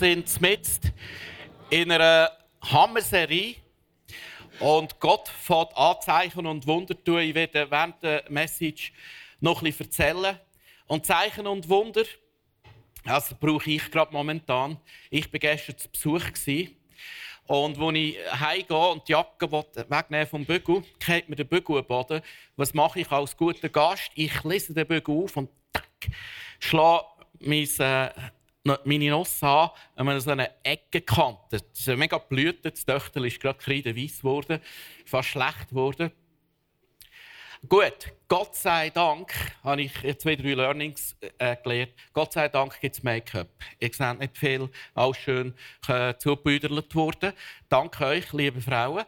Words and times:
Sind 0.00 0.40
mit 0.40 0.66
in 1.68 1.92
einer 1.92 2.30
Hammer-Serie 2.62 3.56
und 4.58 4.98
Gott 4.98 5.28
fährt 5.28 5.76
Anzeichen 5.76 6.46
und 6.46 6.66
Wunder 6.66 6.94
tun. 7.04 7.18
Ich 7.18 7.34
werde 7.34 7.70
während 7.70 8.02
der 8.02 8.24
Message 8.30 8.94
noch 9.40 9.60
bisschen 9.60 9.86
erzählen. 9.86 10.40
Und 10.86 11.04
Zeichen 11.04 11.46
und 11.46 11.68
Wunder, 11.68 12.04
das 13.04 13.34
brauche 13.38 13.70
ich 13.70 13.90
gerade 13.90 14.10
momentan. 14.10 14.78
Ich 15.10 15.30
war 15.30 15.38
gestern 15.38 15.76
zu 15.76 16.12
Besuch. 16.12 16.68
Und 17.46 17.78
als 17.78 17.94
ich 17.94 18.16
heimgehe 18.40 18.88
und 18.88 19.06
die 19.06 19.12
Jacke 19.12 19.52
wegnehmen 19.52 20.26
vom 20.26 20.46
Bügel, 20.46 20.82
geht 21.04 21.28
mir 21.28 21.36
der 21.36 21.44
Bügel 21.44 21.76
am 21.76 21.84
Boden. 21.84 22.22
Was 22.56 22.72
mache 22.72 23.00
ich 23.00 23.10
als 23.10 23.36
guter 23.36 23.68
Gast? 23.68 24.10
Ich 24.14 24.44
lese 24.44 24.72
den 24.72 24.86
Bügel 24.86 25.24
auf 25.24 25.36
und 25.36 25.50
tack, 25.74 25.90
schlage 26.58 27.04
mein 27.38 27.68
äh, 27.80 28.08
meine 28.62 29.10
Nosse 29.10 29.46
an, 29.46 29.70
an 29.96 30.20
so 30.20 30.30
eine 30.30 30.50
Ecke 30.62 31.00
gekantet. 31.00 31.64
Das 31.72 31.80
ist 31.80 31.96
mega 31.96 32.18
blühtet. 32.18 32.76
Das 32.76 32.84
Töchterchen 32.84 33.24
ist 33.24 33.40
gerade 33.40 33.58
kreideweiss 33.58 34.18
geworden, 34.18 34.60
fast 35.04 35.28
schlecht 35.28 35.70
geworden. 35.70 36.10
Gut, 37.68 38.10
Gott 38.26 38.56
sei 38.56 38.88
Dank 38.88 39.34
habe 39.62 39.82
ich 39.82 39.92
zwei, 40.18 40.34
drei 40.34 40.54
Learnings 40.54 41.14
äh, 41.36 41.56
gelernt. 41.62 41.92
Gott 42.14 42.32
sei 42.32 42.48
Dank 42.48 42.80
gibt 42.80 42.96
es 42.96 43.02
Make-up. 43.02 43.48
Ihr 43.78 43.90
seht 43.92 44.18
nicht 44.18 44.38
viel, 44.38 44.70
alles 44.94 45.18
schön 45.18 45.54
äh, 45.86 46.14
zugebüdert 46.16 46.94
worden. 46.94 47.34
Danke 47.68 48.06
euch, 48.06 48.32
liebe 48.32 48.62
Frauen. 48.62 49.04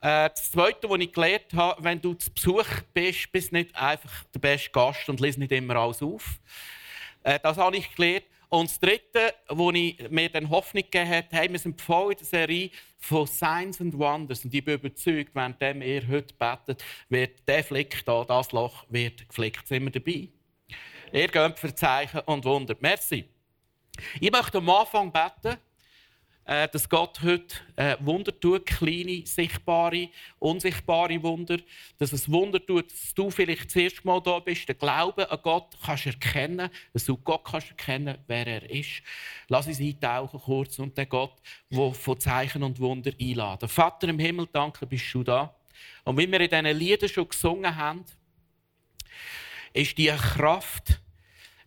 Äh, 0.00 0.30
das 0.30 0.50
Zweite, 0.50 0.88
was 0.88 0.98
ich 0.98 1.12
gelernt 1.12 1.52
habe, 1.52 1.84
wenn 1.84 2.00
du 2.00 2.14
zu 2.14 2.32
Besuch 2.32 2.66
bist, 2.94 3.30
bist 3.30 3.52
nicht 3.52 3.76
einfach 3.76 4.24
der 4.34 4.40
beste 4.40 4.70
Gast 4.70 5.06
und 5.10 5.20
liest 5.20 5.38
nicht 5.38 5.52
immer 5.52 5.76
alles 5.76 6.02
auf. 6.02 6.40
Äh, 7.22 7.38
das 7.42 7.58
habe 7.58 7.76
ich 7.76 7.94
gelernt. 7.94 8.24
Und 8.54 8.70
das 8.70 8.78
Dritte, 8.78 9.34
wo 9.48 9.72
ich 9.72 9.98
mir 10.10 10.28
dann 10.28 10.48
Hoffnung 10.48 10.84
gegeben 10.84 11.10
hat, 11.10 11.26
hey, 11.32 11.50
wir 11.50 11.58
sind 11.58 11.80
voll 11.80 12.12
in 12.12 12.18
der 12.18 12.26
Serie 12.26 12.70
von 12.98 13.26
Signs 13.26 13.80
and 13.80 13.98
Wonders. 13.98 14.44
Und 14.44 14.54
ich 14.54 14.64
bin 14.64 14.74
überzeugt, 14.74 15.34
wenn 15.34 15.82
ihr 15.82 16.06
heute 16.06 16.32
betet, 16.34 16.84
wird 17.08 17.48
der 17.48 17.64
Flick 17.64 18.04
da, 18.04 18.22
das 18.22 18.52
Loch, 18.52 18.84
wird 18.90 19.28
geflickt. 19.28 19.66
Sind 19.66 19.82
wir 19.82 19.90
dabei? 19.90 20.28
Ihr 21.12 21.26
geht 21.26 21.58
für 21.58 21.74
Zeichen 21.74 22.20
und 22.26 22.44
Wunder. 22.44 22.76
Merci. 22.78 23.24
Ich 24.20 24.30
möchte 24.30 24.58
am 24.58 24.70
Anfang 24.70 25.10
beten. 25.10 25.58
Äh, 26.46 26.68
dass 26.68 26.86
Gott 26.90 27.22
heute 27.22 27.56
äh, 27.76 27.96
Wunder 28.00 28.38
tut, 28.38 28.66
kleine, 28.66 29.24
sichtbare, 29.24 30.10
unsichtbare 30.38 31.22
Wunder. 31.22 31.56
Dass 31.98 32.12
es 32.12 32.30
Wunder 32.30 32.64
tut, 32.64 32.92
dass 32.92 33.14
du 33.14 33.30
vielleicht 33.30 33.66
das 33.66 33.76
erste 33.76 34.06
Mal 34.06 34.20
da 34.20 34.38
bist, 34.40 34.68
den 34.68 34.76
Glauben 34.76 35.24
an 35.24 35.38
Gott 35.42 35.74
kannst 35.82 36.04
erkennen, 36.04 36.68
dass 36.92 37.06
du 37.06 37.16
Gott 37.16 37.44
kannst 37.44 37.70
erkennen, 37.70 38.18
wer 38.26 38.46
er 38.46 38.70
ist. 38.70 39.02
Lass 39.48 39.66
uns 39.66 39.80
eintauchen 39.80 40.38
kurz 40.38 40.78
und 40.78 40.98
den 40.98 41.08
Gott, 41.08 41.40
der 41.70 41.94
von 41.94 42.20
Zeichen 42.20 42.62
und 42.62 42.78
Wunder 42.78 43.12
einladen. 43.18 43.68
Vater 43.68 44.08
im 44.08 44.18
Himmel, 44.18 44.46
danke, 44.52 44.86
bist 44.86 45.14
du 45.14 45.22
da. 45.22 45.54
Und 46.04 46.18
wie 46.18 46.30
wir 46.30 46.40
in 46.40 46.50
diesen 46.50 46.78
Liedern 46.78 47.08
schon 47.08 47.28
gesungen 47.28 47.74
haben, 47.74 48.04
ist 49.72 49.96
die 49.96 50.08
Kraft, 50.08 51.00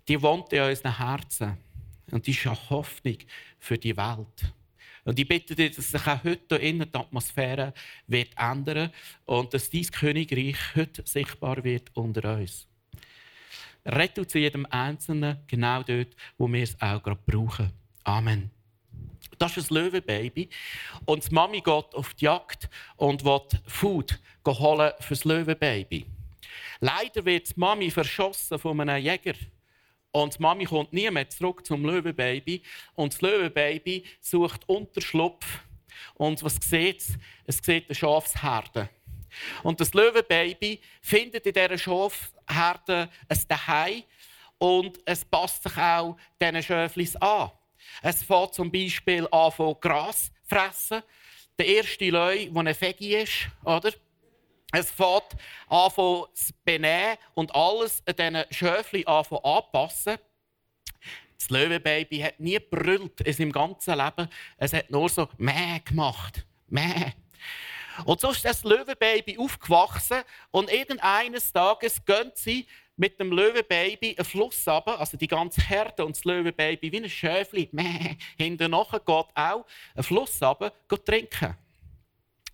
die 0.07 0.21
wohnt 0.21 0.53
in 0.53 0.61
unseren 0.61 0.97
Herzen. 0.97 1.57
Und 2.11 2.27
die 2.27 2.31
ist 2.31 2.45
eine 2.45 2.69
Hoffnung 2.69 3.17
für 3.59 3.77
die 3.77 3.97
Welt. 3.97 4.53
Und 5.07 5.18
ich 5.18 5.25
bitte 5.25 5.56
dich, 5.56 5.73
dass 5.73 5.90
sich 5.90 6.06
auch 6.06 6.22
heute 6.25 6.57
innen 6.57 6.91
die 6.91 7.00
Atmosphäre 7.00 7.73
wird 8.07 8.31
ändern 8.35 8.91
und 9.23 9.53
dass 9.53 9.69
dein 9.69 9.85
Königreich 9.85 10.57
heute 10.75 11.01
sichtbar 11.07 11.63
wird 11.63 11.90
unter 11.94 12.35
uns. 12.35 12.68
Rette 13.85 14.28
zu 14.28 14.38
jedem 14.38 14.66
Einzelnen 14.66 15.38
genau 15.47 15.81
dort, 15.84 16.13
wo 16.38 16.51
wir 16.51 16.62
es 16.62 16.75
auch 16.81 17.01
gerade 17.01 17.22
brauchen. 17.25 17.72
Amen. 18.03 18.51
Das 19.38 19.56
ist 19.56 19.72
ein 19.72 19.75
Löwenbaby. 19.75 20.50
Und 21.06 21.25
die 21.25 21.34
Mami 21.34 21.62
geht 21.62 21.96
auf 21.96 22.13
die 22.16 22.25
Jagd 22.25 22.69
und 22.97 23.23
will 23.23 23.40
Food 23.66 24.19
holen 24.46 24.91
für 25.00 25.13
das 25.13 25.23
Löwenbaby. 25.23 26.06
Leider 26.81 27.23
wird 27.23 27.50
die 27.50 27.53
Mami 27.57 27.91
verschossen 27.91 28.59
von 28.59 28.81
einem 28.81 29.01
Jäger. 29.01 29.35
Und 30.12 30.38
die 30.38 30.41
Mami 30.41 30.66
kommt 30.66 30.94
nie 30.94 31.09
mehr 31.12 31.29
zurück 31.29 31.66
zum 31.66 31.85
Löwenbaby. 31.85 32.62
Und 32.95 33.13
das 33.13 33.22
Löwenbaby 33.22 34.03
sucht 34.19 34.68
Unterschlupf. 34.68 35.45
Und 36.16 36.44
was 36.44 36.56
sieht 36.56 37.01
es? 37.01 37.18
Es 37.45 37.57
sieht 37.57 37.88
eine 37.88 37.95
Schafsherde. 37.95 38.90
Und 39.63 39.79
das 39.79 39.94
Löwenbaby 39.94 40.79
findet 41.01 41.46
in 41.46 41.53
dieser 41.53 41.78
Schafherde 41.78 43.09
ein 43.28 43.38
Zuhause 43.38 44.03
und 44.57 45.00
es 45.06 45.23
passt 45.23 45.63
sich 45.63 45.78
auch 45.78 46.17
diesen 46.41 46.63
Schöflis 46.63 47.16
an. 47.17 47.51
Es 48.01 48.23
fängt 48.23 48.53
zum 48.53 48.72
Beispiel 48.72 49.28
an 49.31 49.51
von 49.51 49.75
Gras 49.79 50.31
fressen. 50.44 51.03
Der 51.57 51.67
erste 51.67 52.09
Löwe, 52.09 52.50
der 52.51 52.62
ein 52.62 52.81
Veggie 52.81 53.16
ist, 53.16 53.50
oder? 53.63 53.91
Es 54.73 54.91
fängt 54.91 55.35
an 55.69 55.91
zu 55.91 56.53
benehmen 56.66 57.17
und 57.33 57.55
alles 57.55 58.03
an 58.05 58.16
diesen 58.16 58.53
Schöfchen 58.53 59.07
anpassen. 59.07 60.17
Das 61.38 61.50
Löwenbaby 61.50 62.19
hat 62.19 62.39
nie 62.39 62.59
brüllt 62.59 63.22
in 63.22 63.33
seinem 63.33 63.51
ganzen 63.51 63.97
Leben. 63.97 64.28
Es 64.57 64.73
hat 64.73 64.89
nur 64.89 65.07
so 65.07 65.29
Mäh 65.38 65.79
gemacht. 65.85 66.45
Mäh. 66.67 67.13
Und 68.05 68.19
so 68.19 68.31
ist 68.31 68.45
das 68.45 68.63
Löwenbaby 68.63 69.38
aufgewachsen 69.38 70.22
und 70.51 70.72
irgendeines 70.72 71.51
Tages 71.51 72.03
gehen 72.05 72.31
sie 72.35 72.67
mit 72.95 73.19
dem 73.19 73.31
Löwenbaby 73.31 74.16
einen 74.17 74.25
Fluss 74.25 74.67
runter, 74.67 74.99
also 74.99 75.17
die 75.17 75.28
ganze 75.28 75.61
Herde 75.61 76.05
und 76.05 76.16
das 76.16 76.23
Löwenbaby 76.23 76.91
wie 76.91 76.97
ein 76.97 77.09
Schöfli, 77.09 77.69
mäh, 77.72 78.17
hinten 78.38 78.72
nachher 78.72 78.99
geht 78.99 79.25
auch 79.35 79.66
ein 79.95 80.03
Fluss 80.03 80.41
runter, 80.41 80.73
trinken. 81.05 81.55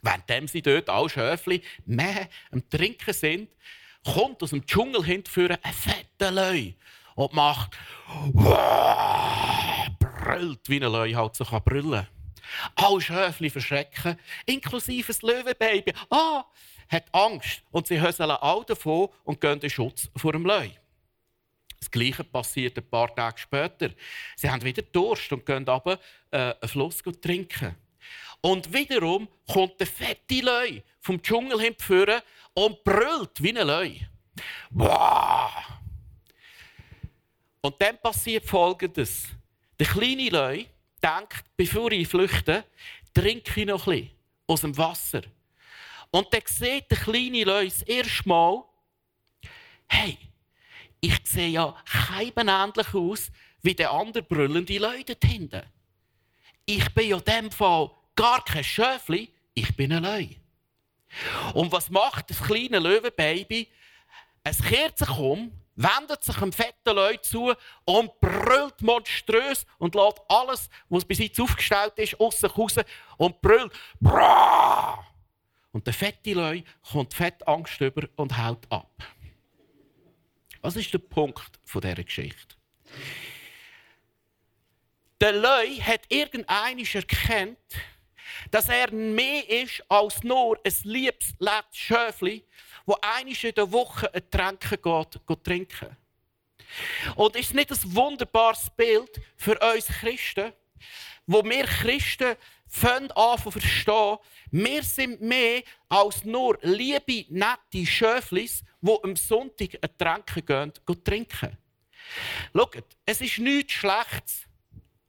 Während 0.04 0.50
sie 0.50 0.62
dort 0.62 0.90
alle 0.90 1.10
Schöfli 1.10 1.62
mehr 1.86 2.28
am 2.52 2.70
Trinken 2.70 3.14
sind, 3.14 3.50
kommt 4.04 4.44
aus 4.44 4.50
dem 4.50 4.66
Dschungel 4.66 5.04
hinterführen 5.04 5.58
ein 5.64 5.74
fetter 5.74 6.32
Löwe 6.32 6.76
und 7.16 7.34
macht 7.34 7.72
brüllt, 10.00 10.68
wie 10.68 10.84
ein 10.84 10.92
Löwe 10.92 11.16
halt 11.16 11.36
so 11.36 11.46
kann 11.46 11.64
brüllen. 11.64 12.06
Alle 12.76 13.02
Schöfli 13.02 13.50
verschrecken, 13.50 14.20
inklusive 14.46 15.08
das 15.08 15.22
Löwenbaby. 15.22 15.94
Ah, 16.10 16.44
hat 16.90 17.06
Angst 17.14 17.64
und 17.72 17.88
sie 17.88 18.02
höseln 18.02 18.30
all 18.30 18.66
davon 18.66 19.08
und 19.24 19.40
gehen 19.40 19.62
in 19.62 19.70
Schutz 19.70 20.10
vor 20.18 20.34
dem 20.34 20.46
Löwe. 20.46 20.72
Das 21.80 21.90
Gleiche 21.92 22.24
passiert 22.26 22.78
ein 22.78 22.90
paar 22.90 23.14
Tage 23.16 23.38
später. 23.38 23.90
Sie 24.36 24.50
haben 24.50 24.64
wieder 24.64 24.82
Durst 24.82 25.32
und 25.32 25.46
gehen 25.46 25.68
runter, 25.68 26.00
äh, 26.32 26.54
einen 26.60 26.70
Fluss 26.70 27.02
trinken. 27.22 27.76
Und 28.46 28.74
wiederum 28.74 29.30
kommt 29.48 29.80
der 29.80 29.88
fette 29.88 30.42
Leu 30.42 30.82
vom 31.00 31.22
Dschungel 31.22 31.62
hinführen 31.62 32.22
und 32.54 32.84
brüllt 32.84 33.42
wie 33.42 33.58
ein 33.58 33.66
Leu. 33.66 33.92
Boah! 34.70 35.52
Und 37.62 37.82
dann 37.82 37.98
passiert 38.00 38.46
Folgendes. 38.46 39.30
Der 39.80 39.88
kleine 39.88 40.28
Leu 40.28 40.66
denkt, 41.02 41.46
bevor 41.56 41.90
ich 41.94 42.10
flüchte, 42.10 42.66
trinke 43.14 43.62
ich 43.62 43.66
noch 43.66 43.86
bisschen 43.86 44.12
aus 44.46 44.62
dem 44.62 44.78
Wasser. 44.78 45.22
Und 46.12 46.34
dann 46.34 46.42
sieht 46.46 46.92
der 46.92 46.98
kleine 46.98 47.46
Leu 47.46 47.64
das 47.64 47.84
erste 47.84 48.28
Mal, 48.28 48.62
hey, 49.88 50.18
ich 51.00 51.18
sehe 51.24 51.48
ja 51.48 51.74
kein 51.86 52.48
ähnlich 52.50 52.94
aus 52.94 53.32
wie 53.62 53.74
der 53.74 53.92
andere 53.92 54.22
brüllende 54.22 54.78
Leu 54.80 55.02
dort 55.06 55.24
hinten. 55.24 55.64
Ich 56.66 56.94
bin 56.94 57.08
ja 57.08 57.18
in 57.18 57.24
dem 57.24 57.52
Fall 57.52 57.90
gar 58.16 58.44
kein 58.44 58.64
Schöfli, 58.64 59.30
ich 59.54 59.76
bin 59.76 59.92
ein 59.94 60.04
Löwe. 60.04 60.36
Und 61.54 61.72
was 61.72 61.90
macht 61.90 62.30
das 62.30 62.42
kleine 62.42 62.80
Löwenbaby? 62.80 63.70
Es 64.44 64.62
kehrt 64.62 64.98
sich 64.98 65.18
um, 65.18 65.52
wendet 65.76 66.24
sich 66.24 66.38
einem 66.42 66.52
fetten 66.52 66.96
Leut 66.96 67.24
zu 67.24 67.54
und 67.86 68.20
brüllt 68.20 68.82
monströs 68.82 69.66
und 69.78 69.96
lässt 69.96 70.22
alles, 70.28 70.70
was 70.90 71.06
bis 71.06 71.20
jetzt 71.20 71.40
aufgestellt 71.40 71.94
ist, 71.98 72.20
aus 72.20 72.40
sich 72.40 72.58
raus 72.58 72.76
und 73.18 73.42
brüllt 73.42 73.72
Bra! 74.00 75.06
Und 75.72 75.88
der 75.88 75.94
fette 75.94 76.34
Leu 76.34 76.62
kommt 76.92 77.14
fett 77.14 77.48
Angst 77.48 77.82
über 77.82 78.08
und 78.16 78.38
haut 78.38 78.66
ab. 78.70 78.92
Was 80.62 80.76
ist 80.76 80.94
der 80.94 81.00
Punkt 81.00 81.60
dieser 81.66 81.96
Geschichte? 81.96 82.56
Der 85.20 85.34
Leu 85.34 85.80
hat 85.82 86.02
irgendeinisch 86.10 86.96
erkannt, 86.96 87.58
dass 88.52 88.70
er 88.70 88.92
mehr 88.92 89.50
ist 89.50 89.84
als 89.90 90.24
nur 90.24 90.60
ein 90.64 90.74
liebes, 90.84 91.34
letztes 91.40 91.78
Schöfli, 91.78 92.46
wo 92.86 92.98
einisch 93.02 93.44
in 93.44 93.56
der 93.56 93.72
Woche 93.72 94.14
ein 94.14 94.30
Tränken 94.30 94.82
geht, 94.82 95.28
geht 95.28 95.44
trinken. 95.44 95.98
Und 97.16 97.36
ist 97.36 97.54
nicht 97.54 97.72
ein 97.72 97.96
wunderbares 97.96 98.70
Bild 98.76 99.22
für 99.38 99.58
uns 99.74 99.88
Christen, 99.88 100.54
wo 101.28 101.44
wir 101.44 101.66
Christen 101.66 102.36
fangen 102.68 103.12
an 103.12 103.38
zu 103.38 103.52
verstehen, 103.52 104.18
wir 104.52 104.84
sind 104.84 105.22
mehr 105.22 105.62
als 105.90 106.26
nur 106.26 106.58
liebe, 106.62 107.26
nette 107.30 107.86
Schöflis, 107.86 108.64
die 108.82 108.98
am 109.04 109.16
Sonntag 109.16 109.78
ein 109.82 109.98
Tränken 109.98 110.46
gehen, 110.46 111.04
trinken. 111.04 111.58
Schaut, 112.54 112.84
es 113.06 113.22
ist 113.22 113.40
nichts 113.40 113.74
Schlechtes, 113.74 114.48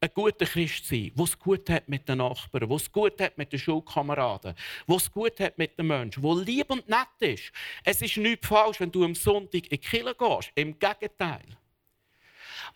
ein 0.05 0.11
guter 0.13 0.45
Christ 0.45 0.85
sein, 0.85 1.11
der 1.15 1.23
es 1.23 1.37
gut 1.37 1.69
hat 1.69 1.89
mit 1.89 2.07
den 2.07 2.19
Nachbarn, 2.19 2.69
der 2.69 2.75
es 2.75 2.91
gut 2.91 3.19
hat 3.19 3.37
mit 3.37 3.51
den 3.51 3.59
Schulkameraden, 3.59 4.55
der 4.87 4.95
es 4.95 5.11
gut 5.11 5.39
hat 5.39 5.57
mit 5.57 5.77
den 5.77 5.87
Menschen, 5.87 6.21
der 6.21 6.35
lieb 6.35 6.69
und 6.69 6.87
nett 6.87 7.07
ist. 7.19 7.51
Es 7.83 8.01
ist 8.01 8.17
nichts 8.17 8.47
falsch, 8.47 8.79
wenn 8.79 8.91
du 8.91 9.03
am 9.03 9.15
Sonntag 9.15 9.63
in 9.63 9.69
die 9.69 9.77
Kirche 9.77 10.15
gehst. 10.15 10.51
Im 10.55 10.77
Gegenteil. 10.77 11.45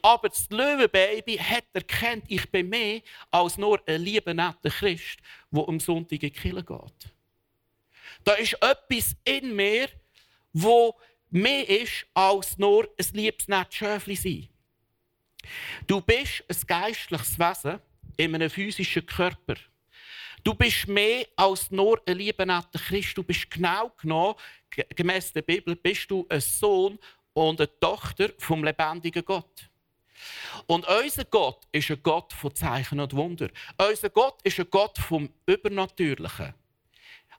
Aber 0.02 0.30
das 0.30 0.50
Löwenbaby 0.50 1.38
hat 1.38 1.66
erkannt, 1.74 2.24
ich 2.28 2.50
bin 2.50 2.70
mehr 2.70 3.02
als 3.32 3.58
nur 3.58 3.82
ein 3.86 4.02
lieber, 4.02 4.34
netter 4.34 4.70
Christ, 4.70 5.20
der 5.52 5.68
am 5.68 5.80
Sonntag 5.80 6.14
in 6.14 6.20
die 6.20 6.32
Kirche 6.32 6.64
geht. 6.64 7.14
Da 8.24 8.34
ist 8.34 8.58
etwas 8.62 9.16
in 9.24 9.56
mir, 9.56 9.90
wo 10.54 10.96
mehr 11.30 11.68
ist 11.70 12.06
als 12.14 12.58
nur 12.58 12.90
ein 12.98 13.06
liebes, 13.14 13.48
nettes 13.48 13.76
Schöfli 13.76 14.16
sein. 14.16 14.50
Du 15.88 16.02
bist 16.02 16.44
ein 16.48 16.68
geistliches 16.68 17.40
Wesen 17.40 17.80
in 18.18 18.36
einem 18.36 18.50
physischen 18.50 19.06
Körper. 19.06 19.56
Du 20.44 20.54
bist 20.54 20.88
mehr 20.88 21.26
als 21.36 21.70
nur 21.72 22.02
ein 22.06 22.18
lieber 22.18 22.46
netter 22.46 22.80
Christ. 22.80 23.18
Du 23.18 23.24
bist 23.24 23.50
genau 23.50 23.92
genommen, 24.02 24.36
gemäß 24.96 25.34
der 25.34 25.42
Bibel, 25.42 25.76
bist 25.76 26.10
du 26.10 26.26
ein 26.30 26.40
Sohn 26.40 26.98
und 27.34 27.60
eine 27.60 27.80
Tochter 27.80 28.30
vom 28.38 28.64
lebendigen 28.64 29.24
Gott. 29.26 29.70
Und 30.68 30.88
unser 30.88 31.26
Gott 31.26 31.66
ist 31.72 31.90
ein 31.92 32.02
Gott 32.04 32.34
von 32.34 32.54
Zeichen 32.54 33.00
und 33.00 33.14
Wunder. 33.16 33.50
Unser 33.78 34.10
Gott 34.10 34.42
ist 34.44 34.60
ein 34.60 34.70
Gott 34.70 34.98
vom 34.98 35.30
Übernatürlichen. 35.46 36.54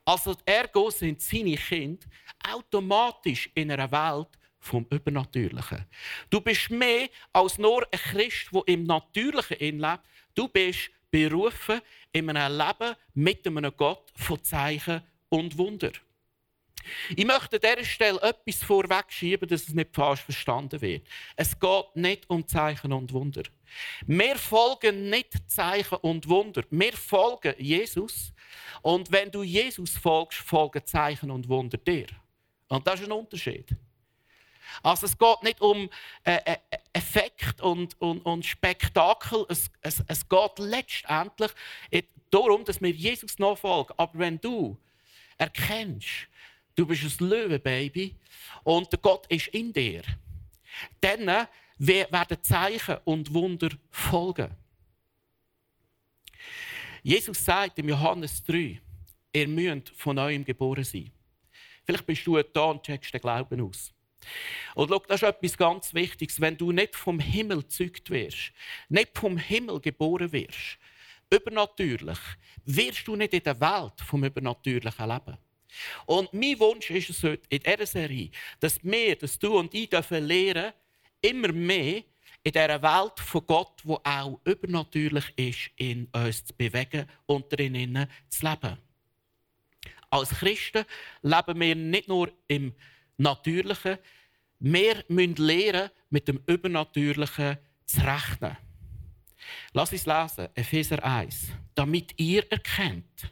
Also 0.04 0.36
ergo 0.44 0.90
sind 0.90 1.20
seine 1.20 1.56
Kinder 1.56 2.06
automatisch 2.50 3.50
in 3.54 3.70
einer 3.70 3.90
Welt, 3.90 4.28
vom 4.60 4.86
Übernatürlichen. 4.90 5.84
Du 6.28 6.40
bist 6.40 6.70
mehr 6.70 7.08
als 7.32 7.58
nur 7.58 7.86
ein 7.90 7.98
Christ, 7.98 8.48
der 8.52 8.62
im 8.66 8.84
Natürlichen 8.84 9.78
lebt. 9.80 10.00
Du 10.34 10.48
bist 10.48 10.90
berufen 11.10 11.80
in 12.12 12.30
einem 12.30 12.58
Leben 12.58 12.94
mit 13.14 13.46
einem 13.46 13.72
Gott 13.76 14.12
von 14.14 14.42
Zeichen 14.44 15.02
und 15.28 15.58
Wunder. 15.58 15.90
Ich 17.14 17.26
möchte 17.26 17.56
an 17.56 17.76
dieser 17.76 17.84
Stelle 17.84 18.20
etwas 18.22 18.62
vorwegschieben, 18.62 19.48
dass 19.48 19.68
es 19.68 19.74
nicht 19.74 19.94
falsch 19.94 20.22
verstanden 20.22 20.80
wird. 20.80 21.06
Es 21.36 21.58
geht 21.58 21.84
nicht 21.94 22.28
um 22.30 22.46
Zeichen 22.46 22.92
und 22.92 23.12
Wunder. 23.12 23.42
Wir 24.06 24.36
folgen 24.36 25.10
nicht 25.10 25.34
Zeichen 25.46 25.98
und 25.98 26.28
Wunder. 26.28 26.62
Wir 26.70 26.92
folgen 26.92 27.54
Jesus. 27.58 28.32
Und 28.82 29.12
wenn 29.12 29.30
du 29.30 29.42
Jesus 29.42 29.90
folgst, 29.90 30.38
folgen 30.38 30.84
Zeichen 30.86 31.30
und 31.30 31.48
Wunder 31.48 31.78
dir. 31.78 32.06
Und 32.68 32.86
das 32.86 33.00
ist 33.00 33.06
ein 33.06 33.12
Unterschied. 33.12 33.76
Also 34.82 35.06
es 35.06 35.16
geht 35.16 35.42
nicht 35.42 35.60
um 35.60 35.88
äh, 36.24 36.38
äh, 36.44 36.56
Effekt 36.92 37.60
und, 37.60 38.00
und, 38.00 38.20
und 38.20 38.44
Spektakel. 38.44 39.46
Es, 39.48 39.70
es, 39.82 40.02
es 40.06 40.28
geht 40.28 40.58
letztendlich 40.58 41.52
darum, 42.30 42.64
dass 42.64 42.80
wir 42.80 42.90
Jesus 42.90 43.38
nachfolgen. 43.38 43.94
Aber 43.96 44.18
wenn 44.18 44.40
du 44.40 44.76
erkennst, 45.38 46.28
du 46.76 46.86
bist 46.86 47.20
ein 47.20 47.28
Löwenbaby 47.28 48.16
und 48.64 48.90
der 48.92 48.98
Gott 48.98 49.26
ist 49.26 49.48
in 49.48 49.72
dir, 49.72 50.02
dann 51.00 51.28
äh, 51.28 51.46
werden 51.78 52.42
Zeichen 52.42 52.98
und 53.04 53.32
Wunder 53.32 53.70
folgen. 53.90 54.50
Jesus 57.02 57.44
sagt 57.44 57.78
im 57.78 57.88
Johannes 57.88 58.42
3, 58.44 58.80
ihr 59.32 59.48
müsst 59.48 59.90
von 59.90 60.16
neuem 60.16 60.44
geboren 60.44 60.84
sein. 60.84 61.10
Vielleicht 61.84 62.06
bist 62.06 62.26
du 62.26 62.40
da 62.42 62.64
und 62.64 62.82
checkst 62.82 63.14
den 63.14 63.20
Glauben 63.20 63.60
aus. 63.62 63.92
Und 64.74 64.88
schau, 64.88 65.02
das 65.08 65.22
ist 65.22 65.28
etwas 65.28 65.56
ganz 65.56 65.94
Wichtiges. 65.94 66.40
Wenn 66.40 66.56
du 66.56 66.72
nicht 66.72 66.96
vom 66.96 67.18
Himmel 67.18 67.62
gezeugt 67.62 68.10
wirst, 68.10 68.52
nicht 68.88 69.16
vom 69.16 69.36
Himmel 69.36 69.80
geboren 69.80 70.32
wirst, 70.32 70.78
übernatürlich, 71.30 72.18
wirst 72.64 73.06
du 73.06 73.16
nicht 73.16 73.34
in 73.34 73.42
der 73.42 73.60
Welt 73.60 74.00
vom 74.04 74.24
übernatürlichen 74.24 75.08
Leben. 75.08 75.38
Und 76.06 76.32
mein 76.32 76.58
Wunsch 76.58 76.90
ist 76.90 77.10
es 77.10 77.22
heute 77.22 77.42
in 77.48 77.60
dieser 77.60 77.86
Serie, 77.86 78.30
dass 78.58 78.82
wir, 78.82 79.16
dass 79.16 79.38
du 79.38 79.58
und 79.58 79.72
ich 79.72 79.88
dürfen 79.88 80.24
lernen, 80.24 80.72
immer 81.20 81.52
mehr 81.52 82.02
in 82.42 82.52
dieser 82.52 82.82
Welt 82.82 83.20
von 83.20 83.46
Gott, 83.46 83.80
wo 83.84 84.00
auch 84.02 84.40
übernatürlich 84.44 85.32
ist, 85.36 85.70
in 85.76 86.06
uns 86.12 86.44
zu 86.44 86.54
bewegen 86.54 87.06
und 87.26 87.46
drinnen 87.52 88.08
zu 88.28 88.48
leben. 88.48 88.78
Als 90.08 90.30
Christen 90.30 90.84
leben 91.22 91.60
wir 91.60 91.76
nicht 91.76 92.08
nur 92.08 92.32
im 92.48 92.74
Natürlichen, 93.20 93.98
wir 94.60 95.04
müssen 95.08 95.36
lernen, 95.36 95.90
mit 96.08 96.26
dem 96.26 96.42
Übernatürlichen 96.46 97.58
zu 97.84 98.00
rechnen. 98.00 98.56
Lass 99.72 99.92
uns 99.92 100.06
lesen, 100.06 100.48
Epheser 100.54 101.02
1. 101.04 101.48
Damit 101.74 102.18
ihr 102.18 102.50
erkennt, 102.50 103.30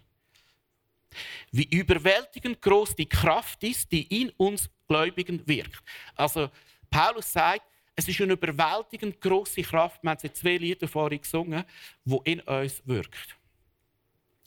wie 1.51 1.65
überwältigend 1.65 2.61
groß 2.61 2.97
die 2.97 3.09
Kraft 3.09 3.63
ist, 3.65 3.91
die 3.91 4.03
in 4.21 4.31
uns 4.31 4.69
Gläubigen 4.87 5.47
wirkt. 5.47 5.83
Also, 6.15 6.51
Paulus 6.91 7.33
sagt, 7.33 7.65
es 7.97 8.09
ist 8.09 8.21
eine 8.21 8.35
überwältigend 8.35 9.21
große 9.21 9.63
Kraft, 9.63 10.03
wir 10.03 10.11
haben 10.11 10.35
zwei 10.35 10.57
Lieder 10.57 10.87
vorhin 10.87 11.21
gesungen, 11.21 11.65
die 12.05 12.19
in 12.25 12.41
uns 12.41 12.83
wirkt. 12.85 13.37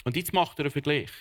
Und 0.03 0.15
jetzt 0.15 0.33
macht 0.33 0.59
er 0.59 0.65
einen 0.65 0.71
Vergleich 0.71 1.11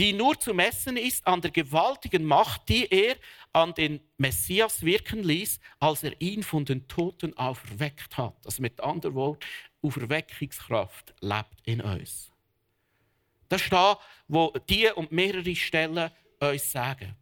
die 0.00 0.14
nur 0.14 0.40
zu 0.40 0.54
messen 0.54 0.96
ist 0.96 1.26
an 1.26 1.42
der 1.42 1.50
gewaltigen 1.50 2.24
Macht, 2.24 2.70
die 2.70 2.90
er 2.90 3.16
an 3.52 3.74
den 3.74 4.00
Messias 4.16 4.82
wirken 4.82 5.22
ließ, 5.22 5.60
als 5.78 6.02
er 6.02 6.18
ihn 6.22 6.42
von 6.42 6.64
den 6.64 6.88
Toten 6.88 7.36
auferweckt 7.36 8.16
hat. 8.16 8.34
Also 8.46 8.62
mit 8.62 8.80
anderen 8.80 9.14
Worten, 9.14 9.46
Auferweckungskraft 9.82 11.12
lebt 11.20 11.60
in 11.66 11.82
uns. 11.82 12.32
Das 13.50 13.60
ist 13.60 13.70
da, 13.70 13.98
wo 14.26 14.54
die 14.70 14.88
und 14.88 15.12
mehrere 15.12 15.54
Stellen 15.54 16.10
uns 16.38 16.72
sagen. 16.72 17.14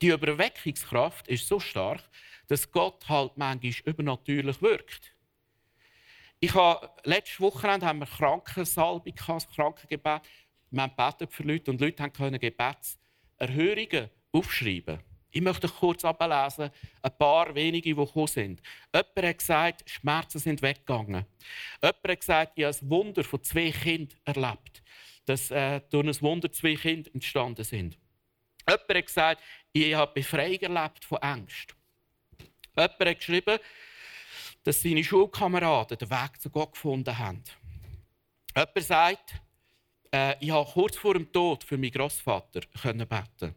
Die 0.00 0.10
Überweckungskraft 0.10 1.26
ist 1.26 1.48
so 1.48 1.58
stark, 1.58 2.08
dass 2.46 2.70
Gott 2.70 3.08
halt 3.08 3.36
manchmal 3.36 3.72
übernatürlich 3.84 4.62
wirkt. 4.62 5.12
Ich 6.38 6.54
habe, 6.54 6.88
letzte 7.02 7.40
Wochenende 7.40 7.86
haben 7.86 7.98
wir 7.98 8.06
Krankensalbe, 8.06 9.12
Krankengebet 9.12 10.22
wir 10.70 10.82
haben 10.82 11.28
für 11.28 11.42
Leute 11.42 11.70
und 11.70 11.80
Leute 11.80 12.10
können 12.10 12.38
Gebetserhörungen 12.38 14.10
aufschreiben. 14.32 15.00
Ich 15.32 15.40
möchte 15.40 15.68
kurz 15.68 16.04
ablesen, 16.04 16.70
ein 17.02 17.18
paar 17.18 17.54
wenige, 17.54 17.90
die 17.90 17.94
gekommen 17.94 18.26
sind. 18.26 18.60
Jemand 18.92 19.16
hat 19.16 19.38
gesagt, 19.38 19.88
Schmerzen 19.88 20.38
sind 20.40 20.60
weggegangen. 20.60 21.24
Jemand 21.80 22.08
hat 22.08 22.20
gesagt, 22.20 22.52
ich 22.56 22.64
habe 22.64 22.76
ein 22.76 22.90
Wunder 22.90 23.22
von 23.22 23.42
zwei 23.42 23.70
Kindern 23.70 24.18
erlebt, 24.24 24.82
dass 25.26 25.50
äh, 25.50 25.80
durch 25.90 26.06
ein 26.06 26.22
Wunder 26.22 26.50
zwei 26.50 26.74
Kinder 26.74 27.10
entstanden 27.14 27.64
sind. 27.64 27.96
Jemand 28.68 28.88
hat 28.88 29.06
gesagt, 29.06 29.42
ich 29.72 29.94
habe 29.94 30.12
Befreiung 30.12 30.60
erlebt 30.60 31.04
von 31.04 31.18
Angst. 31.18 31.76
Jemand 32.76 33.00
hat 33.00 33.16
geschrieben, 33.16 33.58
dass 34.64 34.82
seine 34.82 35.04
Schulkameraden 35.04 35.96
den 35.96 36.10
Weg 36.10 36.40
zu 36.40 36.50
Gott 36.50 36.72
gefunden 36.72 37.16
haben. 37.16 37.42
Jemand 38.56 38.82
sagt, 38.82 39.34
äh, 40.12 40.36
ich 40.40 40.50
habe 40.50 40.70
kurz 40.70 40.96
vor 40.96 41.14
dem 41.14 41.30
Tod 41.30 41.64
für 41.64 41.76
meinen 41.76 41.90
Großvater 41.90 42.60
beten. 42.60 43.54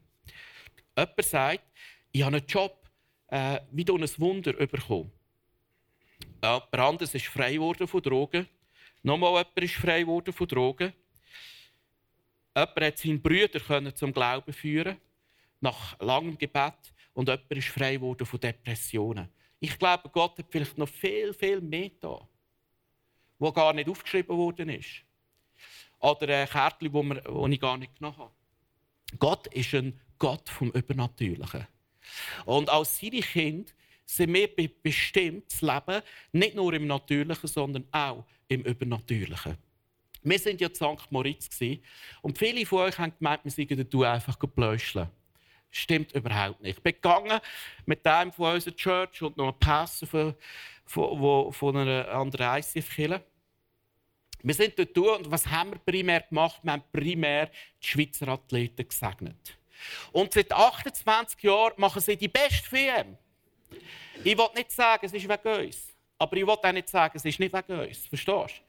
Jemand 0.96 1.24
sagt, 1.24 1.64
ich 2.12 2.22
habe 2.22 2.38
einen 2.38 2.46
Job 2.46 2.90
äh, 3.28 3.60
wie 3.72 3.86
durch 3.86 4.02
ein 4.02 4.20
Wunder 4.20 4.54
bekommen. 4.54 5.12
Jemand 6.44 6.76
anderes 6.76 7.16
ist 7.16 7.26
frei 7.28 7.54
geworden 7.54 7.88
von 7.88 8.02
Drogen. 8.02 8.48
Nochmal 9.02 9.32
jemand 9.32 9.58
ist 9.58 9.76
frei 9.76 10.02
geworden 10.02 10.34
von 10.34 10.48
Drogen. 10.48 10.94
Jemand 12.56 12.82
hat 12.82 12.98
seinen 12.98 13.22
Brüder 13.22 13.96
zum 13.96 14.14
Glauben 14.14 14.54
führen 14.54 14.98
nach 15.60 15.98
langem 16.00 16.38
Gebet. 16.38 16.94
und 17.14 17.30
jemand 17.30 17.52
ist 17.52 17.70
frei 17.70 17.96
geworden 17.96 18.26
von 18.26 18.40
Depressionen. 18.40 19.30
Ich 19.60 19.78
glaube, 19.80 20.10
Gott 20.10 20.38
hat 20.38 20.48
vielleicht 20.50 20.78
noch 20.78 20.90
viel, 20.90 21.34
viel 21.34 21.62
mehr 21.62 21.92
da, 22.00 22.28
wo 23.40 23.52
gar 23.52 23.74
nicht 23.74 23.88
aufgeschrieben 23.88 24.36
worden 24.36 24.70
ist. 24.70 25.04
Oder 26.04 26.42
ein 26.42 26.50
Kärtchen, 26.50 26.92
das 26.92 27.50
ich 27.50 27.60
gar 27.62 27.78
nicht 27.78 27.96
genommen 27.96 28.18
habe. 28.18 28.32
Gott 29.20 29.48
ist 29.48 29.74
ein 29.74 30.00
Gott 30.20 30.50
vom 30.50 30.70
Übernatürlichen. 30.72 31.66
Und 32.46 32.70
als 32.70 33.00
seine 33.00 33.22
Kinder 33.22 33.72
sind 34.06 34.34
wir 34.34 34.50
bestimmt 34.82 35.50
zu 35.50 35.66
leben, 35.66 36.02
nicht 36.34 36.56
nur 36.56 36.74
im 36.74 36.88
Natürlichen, 36.88 37.48
sondern 37.48 37.88
auch 37.92 38.26
im 38.50 38.64
Übernatürlichen. 38.64 39.58
Wir 40.24 40.40
sind 40.40 40.60
ja 40.60 40.68
in 40.68 40.76
St. 40.76 41.10
Moritz 41.10 41.60
und 42.22 42.38
viele 42.38 42.66
von 42.66 42.80
euch 42.80 42.98
haben 42.98 43.14
gemeint, 43.18 43.46
wir 43.46 43.52
seien 43.52 44.04
einfach 44.04 44.38
gepläuscheln. 44.38 45.10
Stimmt 45.72 46.12
überhaupt 46.12 46.62
nicht. 46.62 46.78
Ich 46.78 46.84
bin 46.84 46.94
gegangen 46.94 47.40
mit 47.86 48.06
einem 48.06 48.32
von 48.32 48.54
unserer 48.54 48.76
Church 48.76 49.22
und 49.22 49.38
noch 49.38 49.48
einem 49.48 49.60
Pastor 49.60 50.08
von, 50.08 50.36
von, 50.86 51.54
von 51.54 51.78
einer 51.78 52.10
anderen 52.10 52.60
ICF-Kirche. 52.60 53.24
Wir 54.44 54.54
sind 54.54 54.78
dort 54.78 54.96
durch 54.96 55.20
und 55.20 55.32
was 55.32 55.48
haben 55.48 55.72
wir 55.72 55.80
primär 55.80 56.22
gemacht? 56.22 56.60
Wir 56.64 56.74
haben 56.74 56.84
primär 56.92 57.50
die 57.82 57.88
Schweizer 57.88 58.28
Athleten 58.28 58.88
gesegnet. 58.88 59.58
Und 60.12 60.34
seit 60.34 60.52
28 60.52 61.42
Jahren 61.44 61.74
machen 61.78 62.02
sie 62.02 62.18
die 62.18 62.28
beste 62.28 62.72
WM. 62.72 63.18
Ich 64.24 64.38
will 64.38 64.50
nicht 64.56 64.72
sagen, 64.72 65.06
es 65.06 65.14
ist 65.14 65.28
wegen 65.28 65.66
uns. 65.66 65.94
Aber 66.18 66.38
ich 66.38 66.46
will 66.46 66.54
auch 66.54 66.72
nicht 66.72 66.90
sagen, 66.90 67.14
es 67.16 67.26
ist 67.26 67.40
nicht 67.40 67.54
wegen 67.54 67.80
uns. 67.80 68.08
Verstehst 68.08 68.62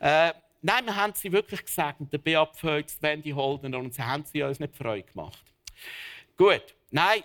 du? 0.00 0.04
Äh, 0.04 0.32
nein, 0.62 0.84
wir 0.84 0.96
haben 0.96 1.12
sie 1.14 1.30
wirklich 1.30 1.64
gesegnet. 1.64 2.12
Der 2.12 2.18
Beat 2.18 2.56
Pfeutz, 2.56 2.98
Wendy 3.00 3.30
Holden 3.30 3.74
und 3.74 3.94
sie 3.94 4.02
haben 4.02 4.24
sie 4.24 4.42
uns 4.42 4.58
nicht 4.58 4.76
Freude 4.76 5.04
gemacht. 5.04 5.44
Gut, 6.36 6.74
nein. 6.90 7.22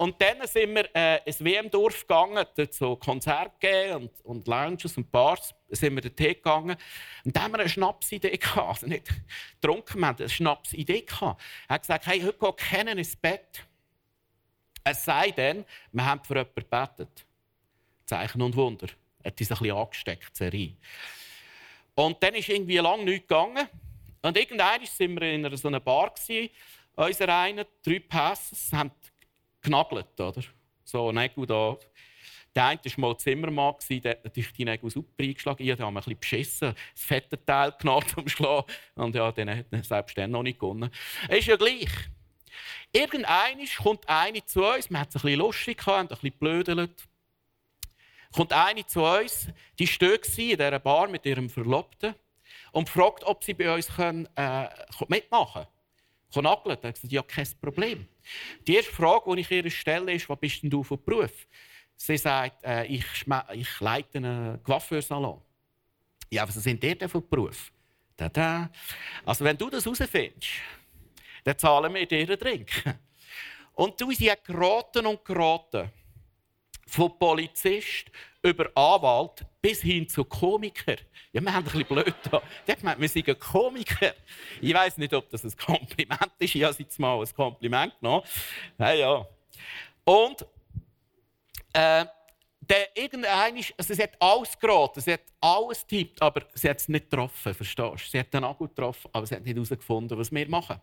Und 0.00 0.18
dann 0.18 0.46
sind 0.46 0.74
wir 0.74 0.88
äh, 0.96 1.20
ins 1.26 1.44
WM-Dorf 1.44 2.00
gegangen, 2.00 2.46
dort 2.56 2.72
so 2.72 2.96
Konzerte 2.96 3.52
gegeben 3.60 3.94
und, 3.96 4.24
und 4.24 4.48
Lounges 4.48 4.96
und 4.96 5.12
Bars. 5.12 5.54
sind 5.68 5.94
wir 5.94 6.00
dorthin 6.00 6.32
gegangen. 6.32 6.76
Und 7.22 7.36
da 7.36 7.42
haben 7.42 7.52
wir 7.52 7.58
eine 7.58 7.68
Schnapsidee 7.68 8.34
gehabt. 8.38 8.66
Also 8.66 8.86
nicht 8.86 9.08
getrunken, 9.60 9.98
wir 9.98 10.06
haben 10.06 10.18
eine 10.18 10.28
Schnapsidee 10.30 11.02
gehabt. 11.02 11.42
Er 11.68 11.74
hat 11.74 11.82
gesagt, 11.82 12.06
hey, 12.06 12.18
heute 12.22 12.38
geht 12.38 12.56
keiner 12.56 12.92
ins 12.92 13.14
Bett. 13.14 13.62
Es 14.82 15.04
sei 15.04 15.32
denn, 15.32 15.66
wir 15.92 16.06
haben 16.06 16.24
für 16.24 16.34
jemanden 16.34 16.54
gebetet. 16.54 17.26
Zeichen 18.06 18.40
und 18.40 18.56
Wunder. 18.56 18.86
Er 19.22 19.32
hat 19.32 19.38
uns 19.38 19.52
ein 19.52 19.58
bisschen 19.58 19.76
angesteckt, 19.76 20.34
Serie. 20.34 20.76
Und 21.94 22.22
dann 22.22 22.34
ist 22.36 22.48
irgendwie 22.48 22.78
lange 22.78 23.04
nichts 23.04 23.28
gegangen. 23.28 23.68
Und 24.22 24.34
irgendwann 24.34 24.80
waren 24.80 25.20
wir 25.20 25.34
in 25.34 25.44
einer 25.44 25.58
so 25.58 25.68
einer 25.68 25.80
Bar. 25.80 26.14
Unser 26.96 27.28
einer, 27.28 27.66
drei 27.82 27.98
Passes, 27.98 28.72
haben 28.72 28.90
genagelt, 29.60 30.20
oder? 30.20 30.42
So, 30.84 31.12
Nägel 31.12 31.46
da. 31.46 31.76
Der 32.54 32.66
eine 32.66 32.80
war 32.84 32.92
mal 32.96 33.16
Zimmermann, 33.16 33.74
der 33.88 34.10
hat 34.10 34.24
natürlich 34.24 34.52
die 34.52 34.64
Nägel 34.64 34.90
super 34.90 35.22
eingeschlagen. 35.22 35.62
Ich 35.62 35.70
habe 35.70 35.86
ein 35.86 35.94
bisschen 35.94 36.18
beschissen, 36.18 36.74
das 36.92 37.04
fette 37.04 37.44
Teil 37.44 37.72
genommen 37.78 38.06
zum 38.08 38.28
Schlagen. 38.28 38.66
Und 38.96 39.14
ja, 39.14 39.30
den 39.30 39.50
hat 39.50 39.66
er 39.70 39.84
selbst 39.84 40.18
dann 40.18 40.32
noch 40.32 40.42
nicht 40.42 40.58
gewonnen. 40.58 40.90
Ist 41.28 41.46
ja 41.46 41.56
gleich. 41.56 41.88
Irgendeiner 42.92 43.64
kommt 43.80 44.08
eine 44.08 44.44
zu 44.44 44.64
uns, 44.64 44.90
wir 44.90 44.98
hatten 44.98 45.10
es 45.10 45.22
ein 45.22 45.22
bisschen 45.22 45.38
lustig, 45.38 45.78
gehabt, 45.78 46.00
ein 46.00 46.08
bisschen 46.08 46.38
blödelt. 46.38 47.08
Kommt 48.32 48.52
eine 48.52 48.84
zu 48.84 49.04
uns, 49.04 49.48
die 49.78 49.86
steht 49.86 50.26
in 50.38 50.48
dieser 50.56 50.78
Bar 50.80 51.08
mit 51.08 51.24
ihrem 51.24 51.48
Verlobten 51.48 52.14
und 52.72 52.88
fragt, 52.88 53.22
ob 53.24 53.44
sie 53.44 53.54
bei 53.54 53.72
uns 53.72 53.88
können, 53.88 54.28
äh, 54.34 54.68
mitmachen 55.06 55.62
können. 55.62 55.79
Nageln. 56.36 56.78
Er 56.82 56.88
hat 56.88 56.94
gesagt, 56.94 57.12
ja, 57.12 57.22
kein 57.22 57.46
Problem. 57.60 58.06
Die 58.66 58.76
erste 58.76 58.92
Frage, 58.92 59.34
die 59.34 59.40
ich 59.40 59.50
ihr 59.50 59.70
stelle, 59.70 60.12
ist, 60.12 60.28
was 60.28 60.38
bist 60.38 60.62
denn 60.62 60.70
du 60.70 60.82
für 60.82 60.96
Beruf? 60.96 61.46
Sie 61.96 62.16
sagt, 62.16 62.64
äh, 62.64 62.86
ich, 62.86 63.04
ich 63.52 63.80
leite 63.80 64.18
einen 64.18 64.62
Coiffeursalon. 64.62 65.40
Ja, 66.30 66.48
was 66.48 66.54
sind 66.54 66.82
ihr 66.84 66.94
denn 66.94 67.08
für 67.08 67.20
Beruf? 67.20 67.72
Da, 68.16 68.28
da. 68.28 68.70
Also, 69.24 69.44
wenn 69.44 69.56
du 69.56 69.68
das 69.68 69.84
herausfindest, 69.84 70.48
dann 71.44 71.58
zahlen 71.58 71.92
wir 71.92 72.06
dir 72.06 72.20
einen 72.20 72.38
Drink. 72.38 72.84
Und 73.74 74.00
du, 74.00 74.12
sie 74.12 74.30
hat 74.30 74.44
geraten 74.44 75.06
und 75.06 75.24
geraten. 75.24 75.90
Von 76.90 77.16
Polizist 77.18 78.10
über 78.42 78.70
Anwalt 78.74 79.44
bis 79.62 79.80
hin 79.80 80.08
zu 80.08 80.24
Komiker. 80.24 80.96
Ja, 81.32 81.40
wir 81.40 81.54
haben 81.54 81.64
ein 81.64 81.72
bisschen 81.72 81.86
blöd 81.86 82.14
da. 82.30 82.42
Die 82.66 82.72
hat 82.72 82.80
gemeint, 82.80 83.00
wir 83.00 83.08
sind 83.08 83.38
Komiker. 83.38 84.12
Ich 84.60 84.74
weiß 84.74 84.98
nicht, 84.98 85.14
ob 85.14 85.30
das 85.30 85.44
ein 85.44 85.56
Kompliment 85.56 86.32
ist. 86.38 86.54
Ich 86.54 86.62
habe 86.64 86.74
jetzt 86.76 86.98
mal 86.98 87.20
ein 87.20 87.34
Kompliment 87.34 87.94
genommen. 88.00 88.24
Ja, 88.78 88.92
ja. 88.92 89.26
Und 90.04 90.44
äh, 91.72 92.04
der 92.60 92.96
irgendein, 92.96 93.56
also 93.76 93.94
sie 93.94 94.02
hat 94.02 94.20
alles 94.20 94.58
geraten, 94.58 95.00
sie 95.00 95.12
hat 95.12 95.22
alles 95.40 95.86
tippt, 95.86 96.20
aber 96.20 96.46
sie 96.54 96.68
hat 96.68 96.78
es 96.78 96.88
nicht 96.88 97.10
getroffen, 97.10 97.54
verstehst 97.54 97.78
du? 97.78 97.96
Sie 98.10 98.18
hat 98.18 98.32
den 98.32 98.42
Nagel 98.42 98.68
getroffen, 98.68 99.10
aber 99.12 99.26
sie 99.26 99.34
hat 99.34 99.44
nicht 99.44 99.54
herausgefunden, 99.54 100.18
was 100.18 100.32
wir 100.32 100.48
machen. 100.48 100.80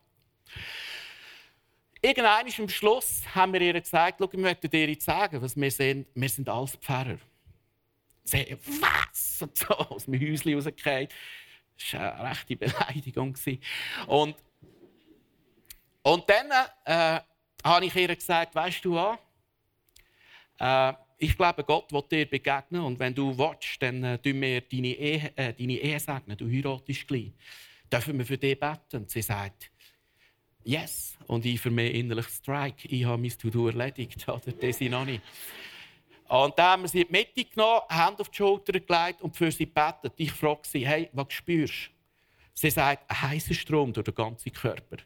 Irgendwann 2.02 2.46
am 2.46 2.70
Schluss 2.70 3.24
haben 3.34 3.54
wir 3.54 3.62
ihr 3.62 3.80
gesagt, 3.80 4.22
ich 4.22 4.40
möchte 4.40 4.70
dir 4.70 4.90
jetzt 4.90 5.06
sagen, 5.06 5.42
was 5.42 5.56
wir 5.56 5.72
sind. 5.72 6.08
Wir 6.14 6.30
sind 6.30 6.48
alles 6.48 6.76
Pfarrer. 6.76 7.18
Sie 8.24 8.58
was? 8.82 9.42
Und 9.42 9.58
so 9.58 9.68
aus 9.68 10.06
dem 10.06 10.20
Häuschen 10.20 10.54
rausgefallen. 10.54 11.08
Das 11.78 11.94
war 11.94 12.20
eine 12.20 12.30
rechte 12.30 12.56
Beleidigung. 12.56 13.36
Und, 14.08 14.36
und 16.04 16.30
dann 16.30 16.52
äh, 16.86 17.20
habe 17.64 17.86
ich 17.86 17.96
ihr 17.96 18.16
gesagt, 18.16 18.54
weißt 18.54 18.84
du 18.84 18.96
was? 18.96 19.18
Äh, 20.60 20.94
ich 21.20 21.36
glaube, 21.36 21.64
Gott 21.64 21.92
will 21.92 22.04
dir 22.12 22.26
begegnen 22.30 22.82
und 22.82 23.00
wenn 23.00 23.14
du 23.14 23.36
willst, 23.38 23.82
dann 23.82 24.04
äh, 24.04 24.20
tun 24.20 24.40
wir 24.40 24.62
deine 24.62 24.88
Ehe, 24.88 25.32
äh, 25.36 25.54
deine 25.54 25.74
Ehe 25.74 26.00
segnen. 26.00 26.38
Du 26.38 26.48
heiratest 26.50 27.08
gleich. 27.08 27.32
Dürfen 27.92 28.18
wir 28.18 28.26
für 28.26 28.38
dich 28.38 28.60
beten? 28.60 28.98
Und 28.98 29.10
sie 29.10 29.22
sagt, 29.22 29.72
yes. 30.68 31.18
Und 31.28 31.46
ich 31.46 31.60
für 31.60 31.72
mich 31.72 31.94
innerlich 31.94 32.28
Strike. 32.28 32.88
Ich 32.88 33.06
habe 33.06 33.22
mein 33.22 33.32
To-Do 33.32 33.68
erledigt. 33.68 34.24
Oder? 34.30 34.52
Das 34.52 34.80
noch 34.82 35.06
nicht. 35.06 35.22
Und 36.28 36.60
dann 36.60 36.66
haben 36.66 36.82
wir 36.84 36.90
sie 36.90 37.02
in 37.02 37.08
die 37.08 37.12
Mitte 37.12 37.46
genommen, 37.46 37.82
Hand 37.90 38.20
auf 38.20 38.30
die 38.30 38.38
Schulter 38.38 38.74
gelegt 38.74 39.22
und 39.22 39.36
für 39.36 39.50
sie 39.50 39.66
gebetet. 39.66 40.14
Ich 40.18 40.32
frage 40.32 40.62
sie, 40.64 40.86
hey, 40.86 41.10
was 41.14 41.28
spürst 41.30 41.88
du? 41.88 41.92
Sie 42.54 42.70
sagt, 42.70 43.10
ein 43.10 43.22
heißer 43.22 43.54
Strom 43.54 43.94
durch 43.94 44.06
den 44.06 44.16
ganzen 44.16 44.52
Körper. 44.52 44.98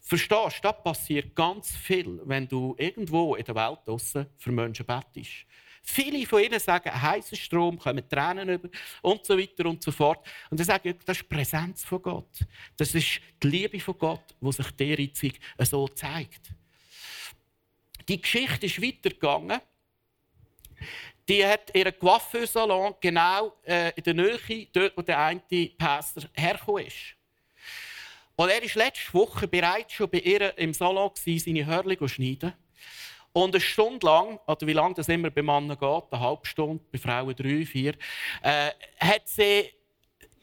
Verstehst 0.00 0.58
du, 0.58 0.62
das 0.62 0.82
passiert 0.82 1.36
ganz 1.36 1.76
viel, 1.76 2.20
wenn 2.24 2.48
du 2.48 2.74
irgendwo 2.78 3.36
in 3.36 3.44
der 3.44 3.54
Welt 3.54 3.78
draussen 3.84 4.26
für 4.38 4.50
Menschen 4.50 4.86
betest. 4.86 5.46
Viele 5.82 6.26
von 6.26 6.42
ihnen 6.42 6.60
sagen, 6.60 6.90
heißer 6.90 7.36
Strom, 7.36 7.78
kommen 7.78 8.08
Tränen 8.08 8.48
über 8.48 8.68
und 9.02 9.24
so 9.24 9.36
weiter 9.38 9.66
und 9.66 9.82
so 9.82 9.90
fort. 9.90 10.26
Und 10.50 10.60
dann 10.60 10.66
sage 10.66 10.94
das 10.94 11.16
ist 11.16 11.22
die 11.30 11.34
Präsenz 11.34 11.84
von 11.84 12.02
Gott. 12.02 12.30
Das 12.76 12.94
ist 12.94 13.20
die 13.42 13.48
Liebe 13.48 13.80
von 13.80 13.98
Gott, 13.98 14.34
die 14.40 14.52
sich 14.52 14.70
dir 14.72 15.00
jetzt 15.00 15.24
so 15.70 15.88
zeigt. 15.88 16.52
Die 18.08 18.20
Geschichte 18.20 18.66
ist 18.66 18.82
weitergegangen. 18.82 19.60
Die 21.28 21.46
hat 21.46 21.74
ihren 21.74 21.96
Coiffeursalon 21.98 22.94
genau 23.00 23.56
äh, 23.64 23.92
in 23.94 24.02
der 24.02 24.14
Nähe, 24.14 24.66
dort 24.72 24.96
wo 24.96 25.02
der 25.02 25.18
eine 25.18 25.40
Pastor 25.78 26.24
hergekommen 26.34 26.86
ist. 26.86 27.14
Und 28.36 28.48
er 28.48 28.62
war 28.62 28.84
letzte 28.84 29.12
Woche 29.12 29.46
bereits 29.46 29.92
schon 29.92 30.08
bei 30.08 30.18
ihr 30.18 30.56
im 30.56 30.72
Salon, 30.72 31.10
seine 31.14 31.66
Hörli 31.66 31.98
zu 31.98 32.08
schneiden. 32.08 32.54
Und 33.32 33.54
eine 33.54 33.60
Stunde 33.60 34.04
lang, 34.06 34.38
oder 34.46 34.66
wie 34.66 34.72
lange 34.72 34.94
das 34.94 35.08
immer 35.08 35.30
bei 35.30 35.42
Männern 35.42 35.78
geht, 35.78 36.04
eine 36.10 36.20
halbe 36.20 36.46
Stunde, 36.46 36.82
bei 36.90 36.98
Frauen 36.98 37.34
drei, 37.34 37.64
vier, 37.64 37.94
äh, 38.42 38.70
hat 38.98 39.28
sie 39.28 39.70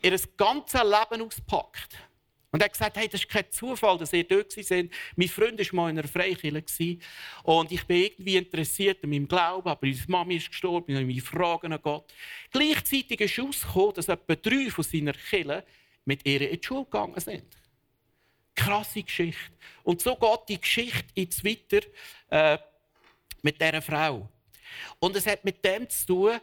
ihr 0.01 0.19
ganzes 0.37 0.81
Leben 0.81 1.21
ausgepackt. 1.21 2.07
Und 2.49 2.61
er 2.61 2.65
hat 2.65 2.73
gesagt, 2.73 2.97
hey, 2.97 3.09
das 3.09 3.21
ist 3.21 3.29
kein 3.29 3.51
Zufall, 3.51 3.97
dass 3.97 4.13
ihr 4.13 4.23
dort 4.23 4.51
sind. 4.53 4.91
Mein 5.17 5.27
Freund 5.27 5.59
war 5.59 5.75
mal 5.75 5.89
in 5.89 5.99
einer 5.99 6.07
Freikirche 6.07 6.97
und 7.43 7.71
ich 7.71 7.85
bin 7.85 8.03
irgendwie 8.03 8.37
interessiert 8.37 9.03
an 9.03 9.09
meinem 9.09 9.27
Glauben, 9.27 9.67
aber 9.67 9.85
meine 9.85 9.97
Mami 10.07 10.35
ist 10.37 10.49
gestorben, 10.49 10.91
ich 10.91 10.95
habe 10.95 11.05
meine 11.05 11.21
Fragen 11.21 11.73
an 11.73 11.81
Gott. 11.81 12.13
Gleichzeitig 12.51 13.19
ist 13.19 13.37
herausgekommen, 13.37 13.93
dass 13.95 14.07
etwa 14.07 14.35
drei 14.35 14.69
von 14.69 14.83
seiner 14.83 15.13
Kirche 15.13 15.65
mit 16.05 16.25
ihr 16.25 16.49
in 16.49 16.59
die 16.59 16.65
Schule 16.65 16.85
gegangen 16.85 17.19
sind. 17.19 17.45
Krasse 18.55 19.03
Geschichte. 19.03 19.51
Und 19.83 20.01
so 20.01 20.15
geht 20.15 20.39
die 20.47 20.61
Geschichte 20.61 21.05
jetzt 21.15 21.43
weiter. 21.43 21.85
Äh, 22.29 22.57
mit 23.47 23.61
dieser 23.61 23.81
Frau. 23.81 24.27
Und 24.99 25.15
es 25.15 25.25
hat 25.25 25.45
mit 25.45 25.63
dem 25.63 25.89
zu 25.89 26.05
tun, 26.05 26.39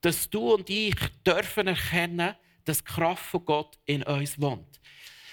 dass 0.00 0.28
du 0.28 0.54
und 0.54 0.68
ich 0.68 0.96
dürfen 1.24 1.68
erkennen, 1.68 2.34
dass 2.64 2.78
die 2.78 2.84
Kraft 2.84 3.26
von 3.26 3.44
Gott 3.44 3.78
in 3.86 4.02
uns 4.02 4.40
wohnt. 4.40 4.80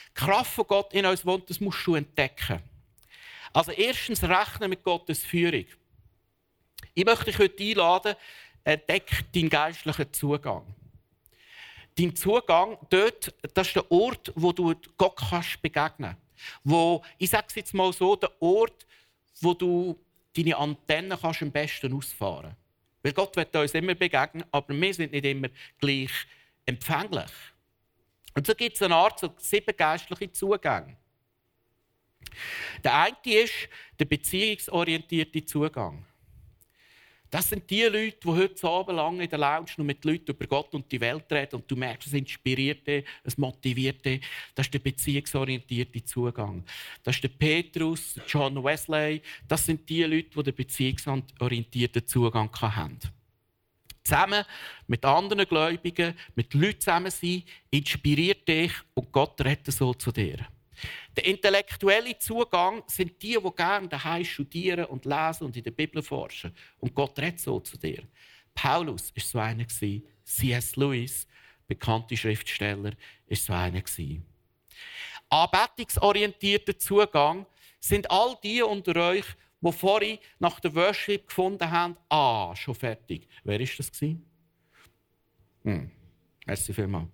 Die 0.10 0.13
Kraft 0.13 0.53
von 0.53 0.67
Gott 0.67 0.94
in 0.94 1.03
uns 1.03 1.25
wohnt, 1.25 1.50
das 1.50 1.60
musst 1.60 1.86
du 1.88 1.96
entdecken. 1.96 2.62
Also 3.53 3.72
erstens 3.72 4.22
rechnen 4.22 4.70
mit 4.70 4.84
Gottes 4.84 5.24
Führung. 5.24 5.65
Ich 6.94 7.05
möchte 7.05 7.25
dich 7.25 7.39
heute 7.39 7.63
einladen, 7.63 8.15
entdeck 8.63 9.25
deinen 9.34 9.50
geistlichen 9.50 10.13
Zugang. 10.13 10.75
Dein 11.98 12.15
Zugang 12.15 12.77
dort, 12.91 13.34
das 13.55 13.67
ist 13.67 13.75
der 13.77 13.91
Ort, 13.91 14.32
wo 14.36 14.51
du 14.51 14.75
Gott 14.96 15.15
kannst 15.29 15.60
begegnen. 15.60 16.15
Wo, 16.63 17.03
ich 17.17 17.32
sage 17.32 17.48
es 17.50 17.55
jetzt 17.55 17.74
mal 17.74 17.91
so, 17.94 18.15
der 18.15 18.32
Ort, 18.39 18.86
wo 19.41 19.55
du 19.55 19.98
deine 20.36 20.58
Antennen 20.58 21.18
kannst 21.20 21.42
am 21.42 21.51
besten 21.51 21.94
ausfahren 21.94 22.56
Weil 23.01 23.13
Gott 23.13 23.36
wird 23.36 23.56
uns 23.56 23.74
immer 23.74 23.96
begegnen, 23.96 24.44
aber 24.51 24.74
wir 24.74 24.94
sind 24.94 25.12
nicht 25.12 25.25
immer 25.25 25.50
gleich 25.80 26.12
empfänglich. 26.65 27.32
Und 28.34 28.46
so 28.46 28.54
gibt 28.54 28.75
es 28.75 28.82
eine 28.82 28.96
Art 28.96 29.20
so 29.20 29.34
sieben 29.38 29.75
geistliche 29.75 30.32
Zugänge. 30.32 30.98
Der 32.84 32.94
eine 32.96 33.15
ist 33.24 33.70
der 33.98 34.06
beziehungsorientierte 34.06 35.46
Zugang. 35.46 36.06
Das 37.36 37.50
sind 37.50 37.70
die 37.70 37.82
Leute, 37.82 38.15
die 38.24 38.30
heute 38.30 38.65
Abend 38.65 38.96
lang 38.96 39.20
in 39.20 39.30
der 39.30 39.38
Lounge 39.38 39.72
noch 39.75 39.84
mit 39.84 40.06
Leuten 40.06 40.32
über 40.32 40.48
Gott 40.48 40.74
und 40.74 40.89
die 40.89 41.01
Welt 41.01 41.30
reden 41.30 41.58
und 41.58 41.70
du 41.70 41.75
merkst, 41.75 42.08
es 42.08 42.13
inspiriert 42.13 42.88
dich, 42.88 43.04
es 43.25 43.38
motiviert 43.38 44.06
dich. 44.06 44.22
Das 44.56 44.68
ist 44.68 44.74
der 44.74 44.80
beziehungsorientierte 44.80 46.01
Zugang. 46.06 46.63
Das 47.04 47.15
ist 47.15 47.25
der 47.25 47.27
Petrus, 47.27 48.18
John 48.25 48.63
Wesley. 48.63 49.22
Das 49.50 49.65
sind 49.65 49.89
die 49.89 50.04
Leute, 50.04 50.30
die 50.30 50.44
den 50.44 50.56
beziehungsorientierten 50.56 52.08
Zugang 52.08 52.50
haben. 52.62 53.00
Zusammen 54.01 54.46
mit 54.88 55.04
anderen 55.04 55.46
Gläubigen, 55.46 56.13
mit 56.36 56.54
Leuten 56.54 56.80
zusammen 56.80 57.12
sein, 57.12 57.44
inspiriert 57.70 58.48
dich 58.48 58.72
und 58.94 59.12
Gott 59.12 59.42
rettet 59.42 59.74
so 59.74 59.94
zu 59.94 60.13
dir. 60.13 60.38
Der 61.15 61.25
intellektuelle 61.25 62.17
Zugang 62.17 62.84
sind 62.88 63.22
die, 63.22 63.38
die 63.41 63.55
gerne 63.55 63.88
daheim 63.88 64.25
studieren 64.25 64.86
und 64.86 65.05
lesen 65.05 65.46
und 65.46 65.58
in 65.58 65.63
der 65.63 65.72
Bibel 65.72 66.01
forschen. 66.01 66.55
Und 66.79 66.94
Gott 66.94 67.17
redet 67.20 67.39
so 67.39 67.60
zu 67.60 67.77
dir. 67.77 68.03
Paulus 68.53 69.13
war 69.15 69.24
so 69.24 69.39
einer. 69.39 69.67
C.S. 69.67 70.75
Lewis, 70.75 71.27
bekannte 71.67 72.17
Schriftsteller, 72.17 72.94
war 73.27 73.38
so 73.38 73.53
einer. 73.53 73.84
Anbetungsorientierter 75.29 76.77
Zugang 76.77 77.46
sind 77.79 78.10
all 78.10 78.38
die 78.44 78.62
unter 78.62 78.96
euch, 79.10 79.25
die 79.62 79.72
vorhin 79.72 80.20
nach 80.39 80.60
der 80.60 80.74
Worship 80.75 81.27
gefunden 81.27 81.70
haben, 81.70 81.98
ah, 82.10 82.55
schon 82.55 82.75
fertig. 82.75 83.27
Wer 83.44 83.60
war 83.60 83.67
das? 83.77 83.91
Hm. 85.63 85.91
Merci 86.46 86.74
vielmals. 86.74 87.10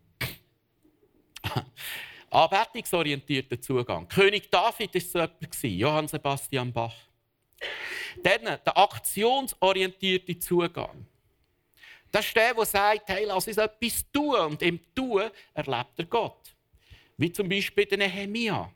Anbetungsorientierter 2.31 3.61
Zugang. 3.61 4.07
König 4.07 4.49
David 4.49 4.93
war 4.93 5.01
so 5.01 5.19
jemand, 5.19 5.63
Johann 5.63 6.07
Sebastian 6.07 6.71
Bach. 6.71 6.95
Dann 8.23 8.43
der 8.43 8.77
aktionsorientierte 8.77 10.39
Zugang. 10.39 11.05
Das 12.11 12.25
ist 12.25 12.35
der, 12.35 12.53
der 12.53 12.65
sagt, 12.65 13.09
hey, 13.09 13.25
lass 13.25 13.47
uns 13.47 13.57
etwas 13.57 14.05
tun. 14.11 14.35
Und 14.35 14.61
im 14.61 14.79
Tun 14.93 15.29
erlebt 15.53 15.91
er 15.97 16.05
Gott. 16.05 16.55
Wie 17.17 17.31
zum 17.31 17.47
Beispiel 17.47 17.85
der 17.85 17.97
Nehemia. 17.97 18.71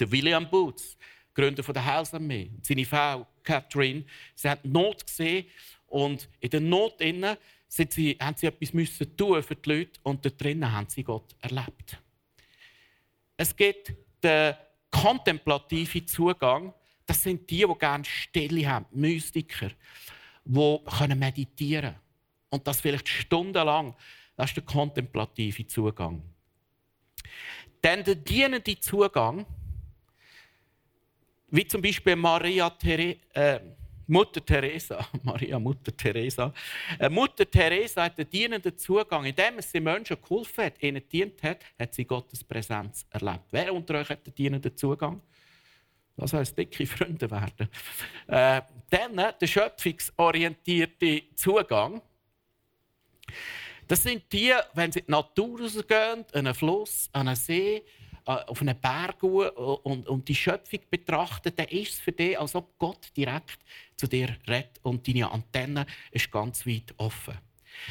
Der 0.00 0.10
William 0.10 0.48
Boots, 0.48 0.96
Gründer 1.34 1.62
der 1.62 1.84
Heilsarmee. 1.84 2.50
Seine 2.62 2.84
Frau 2.84 3.26
Catherine, 3.42 4.04
sie 4.34 4.48
haben 4.48 4.70
Not 4.70 5.06
gesehen 5.06 5.46
und 5.86 6.28
in 6.40 6.50
der 6.50 6.60
Not 6.60 7.00
innen 7.00 7.36
sie, 7.66 8.16
haben 8.20 8.36
sie 8.36 8.46
etwas 8.46 8.72
müssen 8.72 9.16
tun 9.16 9.42
für 9.42 9.56
die 9.56 9.70
Leute 9.70 10.00
und 10.02 10.24
dort 10.24 10.40
drinnen 10.40 10.70
haben 10.70 10.88
sie 10.88 11.02
Gott 11.02 11.34
erlebt. 11.40 11.98
Es 13.38 13.54
gibt 13.54 13.94
den 14.22 14.54
kontemplativen 14.90 16.06
Zugang. 16.06 16.74
Das 17.06 17.22
sind 17.22 17.48
die, 17.48 17.64
die 17.64 17.78
gerne 17.78 18.04
Stille 18.04 18.68
haben, 18.68 18.86
Mystiker, 18.90 19.70
die 20.44 21.14
meditieren 21.14 21.92
können. 21.92 22.00
Und 22.50 22.66
das 22.66 22.80
vielleicht 22.80 23.08
stundenlang. 23.08 23.94
Das 24.36 24.50
ist 24.50 24.56
der 24.56 24.64
kontemplative 24.64 25.66
Zugang. 25.68 26.22
Dann 27.80 28.02
der 28.02 28.16
dienende 28.16 28.78
Zugang, 28.80 29.46
wie 31.48 31.66
zum 31.66 31.80
Beispiel 31.80 32.16
Maria 32.16 32.68
Therese. 32.70 33.18
Äh, 33.34 33.60
Mutter 34.08 34.44
Teresa, 34.44 35.06
Maria 35.22 35.58
Mutter 35.58 35.94
Teresa. 35.96 36.52
Äh, 36.98 37.10
Mutter 37.10 37.48
Teresa 37.48 38.04
hat 38.04 38.18
einen 38.18 38.28
dienenden 38.30 38.76
Zugang. 38.76 39.24
Indem 39.24 39.60
sie 39.60 39.80
Menschen 39.80 40.16
geholfen 40.20 40.64
hat, 40.64 40.82
ihnen 40.82 41.06
dient 41.08 41.42
hat, 41.42 41.58
hat 41.78 41.94
sie 41.94 42.04
Gottes 42.04 42.42
Präsenz 42.42 43.06
erlebt. 43.10 43.44
Wer 43.50 43.72
unter 43.72 43.94
euch 44.00 44.08
hat 44.08 44.24
einen 44.24 44.34
dienenden 44.34 44.76
Zugang? 44.76 45.20
Das 46.16 46.32
heißt, 46.32 46.56
dicke 46.56 46.86
Freunde 46.86 47.30
werden. 47.30 47.68
Äh, 48.26 48.62
dann 48.90 49.18
äh, 49.18 49.32
der 49.38 49.46
schöpfungsorientierte 49.46 51.22
Zugang. 51.36 52.00
Das 53.86 54.02
sind 54.02 54.24
die, 54.32 54.52
wenn 54.74 54.90
sie 54.90 55.00
in 55.00 55.06
die 55.06 55.12
Natur 55.12 55.60
rausgehen, 55.60 56.24
an 56.32 56.46
einen 56.46 56.54
Fluss, 56.54 57.08
an 57.12 57.28
einen 57.28 57.36
See, 57.36 57.84
auf 58.28 58.60
einen 58.60 58.78
Berg 58.78 59.22
und, 59.22 60.06
und 60.06 60.28
die 60.28 60.34
Schöpfung 60.34 60.80
betrachten, 60.90 61.52
dann 61.56 61.68
ist 61.68 61.94
es 61.94 61.98
für 61.98 62.12
dich, 62.12 62.38
als 62.38 62.54
ob 62.54 62.78
Gott 62.78 63.10
direkt 63.16 63.58
zu 63.96 64.06
dir 64.06 64.36
redet 64.46 64.78
und 64.82 65.06
deine 65.08 65.30
Antenne 65.30 65.86
ist 66.10 66.30
ganz 66.30 66.66
weit 66.66 66.94
offen. 66.98 67.38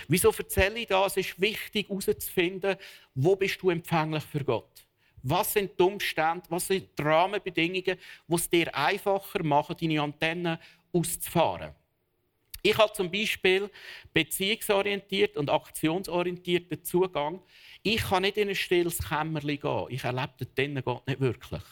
Wieso 0.08 0.32
erzähle 0.32 0.80
ich 0.80 0.88
das? 0.88 1.18
Es 1.18 1.28
ist 1.28 1.42
wichtig 1.42 1.90
herauszufinden, 1.90 2.76
wo 3.16 3.36
bist 3.36 3.62
du 3.62 3.70
empfänglich 3.70 4.24
für 4.24 4.44
Gott? 4.44 4.86
Was 5.24 5.54
sind 5.54 5.78
die 5.80 5.84
Umstände, 5.84 6.44
was 6.50 6.68
sind 6.68 6.88
die 6.98 7.02
Rahmenbedingungen, 7.02 7.98
die 8.28 8.36
es 8.36 8.50
dir 8.50 8.74
einfacher 8.76 9.44
machen, 9.44 9.76
deine 9.80 10.02
Antenne 10.02 10.60
auszufahren? 10.94 11.74
Ich 12.62 12.78
habe 12.78 12.92
zum 12.94 13.10
Beispiel 13.10 13.70
beziehungsorientiert 14.14 15.38
und 15.38 15.50
aktionsorientierten 15.50 16.84
Zugang. 16.84 17.42
Ich 17.90 18.02
kann 18.02 18.24
nicht 18.24 18.36
in 18.36 18.50
ein 18.50 18.56
stilles 18.56 18.98
Kämmerchen 18.98 19.62
gehen. 19.62 19.86
Ich 19.88 20.04
erlebe 20.04 20.46
den 20.46 20.84
Gott 20.84 21.08
nicht 21.08 21.22
wirklich. 21.22 21.64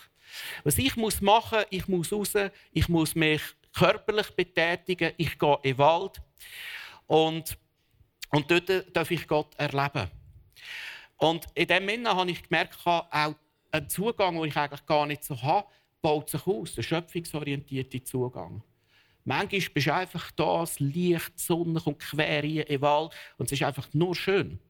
Was 0.64 0.78
ich 0.78 0.96
muss 0.96 1.20
machen, 1.20 1.66
ich 1.70 1.90
muss 1.90 2.14
raus, 2.14 2.32
ich 2.72 2.88
muss 2.88 3.16
mich 3.16 3.42
körperlich 3.74 4.30
betätigen, 4.30 5.12
ich 5.18 5.38
gehe 5.38 5.60
in 5.64 5.72
den 5.72 5.78
Wald 5.78 6.22
und, 7.08 7.58
und 8.32 8.50
dort 8.50 8.96
darf 8.96 9.12
ich 9.12 9.28
Gott 9.28 9.56
erleben. 9.58 10.10
Und 11.18 11.48
in 11.54 11.68
dem 11.68 11.90
Sinne 11.90 12.16
habe 12.16 12.32
ich 12.32 12.44
gemerkt, 12.44 12.78
auch 12.86 13.36
ein 13.72 13.90
Zugang, 13.90 14.36
den 14.36 14.46
ich 14.46 14.56
eigentlich 14.56 14.86
gar 14.86 15.06
nicht 15.06 15.26
so 15.26 15.42
habe, 15.42 15.68
baut 16.02 16.30
sich 16.30 16.48
aus, 16.48 16.76
der 16.76 16.84
schöpfungsorientierte 16.84 18.02
Zugang. 18.06 18.64
Manchmal 19.26 19.70
bist 19.74 19.88
du 19.88 19.94
einfach 19.94 20.32
da, 20.32 20.62
das 20.62 20.80
Licht, 20.80 21.34
die 21.38 21.44
Sonne 21.44 21.82
kommt 21.82 22.00
quer 22.00 22.42
in 22.46 22.64
den 22.64 22.82
Wald 22.82 23.14
und 23.38 23.48
es 23.48 23.52
ist 23.52 23.64
einfach 23.64 23.90
nur 23.92 24.16
schön. 24.16 24.62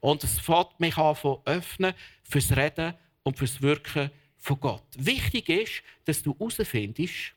Und 0.00 0.24
es 0.24 0.38
fängt 0.38 0.78
mich 0.78 0.96
an 0.96 1.16
zu 1.16 1.42
öffnen 1.44 1.94
fürs 2.22 2.56
Reden 2.56 2.94
und 3.22 3.38
fürs 3.38 3.60
Wirken 3.60 4.10
von 4.38 4.60
Gott. 4.60 4.84
Wichtig 4.96 5.48
ist, 5.48 5.82
dass 6.04 6.22
du 6.22 6.34
herausfindest, 6.38 7.34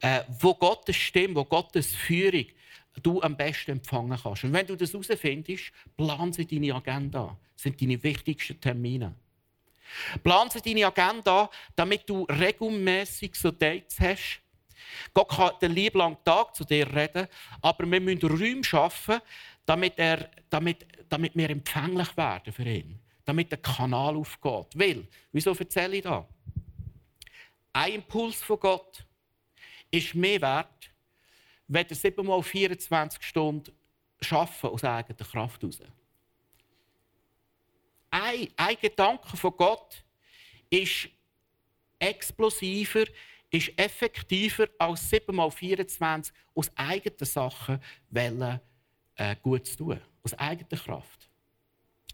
äh, 0.00 0.22
wo 0.40 0.54
Gottes 0.54 0.96
Stimme, 0.96 1.34
wo 1.34 1.44
Gottes 1.44 1.94
Führung 1.94 2.46
du 3.02 3.20
am 3.22 3.36
besten 3.36 3.72
empfangen 3.72 4.18
kannst. 4.22 4.44
Und 4.44 4.52
wenn 4.52 4.66
du 4.66 4.76
das 4.76 4.92
herausfindest, 4.92 5.72
plan 5.96 6.32
sie 6.32 6.46
deine 6.46 6.74
Agenda. 6.74 7.36
Das 7.54 7.62
sind 7.62 7.80
deine 7.80 8.02
wichtigsten 8.02 8.60
Termine. 8.60 9.14
Plan 10.22 10.48
sie 10.50 10.60
deine 10.60 10.86
Agenda, 10.86 11.50
damit 11.74 12.08
du 12.08 12.24
regelmäßig 12.24 13.34
so 13.34 13.50
Dates 13.50 13.98
hast, 13.98 14.40
Gott 15.12 15.28
kann 15.28 15.52
den 15.60 15.72
lieben 15.72 15.98
langen 15.98 16.16
Tag 16.24 16.54
zu 16.54 16.64
dir 16.64 16.86
reden, 16.92 17.28
aber 17.60 17.90
wir 17.90 18.00
müssen 18.00 18.26
Räume 18.28 18.64
schaffen, 18.64 19.20
damit, 19.66 19.98
er, 19.98 20.30
damit, 20.48 20.86
damit 21.08 21.36
wir 21.36 21.50
empfänglich 21.50 22.16
werden 22.16 22.52
für 22.52 22.68
ihn. 22.68 22.98
Damit 23.24 23.50
der 23.50 23.58
Kanal 23.58 24.16
aufgeht. 24.16 24.68
Weil, 24.74 25.06
wieso 25.32 25.52
erzähle 25.52 25.96
ich 25.96 26.02
das? 26.02 26.24
Ein 27.72 27.94
Impuls 27.94 28.42
von 28.42 28.58
Gott 28.58 29.06
ist 29.90 30.14
mehr 30.14 30.40
wert, 30.40 30.90
wenn 31.68 31.86
er 31.86 31.94
7 31.94 32.26
mal 32.26 32.42
24 32.42 33.22
Stunden 33.22 33.72
arbeiten 34.28 34.66
aus 34.66 34.84
eigener 34.84 35.24
Kraft 35.24 35.62
heraus. 35.62 35.80
Ein, 38.10 38.48
ein 38.56 38.76
Gedanke 38.80 39.36
von 39.36 39.56
Gott 39.56 40.04
ist 40.68 41.08
explosiver, 41.98 43.04
ist 43.50 43.72
effektiver 43.76 44.68
als 44.78 45.08
7 45.08 45.34
mal 45.34 45.50
24 45.50 46.34
aus 46.54 46.70
eigenen 46.76 47.24
Sachen 47.24 47.80
wollen, 48.10 48.60
äh, 49.20 49.36
gut 49.42 49.66
zu 49.66 49.76
tun. 49.76 50.00
Aus 50.22 50.34
eigener 50.34 50.80
Kraft. 50.80 51.28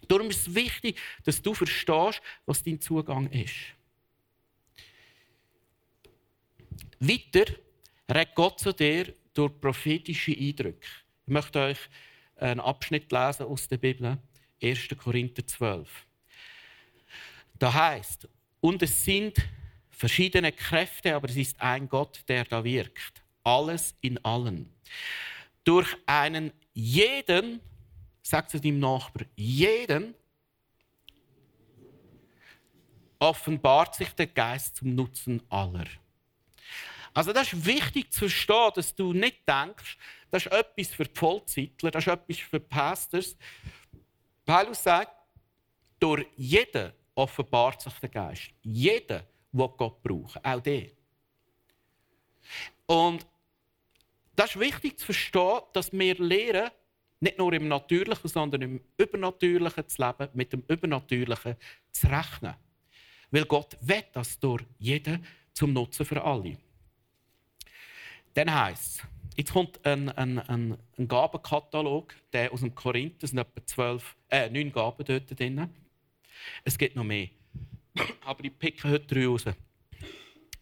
Darum 0.08 0.28
ist 0.28 0.48
es 0.48 0.54
wichtig, 0.54 0.98
dass 1.24 1.40
du 1.40 1.54
verstehst, 1.54 2.20
was 2.44 2.62
dein 2.62 2.80
Zugang 2.80 3.30
ist. 3.30 3.54
Weiter 6.98 7.44
redet 8.10 8.34
Gott 8.34 8.60
zu 8.60 8.72
dir 8.72 9.14
durch 9.34 9.60
prophetische 9.60 10.32
Eindrücke. 10.32 10.86
Ich 11.26 11.32
möchte 11.32 11.60
euch 11.60 11.78
einen 12.36 12.60
Abschnitt 12.60 13.10
lesen 13.12 13.46
aus 13.46 13.68
der 13.68 13.78
Bibel, 13.78 14.18
1. 14.62 14.88
Korinther 14.96 15.46
12. 15.46 15.88
Da 17.58 17.72
heißt: 17.72 18.28
Und 18.60 18.82
es 18.82 19.04
sind 19.04 19.36
verschiedene 19.90 20.52
Kräfte, 20.52 21.14
aber 21.14 21.28
es 21.28 21.36
ist 21.36 21.60
ein 21.60 21.88
Gott, 21.88 22.22
der 22.28 22.44
da 22.44 22.62
wirkt. 22.64 23.22
Alles 23.44 23.94
in 24.00 24.22
allen. 24.24 24.72
Durch 25.64 25.96
einen 26.06 26.52
jeden, 26.76 27.60
sagt 28.22 28.52
es 28.52 28.60
dem 28.60 28.78
Nachbar, 28.78 29.24
jeden 29.34 30.14
offenbart 33.18 33.94
sich 33.94 34.10
der 34.10 34.26
Geist 34.26 34.76
zum 34.76 34.94
Nutzen 34.94 35.42
aller. 35.48 35.86
Also 37.14 37.32
das 37.32 37.50
ist 37.50 37.64
wichtig 37.64 38.12
zu 38.12 38.28
verstehen, 38.28 38.72
dass 38.74 38.94
du 38.94 39.14
nicht 39.14 39.48
denkst, 39.48 39.96
das 40.30 40.44
ist 40.44 40.52
etwas 40.52 40.88
für 40.88 41.04
die 41.04 41.18
Vollzeitler, 41.18 41.90
das 41.90 42.06
ist 42.06 42.12
etwas 42.12 42.36
für 42.36 42.60
die 42.60 42.66
Pastors. 42.66 43.36
Paulus 44.44 44.82
sagt, 44.82 45.12
durch 45.98 46.26
jeden 46.36 46.92
offenbart 47.14 47.80
sich 47.80 47.94
der 47.94 48.10
Geist. 48.10 48.50
Jeder, 48.62 49.24
der 49.50 49.68
Gott 49.68 50.02
braucht, 50.02 50.44
auch 50.44 50.60
der. 50.60 50.90
Und 52.84 53.26
das 54.36 54.50
ist 54.50 54.60
wichtig 54.60 54.98
zu 54.98 55.06
verstehen, 55.06 55.60
dass 55.72 55.92
wir 55.92 56.14
lernen, 56.16 56.70
nicht 57.20 57.38
nur 57.38 57.52
im 57.54 57.68
Natürlichen, 57.68 58.28
sondern 58.28 58.62
im 58.62 58.80
Übernatürlichen 58.98 59.88
zu 59.88 60.02
leben, 60.02 60.28
mit 60.34 60.52
dem 60.52 60.62
Übernatürlichen 60.68 61.56
zu 61.90 62.06
rechnen. 62.08 62.54
Weil 63.30 63.46
Gott 63.46 63.76
will 63.80 64.04
das 64.12 64.38
durch 64.38 64.62
jeden 64.78 65.26
zum 65.52 65.72
Nutzen 65.72 66.04
für 66.04 66.22
alle. 66.22 66.58
Dann 68.34 68.54
heisst 68.54 68.98
es, 68.98 69.02
jetzt 69.36 69.52
kommt 69.52 69.84
ein, 69.86 70.10
ein, 70.10 70.38
ein, 70.38 70.76
ein 70.98 71.08
Gabenkatalog, 71.08 72.14
der 72.32 72.52
aus 72.52 72.60
dem 72.60 72.74
Korinther, 72.74 73.24
es 73.24 73.30
sind 73.30 73.38
etwa 73.38 73.64
12, 73.64 74.16
äh, 74.28 74.50
9 74.50 74.70
Gaben 74.70 75.04
dort 75.04 75.38
drin. 75.38 75.70
Es 76.62 76.76
gibt 76.76 76.96
noch 76.96 77.04
mehr. 77.04 77.28
Aber 78.26 78.44
ich 78.44 78.58
picke 78.58 78.90
heute 78.90 79.06
drei 79.06 79.26
raus. 79.26 79.44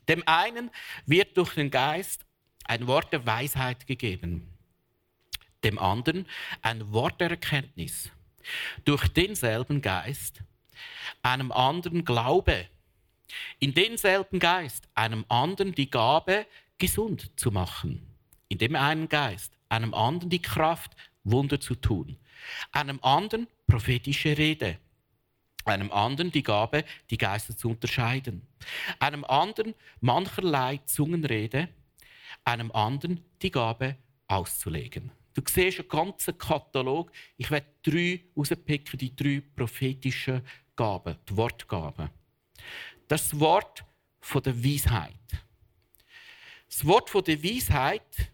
Dem 0.08 0.22
einen 0.26 0.70
wird 1.06 1.36
durch 1.36 1.54
den 1.54 1.70
Geist 1.70 2.24
ein 2.64 2.86
Wort 2.86 3.12
der 3.12 3.26
Weisheit 3.26 3.86
gegeben, 3.86 4.48
dem 5.62 5.78
anderen 5.78 6.26
ein 6.62 6.92
Wort 6.92 7.20
der 7.20 7.30
Erkenntnis. 7.30 8.10
Durch 8.84 9.08
denselben 9.08 9.80
Geist 9.80 10.42
einem 11.22 11.52
anderen 11.52 12.04
Glaube, 12.04 12.66
in 13.58 13.72
denselben 13.74 14.38
Geist 14.38 14.88
einem 14.94 15.24
anderen 15.28 15.74
die 15.74 15.90
Gabe, 15.90 16.46
gesund 16.78 17.30
zu 17.36 17.50
machen, 17.50 18.06
in 18.48 18.58
dem 18.58 18.76
einen 18.76 19.08
Geist 19.08 19.52
einem 19.68 19.94
anderen 19.94 20.30
die 20.30 20.42
Kraft, 20.42 20.92
Wunder 21.22 21.58
zu 21.60 21.74
tun, 21.74 22.18
einem 22.72 22.98
anderen 23.02 23.46
prophetische 23.66 24.36
Rede, 24.36 24.78
einem 25.64 25.90
anderen 25.90 26.30
die 26.30 26.42
Gabe, 26.42 26.84
die 27.10 27.16
Geister 27.16 27.56
zu 27.56 27.70
unterscheiden, 27.70 28.46
einem 28.98 29.24
anderen 29.24 29.74
mancherlei 30.00 30.78
Zungenrede, 30.84 31.68
einem 32.44 32.70
anderen 32.72 33.24
die 33.42 33.50
Gabe 33.50 33.96
auszulegen. 34.26 35.10
Du 35.34 35.42
siehst 35.46 35.80
einen 35.80 35.88
ganzen 35.88 36.38
Katalog. 36.38 37.10
Ich 37.36 37.50
werde 37.50 37.66
drei 37.82 38.24
rauspicken, 38.36 38.98
die 38.98 39.14
drei 39.14 39.42
prophetischen 39.54 40.42
Gaben, 40.76 41.16
die 41.28 41.36
Wortgaben. 41.36 42.10
Das 43.08 43.38
Wort 43.38 43.84
von 44.20 44.42
der 44.42 44.64
Weisheit. 44.64 45.12
Das 46.68 46.84
Wort 46.86 47.10
von 47.10 47.24
der 47.24 47.42
Weisheit, 47.42 48.32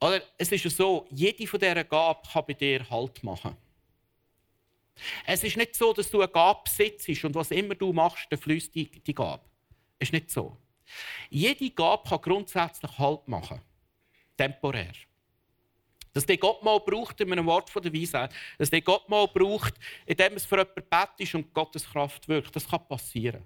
oder 0.00 0.22
es 0.38 0.52
ist 0.52 0.64
ja 0.64 0.70
so, 0.70 1.06
jede 1.10 1.46
von 1.46 1.60
dieser 1.60 1.84
Gaben 1.84 2.28
kann 2.30 2.44
bei 2.46 2.54
dir 2.54 2.88
Halt 2.88 3.22
machen. 3.24 3.56
Es 5.26 5.42
ist 5.42 5.56
nicht 5.56 5.74
so, 5.74 5.92
dass 5.92 6.10
du 6.10 6.20
eine 6.20 6.30
Gabe 6.30 6.60
besitzt 6.64 7.24
und 7.24 7.34
was 7.34 7.50
immer 7.50 7.74
du 7.74 7.92
machst, 7.92 8.26
dann 8.30 8.38
fließt 8.38 8.74
die, 8.74 8.88
die 8.88 9.14
Gabe. 9.14 9.42
Es 9.98 10.08
ist 10.08 10.12
nicht 10.12 10.30
so. 10.30 10.56
Jede 11.30 11.70
Gabe 11.70 12.08
kann 12.08 12.20
grundsätzlich 12.20 12.98
Halt 12.98 13.26
machen. 13.28 13.60
Temporär. 14.36 14.92
Dass 16.12 16.26
der 16.26 16.36
Gott 16.36 16.62
mal 16.62 16.78
braucht 16.78 17.20
in 17.20 17.32
einem 17.32 17.46
Wort 17.46 17.70
der 17.74 17.92
Weisheit, 17.92 18.32
dass 18.58 18.70
der 18.70 18.82
Gott 18.82 19.08
mal 19.08 19.26
braucht, 19.26 19.74
indem 20.06 20.34
es 20.34 20.44
für 20.44 20.58
jemanden 20.58 20.84
betest 20.88 21.34
und 21.34 21.52
Gottes 21.52 21.84
Kraft 21.84 22.28
wirkt, 22.28 22.54
das 22.54 22.68
kann 22.68 22.86
passieren. 22.86 23.44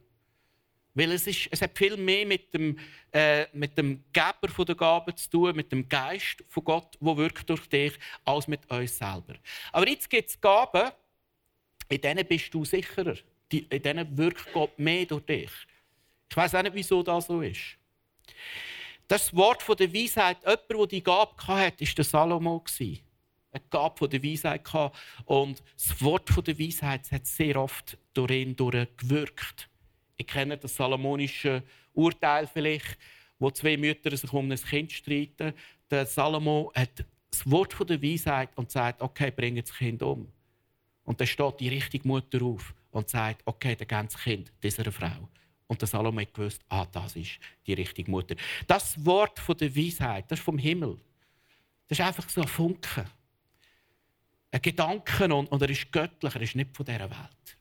Weil 0.95 1.13
es, 1.13 1.27
ist, 1.27 1.49
es 1.51 1.63
hat 1.63 1.79
viel 1.79 1.97
mehr 1.97 2.27
mit 2.27 2.53
dem, 2.53 2.79
äh, 3.13 3.47
mit 3.53 3.79
dem 3.79 4.05
Geber 4.13 4.65
der 4.65 4.75
Gabe 4.75 5.15
zu 5.15 5.31
tun, 5.31 5.55
mit 5.55 5.71
dem 5.71 5.89
Geist 5.89 6.43
von 6.49 6.65
Gott, 6.65 6.99
der 7.01 7.17
wirkt 7.17 7.49
durch 7.49 7.69
dich, 7.69 7.93
als 8.25 8.49
mit 8.49 8.69
uns 8.71 8.99
selber. 8.99 9.35
Aber 9.73 9.89
jetzt 9.89 10.11
gibt 10.11 10.29
es 10.29 10.41
Gaben, 10.41 10.91
in 11.89 12.01
denen 12.01 12.27
bist 12.27 12.53
du 12.53 12.65
sicherer. 12.65 13.15
In 13.51 13.83
denen 13.83 14.19
wirkt 14.19 14.53
Gott 14.53 14.79
mehr 14.79 15.07
durch 15.07 15.25
dich. 15.25 15.51
Ich 16.31 16.37
weiß 16.37 16.55
auch 16.55 16.63
nicht, 16.63 16.75
wieso 16.75 17.03
das 17.03 17.27
so 17.27 17.41
ist. 17.41 17.79
Das 19.07 19.35
Wort 19.35 19.63
von 19.63 19.77
der 19.77 19.93
Weisheit, 19.93 20.39
jemand, 20.43 20.69
der 20.69 20.87
die 20.87 21.03
Gabe 21.03 21.33
hatte, 21.47 21.87
war 21.87 21.95
der 21.95 22.05
Salomo. 22.05 22.65
Eine 22.81 23.65
Gabe 23.71 24.09
der 24.09 24.23
Weisheit. 24.23 24.63
Und 25.25 25.63
das 25.75 26.03
Wort 26.03 26.47
der 26.47 26.59
Weisheit 26.59 27.11
hat 27.11 27.27
sehr 27.27 27.57
oft 27.57 27.97
durch 28.13 28.31
ihn 28.31 28.55
gewirkt. 28.55 29.71
Ich 30.19 30.27
kenne 30.27 30.59
das 30.59 30.77
salomonische 30.77 31.63
Urteil 31.95 32.47
vielleicht, 32.47 32.99
wo 33.39 33.51
zwei 33.51 33.77
Mütter 33.77 34.15
sich 34.15 34.33
um 34.33 34.51
ein 34.51 34.59
Kind 34.59 34.93
streiten. 34.93 35.55
Der 35.91 36.05
Salomo 36.05 36.71
hat 36.75 37.05
das 37.31 37.51
Wort 37.51 37.77
der 37.89 38.03
Weisheit 38.03 38.51
und 38.57 38.71
sagt, 38.71 39.01
okay, 39.01 39.31
bring 39.31 39.57
das 39.57 39.73
Kind 39.73 40.03
um. 40.03 40.31
Und 41.05 41.21
dann 41.21 41.27
steht 41.27 41.61
die 41.61 41.69
richtige 41.69 42.07
Mutter 42.07 42.43
auf 42.43 42.75
und 42.91 43.09
sagt, 43.09 43.43
okay, 43.47 43.75
dann 43.75 43.89
geben 43.89 44.09
das 44.13 44.23
Kind 44.23 44.53
dieser 44.63 44.93
Frau. 44.93 45.29
Und 45.69 45.81
der 45.81 45.89
Salome 45.89 46.23
hat 46.23 46.35
gewusst, 46.35 46.63
ah, 46.69 46.87
das 46.87 47.15
ist 47.15 47.39
die 47.67 47.75
richtige 47.75 48.11
Mutter. 48.11 48.35
Das 48.67 49.05
Wort 49.05 49.39
von 49.39 49.57
der 49.57 49.75
Weisheit, 49.77 50.31
das 50.31 50.39
ist 50.39 50.45
vom 50.45 50.59
Himmel. 50.59 50.99
Das 51.87 51.99
ist 51.99 52.05
einfach 52.05 52.29
so 52.29 52.41
ein 52.41 52.49
Funken. 52.49 53.05
Ein 54.51 54.63
Gedanke 54.63 55.25
und, 55.33 55.47
und 55.47 55.63
er 55.63 55.71
ist 55.71 55.93
göttlich, 55.93 56.35
er 56.35 56.41
ist 56.41 56.55
nicht 56.57 56.75
von 56.75 56.87
dieser 56.87 57.11
Welt. 57.11 57.59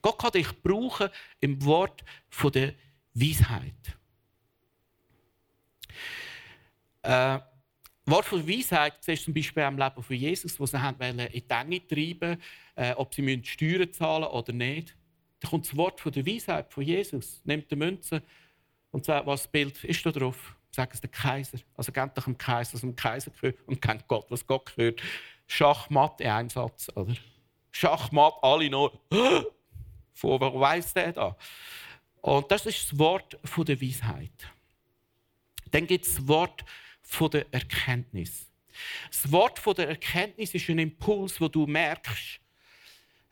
Gott 0.00 0.18
kann 0.18 0.32
dich 0.32 0.48
brauchen 0.62 1.08
im 1.40 1.62
Wort 1.64 2.04
von 2.28 2.52
der 2.52 2.74
Weisheit. 3.14 3.98
Äh, 7.02 7.40
Wort 8.06 8.26
von 8.26 8.46
Weisheit 8.46 9.02
siehst 9.02 9.22
du 9.22 9.24
zum 9.26 9.34
Beispiel 9.34 9.62
am 9.62 9.78
Leben 9.78 10.02
von 10.02 10.16
Jesus, 10.16 10.60
wo 10.60 10.66
sie 10.66 10.80
haben 10.80 11.18
in 11.18 11.30
die 11.30 11.44
Enge 11.48 11.86
treiben 11.86 12.40
äh, 12.76 12.92
ob 12.92 13.14
sie 13.14 13.42
Steuern 13.44 13.92
zahlen 13.92 14.24
oder 14.24 14.52
nicht. 14.52 14.96
Da 15.44 15.50
kommt 15.50 15.66
das 15.66 15.76
Wort 15.76 16.00
von 16.00 16.10
der 16.10 16.24
Weisheit 16.26 16.72
von 16.72 16.82
Jesus, 16.82 17.42
nimmt 17.44 17.70
die 17.70 17.76
Münze 17.76 18.22
und 18.92 19.04
sagt, 19.04 19.26
was 19.26 19.46
Bild 19.46 19.84
ist 19.84 20.06
da 20.06 20.10
drauf. 20.10 20.56
Sagt 20.70 20.94
es 20.94 21.02
der 21.02 21.10
Kaiser. 21.10 21.58
Also 21.76 21.92
gebt 21.92 22.16
doch 22.16 22.24
dem 22.24 22.38
Kaiser, 22.38 22.72
was 22.72 22.80
dem 22.80 22.96
Kaiser 22.96 23.30
gehört 23.30 23.58
und 23.66 23.82
kennt 23.82 24.08
Gott, 24.08 24.24
was 24.30 24.46
Gott 24.46 24.74
gehört. 24.74 25.02
Schachmatt 25.46 26.22
in 26.22 26.30
einem 26.30 26.48
Satz, 26.48 26.88
oder? 26.96 27.14
Schachmatt, 27.72 28.38
alle 28.40 28.70
noch. 28.70 28.98
Von 30.14 30.40
wo 30.40 30.60
weiss 30.60 30.94
der 30.94 31.12
da? 31.12 31.36
Und 32.22 32.50
das 32.50 32.64
ist 32.64 32.92
das 32.92 32.98
Wort 32.98 33.38
von 33.44 33.66
der 33.66 33.82
Weisheit. 33.82 34.48
Dann 35.72 35.86
gibt 35.86 36.06
es 36.06 36.14
das 36.14 36.26
Wort 36.26 36.64
von 37.02 37.30
der 37.30 37.52
Erkenntnis. 37.52 38.46
Das 39.10 39.30
Wort 39.30 39.58
von 39.58 39.74
der 39.74 39.88
Erkenntnis 39.88 40.54
ist 40.54 40.70
ein 40.70 40.78
Impuls, 40.78 41.38
wo 41.38 41.48
du 41.48 41.66
merkst, 41.66 42.40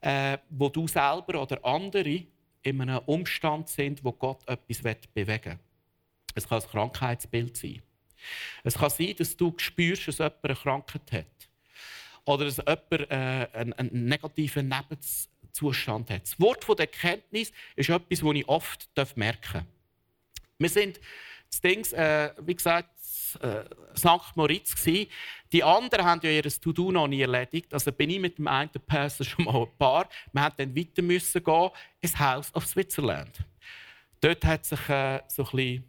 äh, 0.03 0.39
wo 0.51 0.69
du 0.69 0.87
selber 0.87 1.41
oder 1.41 1.65
andere 1.65 2.25
in 2.63 2.81
einem 2.81 2.99
Umstand 3.07 3.69
sind, 3.69 4.05
wo 4.05 4.13
Gott 4.13 4.47
etwas 4.47 4.83
bewegen 5.15 5.45
will. 5.45 5.59
Es 6.35 6.49
kann 6.49 6.63
ein 6.63 6.69
Krankheitsbild 6.69 7.57
sein. 7.57 7.83
Es 8.63 8.75
kann 8.75 8.91
sein, 8.91 9.15
dass 9.17 9.37
du 9.37 9.53
spürst, 9.57 10.09
dass 10.09 10.19
jemand 10.19 10.45
eine 10.45 10.55
Krankheit 10.55 11.13
hat. 11.13 11.49
Oder 12.25 12.45
dass 12.45 12.59
jemand 12.59 12.93
äh, 12.93 13.49
einen, 13.53 13.73
einen, 13.73 14.05
negativen 14.07 14.69
Nebenzustand 14.69 16.11
hat. 16.11 16.23
Das 16.23 16.39
Wort 16.41 16.65
von 16.65 16.77
der 16.77 16.87
Erkenntnis 16.87 17.53
ist 17.75 17.89
etwas, 17.89 18.21
das 18.21 18.35
ich 18.35 18.49
oft 18.49 18.89
merken 19.17 19.53
darf. 19.53 19.65
Wir 20.59 20.69
sind 20.69 21.01
das 21.51 21.61
Ding, 21.61 21.85
äh, 21.93 22.33
wie 22.41 22.55
gesagt, 22.55 22.92
äh, 23.37 23.65
St. 23.97 24.37
Moritz. 24.37 24.75
Gewesen. 24.75 25.11
Die 25.53 25.63
anderen 25.63 26.05
haben 26.05 26.21
ja 26.23 26.31
ihr 26.31 26.43
To-Do 26.43 26.93
noch 26.93 27.09
nie 27.09 27.21
erledigt. 27.21 27.73
Also 27.73 27.93
bin 27.93 28.11
ich 28.11 28.19
mit 28.19 28.39
dem 28.39 28.49
einen 28.49 28.71
Person 28.71 29.27
schon 29.27 29.45
mal 29.45 29.63
ein 29.63 29.79
paar. 29.79 30.09
Wir 30.33 30.43
mussten 30.43 30.57
dann 30.59 30.77
weiter 30.77 31.03
müssen 31.03 31.45
gehen 31.45 31.71
ins 32.01 32.19
Haus 32.19 32.55
of 32.55 32.67
Switzerland. 32.67 33.39
Dort 34.21 34.45
hat 34.45 34.65
sich 34.65 34.89
äh, 34.89 35.21
so 35.29 35.45
ein 35.45 35.51
bisschen, 35.51 35.85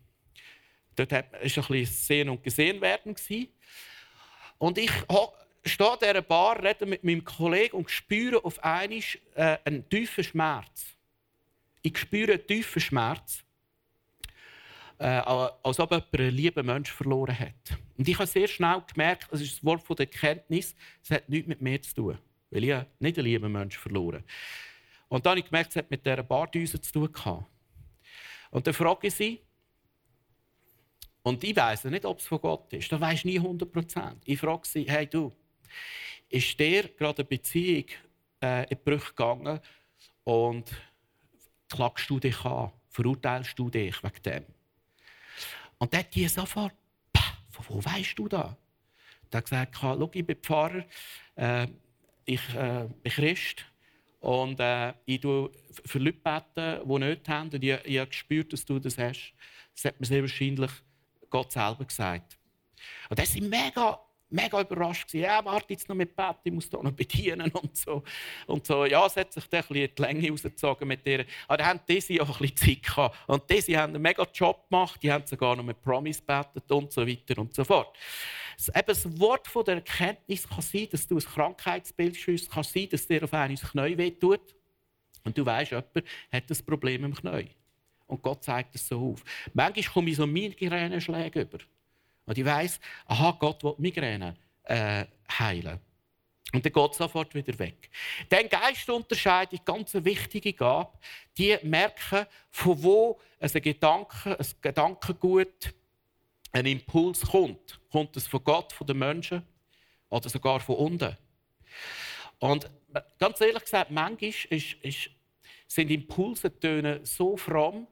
dort 0.96 1.12
hat, 1.12 1.34
ein 1.34 1.42
bisschen 1.42 1.86
sehen 1.86 2.30
und 2.30 2.44
gesehen 2.44 2.82
werden. 2.82 3.16
Und 4.58 4.78
ich 4.78 4.92
stehe 5.66 5.92
an 5.92 5.98
dieser 6.02 6.22
Bar, 6.22 6.64
rede 6.64 6.86
mit 6.86 7.04
meinem 7.04 7.24
Kollegen 7.24 7.78
und 7.78 7.92
spüre 7.92 8.44
auf 8.44 8.64
einmal 8.64 9.00
äh, 9.36 9.58
einen 9.66 9.88
tiefen 9.88 10.24
Schmerz. 10.24 10.96
Ich 11.84 11.98
spüre 11.98 12.34
einen 12.34 12.48
tiefen 12.48 12.82
Schmerz 12.82 13.43
äh, 15.00 15.06
als 15.06 15.80
ob 15.80 15.92
jemand 15.92 16.14
einen 16.14 16.32
lieben 16.32 16.66
Menschen 16.66 16.96
verloren 16.96 17.38
hat. 17.38 17.78
Und 17.98 18.08
ich 18.08 18.16
habe 18.16 18.28
sehr 18.28 18.48
schnell 18.48 18.82
gemerkt, 18.92 19.28
das 19.32 19.42
ist 19.42 19.58
das 19.58 19.64
Wort 19.64 19.88
der 19.90 20.06
Erkenntnis, 20.06 20.76
es 21.04 21.12
hat 21.12 21.28
nichts 21.30 21.48
mit 21.48 21.62
mir 21.62 21.82
zu 21.82 21.94
tun, 21.94 22.18
weil 22.52 22.64
ich 22.64 22.76
nicht 23.00 23.18
einen 23.18 23.28
lieben 23.28 23.52
Menschen 23.52 23.80
verloren 23.80 24.24
Und 25.10 25.26
dann 25.26 25.32
habe 25.32 25.40
ich 25.40 25.46
gemerkt, 25.46 25.72
es 25.72 25.76
hat 25.76 25.92
mit 25.92 26.06
dieser 26.06 26.24
Bardüse 26.24 26.80
zu 26.80 26.92
tun 26.92 27.12
gehabt. 27.12 27.46
Und 28.52 28.68
dann 28.68 28.74
frage 28.74 29.08
ich 29.08 29.16
sie, 29.16 29.42
und 31.24 31.44
ich 31.44 31.56
weiß 31.56 31.86
nicht, 31.86 32.06
ob 32.06 32.20
es 32.20 32.26
von 32.28 32.40
Gott 32.42 32.72
ist. 32.74 32.92
Da 32.92 33.00
weiß 33.00 33.24
nie 33.24 33.38
100 33.38 33.72
Prozent. 33.72 34.22
Ich 34.26 34.40
frage 34.40 34.68
sie, 34.68 34.84
hey 34.84 35.08
du, 35.08 35.32
ist 36.30 36.60
dir 36.60 36.90
gerade 36.90 37.20
eine 37.20 37.28
Beziehung 37.30 37.86
äh, 38.42 38.70
in 38.70 38.78
Brüche 38.84 39.10
gegangen 39.10 39.60
und 40.26 40.70
klagst 41.70 42.10
du 42.10 42.20
dich 42.20 42.44
an? 42.44 42.72
Verurteilst 42.90 43.58
du 43.58 43.70
dich 43.70 44.04
wegen 44.04 44.22
dem? 44.24 44.46
Und 45.84 45.94
dann 45.94 46.06
die 46.14 46.26
sofort, 46.30 46.72
von 47.50 47.66
wo 47.68 47.84
weißt 47.84 48.18
du? 48.18 48.30
Der 48.30 48.56
hat 49.34 49.44
gesagt, 49.44 49.76
schau, 49.78 50.10
ich 50.14 50.26
bin 50.26 50.38
Pfarrer, 50.38 50.86
äh, 51.36 51.68
ich 52.24 52.40
äh, 52.56 52.88
bin 53.02 53.12
Christ 53.12 53.66
und 54.22 54.62
äh, 54.62 54.94
ich 55.06 55.20
bete 55.20 55.52
für 55.84 56.00
Leute, 56.00 56.20
beten, 56.20 56.90
die 56.90 57.00
nicht 57.00 57.28
haben. 57.28 57.50
Und 57.50 57.62
ich, 57.62 57.78
ich 57.84 57.98
habe 58.00 58.08
gespürt, 58.08 58.54
dass 58.54 58.64
du 58.64 58.80
das 58.80 58.98
hast. 58.98 59.34
Das 59.76 59.84
hat 59.84 60.00
mir 60.00 60.06
sehr 60.06 60.22
wahrscheinlich 60.22 60.72
Gott 61.30 61.52
selber 61.52 61.84
gesagt. 61.84 62.38
Und 63.10 63.20
das 63.20 63.34
sind 63.34 63.50
mega 63.50 64.00
mega 64.34 64.62
überrascht 64.62 65.08
gewesen. 65.08 65.24
Ja, 65.24 65.46
warte 65.46 65.74
jetzt 65.74 65.88
noch 65.88 65.96
mit 65.96 66.16
Bett, 66.16 66.38
ich 66.44 66.52
muss 66.52 66.70
da 66.70 66.82
noch 66.82 66.92
bedienen 66.96 67.52
und 67.52 67.76
so. 67.78 68.04
Und 68.48 68.66
so, 68.66 68.86
ja, 68.86 69.06
es 69.06 69.16
hat 69.16 69.32
sich 69.32 69.48
dann 69.48 69.62
ein 69.62 69.68
bisschen 69.68 69.96
die 69.96 70.02
Länge 70.02 70.30
rausgezogen 70.30 70.88
mit 70.88 71.06
ihr. 71.06 71.26
Aber 71.48 71.58
dann 71.58 71.68
haben 71.68 71.80
diese 71.88 72.22
auch 72.22 72.30
ein 72.30 72.50
bisschen 72.50 72.58
Zeit 72.58 72.84
gehabt. 72.84 73.18
Und 73.28 73.50
diese 73.50 73.78
haben 73.78 73.94
einen 73.94 74.02
mega 74.02 74.28
Job 74.34 74.70
gemacht, 74.70 75.02
die 75.02 75.12
haben 75.12 75.26
sogar 75.26 75.56
noch 75.56 75.64
mit 75.64 75.82
Promise 75.82 76.22
gebetet 76.22 76.72
und 76.72 76.92
so 76.92 77.08
weiter 77.08 77.40
und 77.40 77.54
so 77.54 77.64
fort. 77.64 77.96
Eben 78.76 78.88
das 78.88 79.20
Wort 79.20 79.48
von 79.48 79.66
der 79.66 79.76
Erkenntnis 79.76 80.48
kann 80.48 80.62
sein, 80.62 80.88
dass 80.92 81.08
du 81.08 81.16
ein 81.16 81.24
Krankheitsbild 81.24 82.16
schüsst, 82.16 82.52
kann 82.52 82.64
sein, 82.64 82.88
dass 82.90 83.08
dir 83.08 83.24
auf 83.24 83.34
einmal 83.34 83.56
das 83.58 83.72
Knie 83.72 83.98
wehtut. 83.98 84.56
Und 85.24 85.38
du 85.38 85.46
weißt, 85.46 85.72
jemand 85.72 85.88
hat 86.32 86.44
ein 86.50 86.66
Problem 86.66 87.04
im 87.06 87.14
Knie. 87.16 87.50
Und 88.08 88.22
Gott 88.22 88.44
zeigt 88.44 88.76
es 88.76 88.88
so 88.88 89.14
auf. 89.14 89.24
Manchmal 89.54 89.86
komme 89.86 90.10
ich 90.10 90.18
so 90.18 90.28
Migräne-Schläge 90.28 91.42
über. 91.42 91.60
Und 92.26 92.38
ich 92.38 92.46
weiss, 92.46 92.80
aha, 93.06 93.36
Gott 93.40 93.64
will 93.64 93.76
Migräne 93.78 94.36
äh, 94.64 95.06
heilen. 95.30 95.80
Und 96.54 96.64
dann 96.64 96.72
geht 96.72 96.92
es 96.92 96.98
sofort 96.98 97.34
wieder 97.34 97.58
weg. 97.58 97.90
Dann 98.30 98.48
Geistunterscheidung, 98.48 99.60
ganz 99.66 99.96
eine 99.96 100.06
wichtige 100.06 100.54
Gabe, 100.54 100.92
die 101.36 101.58
merken, 101.64 102.28
von 102.52 102.82
wo 102.84 103.20
ein 103.40 103.50
Gedanke, 103.50 104.38
ein 104.40 104.48
Gedankengut, 104.62 105.74
ein 106.52 106.66
Impuls 106.68 107.22
kommt. 107.22 107.80
Kommt 107.92 108.16
es 108.16 108.28
von 108.28 108.44
Gott, 108.44 108.72
von 108.72 108.86
den 108.86 109.00
Menschen 109.00 109.42
oder 110.10 110.30
sogar 110.30 110.60
von 110.60 110.76
unten? 110.76 111.18
Und 112.38 112.70
ganz 113.18 113.42
ehrlich 113.42 113.64
gesagt, 113.64 113.90
manchmal 113.90 114.30
ist, 114.30 114.74
ist, 114.82 115.10
sind 115.68 115.90
Impulse 115.90 116.52
so 117.04 117.36
fromm, 117.36 117.88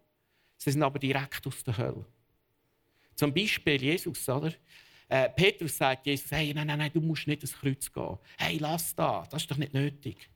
sie 0.58 0.72
sind 0.72 0.84
aber 0.84 1.00
direkt 1.00 1.48
aus 1.48 1.64
der 1.64 1.78
Hölle. 1.78 2.06
Zum 3.22 3.32
Beispiel 3.32 3.80
Jesus, 3.80 4.28
oder? 4.30 4.52
Äh, 5.08 5.30
Petrus 5.30 5.78
sagt 5.78 6.08
Jesus, 6.08 6.32
hey, 6.32 6.56
nein, 6.56 6.66
nein, 6.66 6.80
nein, 6.80 6.92
du 6.92 7.00
musst 7.00 7.28
nicht 7.28 7.44
ins 7.44 7.54
Kreuz 7.54 7.94
gehen. 7.94 8.18
Hey, 8.36 8.58
lass 8.58 8.96
da, 8.96 9.28
das 9.30 9.44
ist 9.44 9.52
doch 9.52 9.58
nicht 9.58 9.76
nötig. 9.76 10.28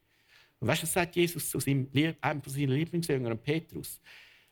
Und 0.59 0.67
weißt 0.67 0.83
du, 0.83 0.85
was 0.85 0.93
sagt 0.93 1.15
Jesus 1.15 1.49
zu 1.49 1.59
seinem, 1.59 1.89
einem 2.21 2.43
von 2.43 2.53
seinen 2.53 2.69
Lieblingsjüngern, 2.69 3.39
Petrus? 3.39 3.99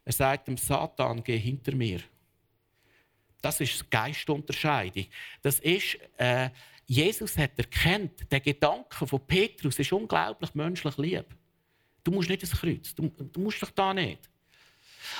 Er 0.03 0.13
sagt 0.13 0.47
dem 0.47 0.57
Satan, 0.57 1.23
geh 1.23 1.37
hinter 1.37 1.75
mir. 1.75 1.99
Das 3.39 3.61
ist 3.61 3.91
Geistunterscheidung. 3.91 5.05
Das 5.43 5.59
ist, 5.59 5.99
äh, 6.17 6.49
Jesus 6.87 7.37
hat 7.37 7.51
erkannt, 7.55 8.31
der 8.31 8.39
Gedanke 8.39 9.05
von 9.05 9.27
Petrus 9.27 9.77
ist 9.77 9.93
unglaublich 9.93 10.55
menschlich 10.55 10.97
lieb. 10.97 11.27
Du 12.03 12.09
musst 12.09 12.29
nicht 12.29 12.41
ins 12.41 12.53
Kreuz, 12.53 12.95
du, 12.95 13.09
du 13.09 13.39
musst 13.39 13.61
doch 13.61 13.69
da 13.69 13.93
nicht. 13.93 14.27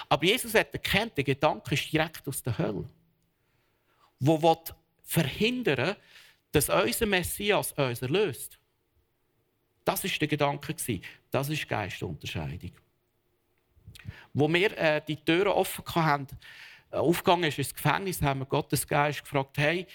Aber 0.10 0.26
Jesus 0.26 0.56
hat 0.56 0.73
erkannt, 0.73 1.15
der 1.15 1.23
Gedanke 1.23 1.76
ist 1.76 1.93
direkt 1.93 2.28
aus 2.28 2.41
der 2.41 2.58
Hölle. 2.58 2.89
Will 4.25 4.57
verhindern, 5.03 5.95
dass 6.51 6.69
unser 6.69 7.05
Messias 7.05 7.73
uns 7.73 8.01
erlöst. 8.01 8.59
Das 9.83 10.03
ist 10.03 10.19
der 10.21 10.27
Gedanke 10.27 10.75
Das 11.31 11.49
ist 11.49 11.67
Geistunterscheidung. 11.67 12.71
Wo 14.33 14.47
wir 14.47 14.77
äh, 14.77 15.01
die 15.05 15.17
Türen 15.17 15.47
offen 15.47 15.83
hatten, 15.95 16.27
äh, 16.91 16.95
aufgegangen 16.97 17.45
ist 17.45 17.57
ins 17.57 17.73
Gefängnis, 17.73 18.21
haben 18.21 18.41
wir 18.41 18.45
Gottes 18.45 18.88
Geist 18.88 19.23
gefragt: 19.23 19.57
Hey, 19.57 19.86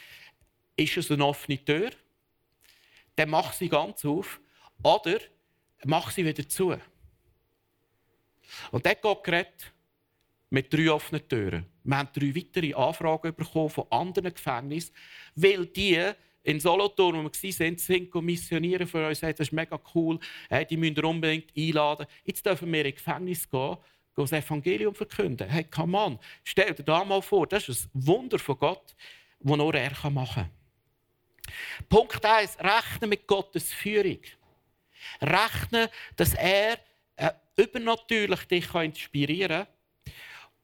ist 0.76 0.96
es 0.96 1.10
eine 1.10 1.24
offene 1.24 1.64
Tür? 1.64 1.90
Dann 3.16 3.30
mach 3.30 3.52
sie 3.52 3.68
ganz 3.68 4.04
auf 4.04 4.40
oder 4.82 5.18
mach 5.84 6.10
sie 6.10 6.24
wieder 6.24 6.48
zu. 6.48 6.76
Und 8.70 8.86
dort 8.86 9.02
Gott 9.02 9.24
geredet, 9.24 9.72
mit 10.50 10.72
drei 10.72 10.90
offenen 10.90 11.28
Türen. 11.28 11.66
Wir 11.84 11.98
haben 11.98 12.08
drei 12.12 12.34
weitere 12.34 12.74
Anfragen 12.74 13.34
bekommen 13.34 13.70
von 13.70 13.86
anderen 13.90 14.32
Gefängnissen, 14.32 14.94
weil 15.34 15.66
die 15.66 16.12
in 16.42 16.60
Solothurn, 16.60 17.16
wo 17.16 17.24
wir 17.24 17.58
waren, 17.58 17.78
sind 17.78 18.14
missionieren 18.14 18.86
für 18.86 19.06
uns. 19.06 19.20
Das 19.20 19.40
ist 19.40 19.52
mega 19.52 19.78
cool. 19.94 20.18
Die 20.70 20.76
müssen 20.76 21.04
unbedingt 21.04 21.52
einladen. 21.56 22.06
Jetzt 22.24 22.44
dürfen 22.46 22.72
wir 22.72 22.84
in 22.84 22.94
Gefängnis 22.94 23.48
gehen, 23.48 23.76
das 24.16 24.32
Evangelium 24.32 24.94
verkünden. 24.94 25.48
Hey, 25.48 25.64
come 25.64 25.96
on, 25.96 26.18
stell 26.42 26.74
dir 26.74 26.82
das 26.82 27.06
mal 27.06 27.20
vor. 27.20 27.46
Das 27.46 27.68
ist 27.68 27.94
ein 27.94 28.06
Wunder 28.06 28.38
von 28.38 28.58
Gott, 28.58 28.94
das 29.40 29.56
nur 29.56 29.74
er 29.74 30.10
machen 30.10 30.44
kann. 30.44 31.86
Punkt 31.88 32.24
1. 32.24 32.58
Rechnen 32.58 33.10
mit 33.10 33.26
Gottes 33.26 33.72
Führung. 33.72 34.18
Rechnen, 35.20 35.88
dass 36.16 36.34
er 36.34 36.78
äh, 37.16 37.30
übernatürlich 37.56 38.44
dich 38.44 38.74
inspirieren 38.74 39.64
kann 39.64 39.77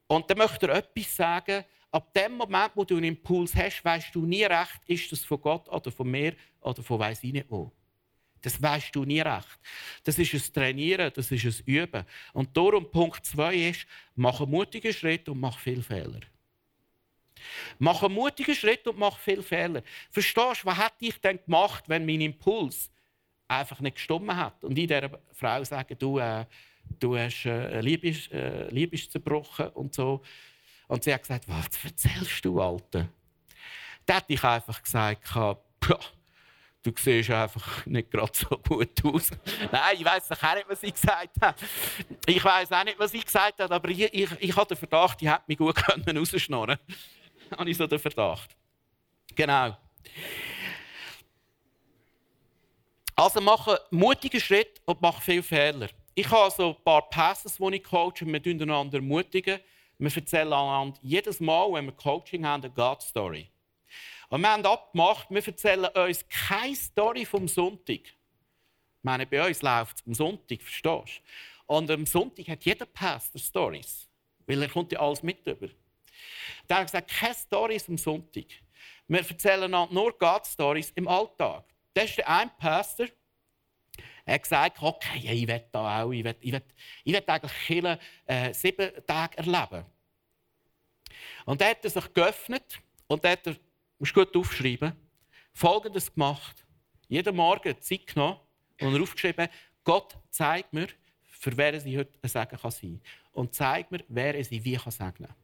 und 0.07 0.29
dann 0.29 0.38
möchte 0.38 0.69
er 0.69 0.77
etwas 0.77 1.17
sagen. 1.17 1.64
Ab 1.90 2.12
dem 2.12 2.33
Moment, 2.33 2.73
wo 2.75 2.85
du 2.85 2.97
einen 2.97 3.05
Impuls 3.05 3.55
hast, 3.55 3.85
weißt 3.85 4.14
du 4.14 4.27
nie 4.27 4.43
recht, 4.43 4.81
ist 4.87 5.12
das 5.12 5.25
von 5.25 5.40
Gott 5.40 5.69
oder 5.69 5.93
von 5.93 6.11
mir 6.11 6.35
oder 6.61 6.83
von 6.83 6.99
weiß 6.99 7.23
ich 7.23 7.33
nicht 7.33 7.47
wo. 7.49 7.71
Das 8.43 8.61
weißt 8.61 8.95
du 8.95 9.05
nie 9.05 9.21
recht. 9.21 9.59
Das 10.03 10.19
ist 10.19 10.35
ein 10.35 10.53
Trainieren, 10.53 11.12
das 11.14 11.31
ist 11.31 11.45
ein 11.45 11.64
Üben. 11.67 12.05
Und 12.33 12.55
darum 12.57 12.90
Punkt 12.90 13.25
2 13.25 13.55
ist, 13.55 13.87
mach 14.17 14.40
einen 14.40 14.51
mutigen 14.51 14.93
Schritt 14.93 15.29
und 15.29 15.38
mach 15.38 15.59
viele 15.59 15.83
Fehler. 15.83 16.21
Mach 17.79 18.03
einen 18.03 18.14
mutigen 18.14 18.55
Schritt 18.55 18.87
und 18.87 18.99
mach 18.99 19.19
viele 19.19 19.43
Fehler. 19.43 19.83
Verstehst 20.11 20.62
du, 20.62 20.67
was 20.67 20.79
hätte 20.79 20.97
ich 20.99 21.21
denn 21.21 21.38
gemacht, 21.43 21.85
wenn 21.87 22.05
mein 22.05 22.21
Impuls 22.21 22.90
einfach 23.49 23.81
nicht 23.81 23.97
gestummen 23.97 24.37
hat? 24.37 24.62
Und 24.64 24.77
ich 24.79 24.88
dieser 24.88 25.11
Frau 25.33 25.64
sage, 25.64 25.97
du, 25.97 26.19
äh, 26.19 26.45
du 27.01 27.16
hast 27.16 27.44
äh, 27.47 27.81
Liebe, 27.81 28.09
äh, 28.09 29.09
zerbrochen 29.09 29.68
und 29.68 29.94
so. 29.94 30.23
Und 30.87 31.05
sie 31.05 31.12
hat 31.12 31.23
gesagt, 31.23 31.49
was 31.49 31.68
erzählst 31.83 32.44
du, 32.44 32.61
Alte? 32.61 33.09
Da 34.07 34.16
hätte 34.16 34.35
ich 34.35 34.44
einfach 34.44 34.83
gesagt, 34.83 35.35
du 36.83 36.92
siehst 36.97 37.31
einfach 37.31 37.87
nicht 37.87 38.11
gerade 38.11 38.33
so 38.35 38.59
gut 38.59 39.05
aus. 39.05 39.31
Nein, 39.73 39.97
ich 39.97 40.05
weiß 40.05 40.31
auch 40.33 40.55
nicht, 40.55 40.68
was 40.68 40.83
ich 40.83 40.94
gesagt 40.94 41.40
habe. 41.40 41.59
Ich 42.27 42.44
weiß 42.44 42.73
auch 42.73 42.85
nicht, 42.85 42.99
was 42.99 43.14
ich 43.14 43.25
gesagt 43.25 43.61
habe, 43.61 43.75
aber 43.75 43.88
ich, 43.88 44.01
ich, 44.12 44.31
ich 44.38 44.57
habe 44.57 44.68
den 44.68 44.77
Verdacht, 44.77 45.23
ich 45.23 45.29
hätte 45.29 45.44
mich 45.47 45.59
gut 45.59 45.77
rausschnorren 45.88 46.77
können. 46.77 46.99
habe 47.59 47.70
ich 47.70 47.77
so 47.77 47.87
den 47.87 47.99
Verdacht. 47.99 48.57
Genau. 49.35 49.77
Also 53.16 53.40
mache 53.40 53.81
mutige 53.90 54.40
Schritt 54.40 54.81
und 54.85 55.01
mach 55.01 55.23
viele 55.23 55.42
Fehler. 55.42 55.88
Ich 56.16 56.31
habe 56.31 56.48
so 56.53 56.68
ein 56.68 56.85
paar 56.85 57.09
Passes, 57.09 57.57
die 57.57 57.74
ich 57.74 57.83
coache, 57.83 58.20
wir 58.20 58.62
einander 58.62 58.98
ermutigen. 58.98 59.59
Wir 59.98 60.16
erzählen 60.16 60.53
einander 60.53 60.96
jedes 61.03 61.40
Mal, 61.40 61.72
wenn 61.72 61.87
wir 61.87 61.92
Coaching 61.92 62.46
haben, 62.46 62.62
eine 62.62 62.72
God-Story. 62.72 63.50
Und 64.29 64.40
wir 64.40 64.48
haben 64.48 64.64
abgemacht, 64.64 65.29
wir 65.29 65.44
erzählen 65.44 65.87
uns 65.87 66.24
keine 66.29 66.77
Story 66.77 67.24
vom 67.24 67.48
Sonntag. 67.48 68.00
Ich 68.00 68.14
meine, 69.03 69.27
bei 69.27 69.44
uns 69.44 69.61
läuft 69.61 69.98
es 69.98 70.07
am 70.07 70.14
Sonntag, 70.14 70.62
verstehst 70.62 71.22
du? 71.66 71.74
Und 71.74 71.90
am 71.90 72.07
Sonntag 72.07 72.46
hat 72.46 72.64
jeder 72.64 72.87
Pastor 72.87 73.40
Stories, 73.40 74.09
weil 74.46 74.62
er 74.62 74.68
kommt 74.68 74.92
ja 74.92 75.00
alles 75.00 75.22
mit 75.22 75.44
über. 75.44 75.68
Der 76.68 76.77
hat 76.77 76.87
gesagt, 76.87 77.11
keine 77.11 77.35
Stories 77.35 77.88
am 77.88 77.98
Sonntag. 77.98 78.46
Wir 79.09 79.18
erzählen 79.18 79.70
nur 79.70 80.16
God-Stories 80.16 80.92
im 80.94 81.09
Alltag. 81.09 81.64
Das 81.92 82.05
ist 82.05 82.18
der 82.18 82.29
ein 82.29 82.57
Pastor, 82.57 83.07
er 84.25 84.35
hat 84.35 84.43
gesagt, 84.43 84.83
okay, 84.83 85.33
ich 85.33 85.47
will 85.47 85.65
da 85.71 86.03
auch, 86.03 86.11
ich 86.11 86.25
will, 86.25 86.37
ich 86.41 86.53
will, 86.53 86.63
ich 87.05 87.13
will 87.13 87.23
eigentlich 87.27 87.53
Kirche, 87.67 87.99
äh, 88.27 88.55
sieben 88.55 88.91
Tage 89.07 89.37
erleben. 89.39 89.85
Und 91.45 91.61
er 91.61 91.71
hat 91.71 91.85
er 91.85 91.91
sich 91.91 92.13
geöffnet 92.15 92.81
und 93.07 93.23
er 93.25 93.33
hat, 93.33 93.47
er, 93.47 93.57
musst 93.99 94.15
gut 94.15 94.35
aufschreiben, 94.35 94.93
Folgendes 95.53 96.13
gemacht. 96.13 96.65
Jeden 97.09 97.37
Morgen 97.37 97.81
Zeit 97.81 98.07
genommen 98.07 98.41
und 98.81 98.95
er 98.95 99.03
aufgeschrieben, 99.03 99.49
Gott 99.85 100.17
zeigt 100.31 100.73
mir, 100.73 100.89
für 101.25 101.57
wer 101.57 101.79
sie 101.79 101.99
heute 101.99 102.19
ein 102.23 102.29
Segen 102.29 102.59
kann 102.59 102.71
sein 102.71 103.01
kann. 103.01 103.01
Und 103.33 103.55
zeigt 103.55 103.91
mir, 103.91 104.03
wer 104.09 104.43
sie 104.43 104.65
wie 104.65 104.77
kann 104.77 104.91
segnen 104.91 105.29
kann. 105.29 105.37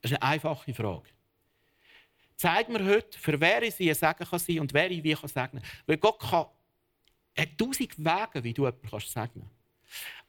Das 0.00 0.12
ist 0.12 0.22
eine 0.22 0.30
einfache 0.30 0.72
Frage. 0.72 1.08
Zeig 2.36 2.68
mir 2.68 2.84
heute, 2.84 3.18
für 3.18 3.40
wer 3.40 3.68
sie 3.72 3.90
ein 3.90 3.94
Segen 3.96 4.24
kann 4.30 4.38
sein 4.38 4.60
und 4.60 4.72
wer 4.72 4.90
ich 4.90 5.02
wie 5.02 5.14
kann 5.14 5.28
segnen 5.28 5.62
kann. 5.62 5.70
Weil 5.86 5.96
Gott 5.96 6.20
kann 6.20 6.46
hat 7.36 7.58
tausend 7.58 7.98
Wege, 7.98 8.44
wie 8.44 8.54
du 8.54 8.62
jemanden 8.62 8.88
kannst 8.88 9.12
segnen 9.12 9.50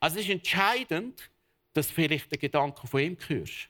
Also 0.00 0.18
es 0.18 0.24
ist 0.24 0.30
entscheidend, 0.30 1.30
dass 1.72 1.88
du 1.88 1.94
vielleicht 1.94 2.30
den 2.30 2.38
Gedanken 2.38 2.86
von 2.86 3.00
ihm 3.00 3.16
hörst. 3.26 3.68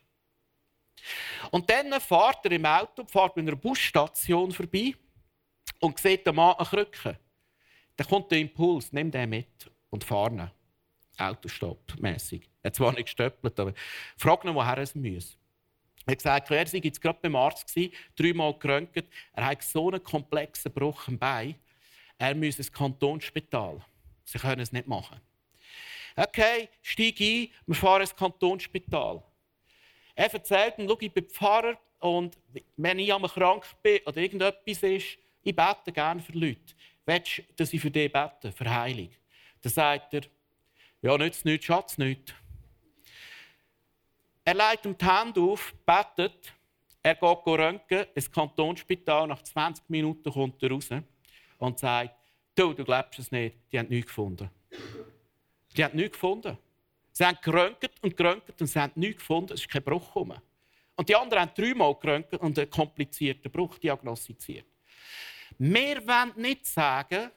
Und 1.51 1.69
dann 1.71 2.01
fährt 2.01 2.45
er 2.45 2.53
im 2.53 2.65
Auto, 2.65 3.05
fährt 3.07 3.35
bei 3.35 3.41
einer 3.41 3.57
Busstation 3.57 4.51
vorbei 4.51 4.95
und 5.81 5.99
sieht 5.99 6.27
den 6.27 6.35
Mann 6.35 6.57
eine 6.57 6.67
Krücke. 6.67 7.19
Dann 7.97 8.07
kommt 8.07 8.31
der 8.31 8.39
Impuls, 8.39 8.93
nimm 8.93 9.11
den 9.11 9.31
mit 9.31 9.71
und 9.91 10.05
fahr 10.05 10.31
ihn. 10.31 10.51
Autostopp 11.19 11.99
mäßig. 12.01 12.49
Er 12.63 12.69
hat 12.69 12.77
zwar 12.77 12.93
nicht 12.93 13.07
gestöppelt, 13.07 13.59
aber 13.59 13.75
frag 14.17 14.45
ihn, 14.45 14.55
woher 14.55 14.79
er 14.79 14.89
muss. 14.95 15.37
Er 16.07 16.13
hat 16.13 16.19
gesagt, 16.19 16.51
er 16.51 16.67
sei 16.67 16.79
jetzt 16.79 17.01
gerade 17.01 17.19
beim 17.21 17.37
Arzt 17.37 17.69
gewesen, 17.69 17.93
dreimal 18.17 18.57
geröntgt. 18.59 19.09
Er 19.33 19.47
hat 19.47 19.63
so 19.63 19.89
einen 19.89 20.03
komplexen 20.03 20.73
Bruch 20.73 21.09
im 21.09 21.19
Bein. 21.19 21.57
Er 22.19 22.35
müsse 22.35 22.59
ins 22.59 22.73
Kantonsspital. 22.73 23.81
Sie 24.25 24.39
können 24.39 24.61
es 24.61 24.73
nicht 24.73 24.89
machen. 24.89 25.21
Okay, 26.17 26.69
steige 26.83 27.25
ein, 27.25 27.49
wir 27.67 27.75
fahren 27.77 28.01
ins 28.01 28.15
Kantonsspital. 28.15 29.23
Er 30.17 30.35
erzählt 30.35 30.75
schau, 30.77 30.97
ich 31.01 31.13
bin 31.13 31.25
Pfarrer 31.29 31.79
und 32.01 32.37
wenn 32.77 32.99
ich 32.99 33.15
einmal 33.15 33.31
krank 33.31 33.65
bin 33.83 34.01
oder 34.05 34.17
irgendetwas 34.17 34.83
ist, 34.83 35.19
ich 35.43 35.57
bete 35.57 35.93
gerne 35.93 36.21
für 36.21 36.33
Leute. 36.33 36.75
Willst 37.07 37.39
du, 37.39 37.43
dass 37.55 37.73
ich 37.73 37.81
für 37.81 37.91
dich 37.91 38.13
bete, 38.13 38.51
für 38.51 38.69
Heilung? 38.69 39.11
Dann 39.63 39.73
sagt 39.73 40.15
er, 40.15 40.23
ja, 41.03 41.17
nützt 41.17 41.45
nichts, 41.45 41.67
Schatz, 41.67 41.97
nichts. 41.99 42.35
Er 44.45 44.55
legt 44.55 44.85
ihm 44.85 44.99
die 44.99 45.07
Hände 45.07 45.41
auf, 45.41 45.73
betet, 45.87 46.53
er 47.03 47.15
geht 47.15 47.47
röntgen, 47.47 48.07
ins 48.15 48.31
Kantonsspital, 48.31 49.29
nach 49.29 49.43
20 49.43 49.89
Minuten 49.89 50.33
kommt 50.33 50.61
er 50.63 50.71
raus 50.71 50.89
und 51.59 51.79
sagt, 51.79 52.15
du, 52.55 52.73
du 52.73 52.85
glaubst 52.85 53.19
es 53.19 53.31
nicht, 53.31 53.57
die 53.71 53.79
haben 53.79 53.89
nichts 53.89 54.09
gefunden. 54.09 54.51
Die 55.77 55.85
haben 55.85 55.97
nichts 55.97 56.13
gefunden. 56.13 56.57
Sie 57.13 57.25
haben 57.25 57.39
geröntgt 57.43 57.91
und 58.01 58.17
geröntgt 58.17 58.61
und 58.61 58.67
sie 58.67 58.79
haben 58.81 58.93
nichts 58.95 59.21
gefunden, 59.21 59.53
es 59.53 59.61
ist 59.61 59.69
kein 59.69 59.83
Bruch 59.83 60.07
gekommen. 60.07 60.41
Und 60.97 61.09
die 61.09 61.17
anderen 61.17 61.43
haben 61.43 61.53
dreimal 61.55 61.95
geröntgt 61.95 62.35
und 62.35 62.59
einen 62.59 62.71
komplizierten 62.71 63.51
Bruch 63.51 63.79
diagnostiziert. 63.79 64.67
Wir 65.59 66.07
wollen 66.07 66.33
nicht 66.37 66.67
sagen, 66.67 67.31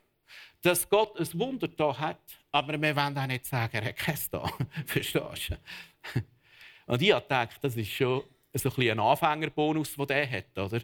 dass 0.61 0.87
Gott 0.87 1.19
ein 1.19 1.39
Wunder 1.39 1.67
da 1.67 1.97
hat, 1.97 2.21
aber 2.51 2.79
wir 2.79 2.95
wollen 2.95 3.17
auch 3.17 3.27
nicht 3.27 3.45
sagen, 3.45 3.77
er 3.77 3.85
hat 3.85 3.97
keins 3.97 4.29
da. 4.29 4.51
Verstehst 4.85 5.49
du? 5.49 6.21
Und 6.85 7.01
ich 7.01 7.11
habe 7.11 7.47
das 7.61 7.75
ist 7.75 7.91
schon 7.91 8.23
so 8.53 8.69
ein, 8.69 8.89
ein 8.89 8.99
Anfängerbonus, 8.99 9.95
den 9.95 10.09
er 10.09 10.29
hat. 10.29 10.57
Oder? 10.57 10.81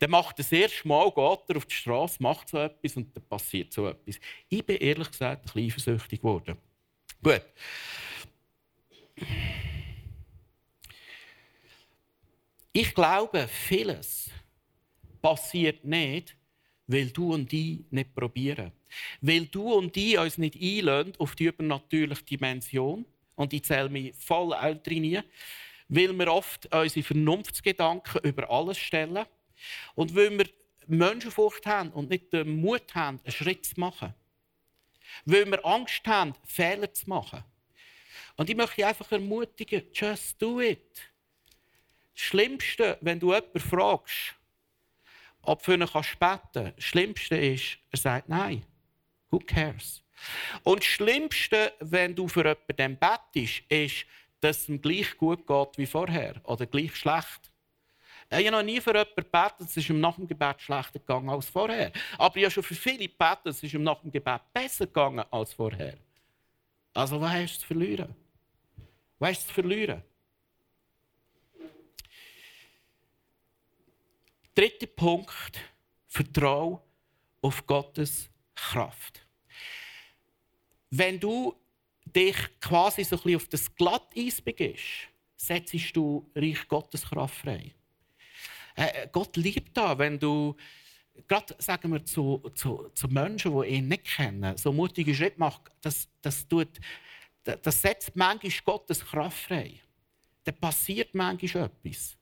Der 0.00 0.08
macht 0.08 0.38
das 0.38 0.52
erste 0.52 0.86
Mal, 0.86 1.06
geht 1.06 1.40
er 1.48 1.56
auf 1.56 1.66
die 1.66 1.74
Straße, 1.74 2.22
macht 2.22 2.48
so 2.48 2.58
etwas 2.58 2.96
und 2.96 3.14
dann 3.16 3.24
passiert 3.24 3.72
so 3.72 3.88
etwas. 3.88 4.20
Ich 4.48 4.64
bin 4.64 4.76
ehrlich 4.76 5.10
gesagt 5.10 5.42
ein 5.42 5.42
bisschen 5.42 5.66
eifersüchtig 5.66 6.20
geworden. 6.20 6.56
Gut. 7.22 7.42
Ich 12.72 12.94
glaube, 12.94 13.48
vieles 13.48 14.30
passiert 15.20 15.84
nicht, 15.84 16.36
weil 16.86 17.10
du 17.10 17.34
und 17.34 17.52
ich 17.52 17.80
nicht 17.90 18.14
probieren. 18.14 18.72
Weil 19.20 19.46
du 19.46 19.74
und 19.74 19.96
ich 19.96 20.18
uns 20.18 20.38
nicht 20.38 20.54
einlösen 20.54 21.12
auf 21.18 21.34
die 21.34 21.44
übernatürliche 21.44 22.24
Dimension 22.24 23.04
und 23.34 23.52
ich 23.52 23.64
zähle 23.64 23.88
mich 23.88 24.14
voll 24.14 24.54
auch 24.54 24.74
drin, 24.82 25.22
weil 25.88 26.12
wir 26.12 26.32
oft 26.32 26.72
unsere 26.74 27.04
Vernunftsgedanken 27.04 28.20
über 28.22 28.50
alles 28.50 28.78
stellen 28.78 29.24
und 29.94 30.14
weil 30.14 30.36
wir 30.36 30.48
Menschenfurcht 30.86 31.66
haben 31.66 31.90
und 31.90 32.10
nicht 32.10 32.32
den 32.32 32.60
Mut 32.60 32.94
haben, 32.94 33.20
einen 33.24 33.32
Schritt 33.32 33.66
zu 33.66 33.78
machen. 33.78 34.14
Weil 35.24 35.46
wir 35.46 35.64
Angst 35.64 36.06
haben, 36.06 36.34
Fehler 36.46 36.92
zu 36.92 37.08
machen. 37.08 37.42
Und 38.36 38.48
ich 38.48 38.56
möchte 38.56 38.86
einfach 38.86 39.10
ermutigen, 39.12 39.82
just 39.92 40.40
do 40.40 40.60
it. 40.60 41.10
Das 42.14 42.22
Schlimmste, 42.22 42.98
wenn 43.00 43.20
du 43.20 43.32
jemanden 43.32 43.60
fragst, 43.60 44.34
ob 45.42 45.62
für 45.62 45.74
ihn 45.74 45.86
kannst, 45.86 46.16
das 46.52 46.72
Schlimmste 46.78 47.36
ist, 47.36 47.78
er 47.90 47.98
sagt 47.98 48.28
Nein. 48.28 48.64
Who 49.30 49.38
cares? 49.38 50.02
Und 50.62 50.80
das 50.80 50.86
Schlimmste, 50.86 51.74
wenn 51.80 52.14
du 52.14 52.28
für 52.28 52.44
jemanden 52.44 52.98
bettest, 52.98 53.62
ist, 53.68 54.06
dass 54.40 54.58
es 54.58 54.68
ihm 54.68 54.80
gleich 54.80 55.16
gut 55.16 55.46
geht 55.46 55.78
wie 55.78 55.86
vorher 55.86 56.40
oder 56.44 56.66
gleich 56.66 56.94
schlecht. 56.96 57.50
Ich 58.30 58.36
habe 58.36 58.50
noch 58.50 58.62
nie 58.62 58.80
für 58.80 58.90
jemanden 58.90 59.14
gebetet, 59.16 59.60
es 59.60 59.76
ist 59.76 59.88
ihm 59.88 60.00
nach 60.00 60.16
dem 60.16 60.28
Gebet 60.28 60.60
schlechter 60.60 60.98
gegangen 60.98 61.30
als 61.30 61.48
vorher. 61.48 61.92
Aber 62.18 62.36
ich 62.36 62.44
habe 62.44 62.50
schon 62.50 62.62
für 62.62 62.74
viele 62.74 63.08
gebetet, 63.08 63.46
es 63.46 63.62
ist 63.62 63.72
ihm 63.72 63.82
nach 63.82 64.00
dem 64.00 64.10
Gebet 64.10 64.42
besser 64.52 64.86
gegangen 64.86 65.24
als 65.30 65.54
vorher. 65.54 65.96
Also, 66.92 67.20
was 67.20 67.32
hast 67.32 67.56
du 67.56 67.60
zu 67.60 67.66
verlieren? 67.66 68.14
Was 69.18 69.30
hast 69.30 69.44
du 69.44 69.48
zu 69.48 69.54
verlieren? 69.54 70.02
Dritter 74.54 74.86
Punkt: 74.86 75.60
Vertraue 76.06 76.82
auf 77.40 77.66
Gottes 77.66 78.28
Kraft 78.54 79.28
wenn 80.90 81.20
du 81.20 81.54
dich 82.12 82.36
quasi 82.60 83.04
so 83.04 83.16
ein 83.16 83.22
bisschen 83.22 83.36
auf 83.36 83.48
das 83.48 83.74
Glatteis 83.74 84.40
begibst, 84.40 85.08
setzt 85.36 85.74
du 85.94 86.30
Reich 86.34 86.66
Gottes 86.68 87.02
Kraft 87.02 87.36
frei. 87.36 87.72
Äh, 88.74 89.08
Gott 89.10 89.36
liebt 89.36 89.76
da, 89.76 89.98
wenn 89.98 90.18
du 90.18 90.56
gerade 91.26 91.54
sagen 91.58 91.92
wir 91.92 92.04
zu, 92.04 92.42
zu, 92.54 92.90
zu 92.94 93.08
Menschen, 93.08 93.60
die 93.60 93.68
ihn 93.68 93.88
nicht 93.88 94.04
kennen, 94.04 94.56
so 94.56 94.72
mutige 94.72 95.14
Schritte 95.14 95.38
machen, 95.38 95.64
das, 95.80 96.08
das, 96.22 96.46
tut, 96.46 96.68
das 97.42 97.82
setzt 97.82 98.14
manchmal 98.14 98.52
Gottes 98.64 99.04
Kraft 99.04 99.38
frei. 99.38 99.80
Da 100.44 100.52
passiert 100.52 101.14
manchmal 101.14 101.70
etwas. 101.84 102.16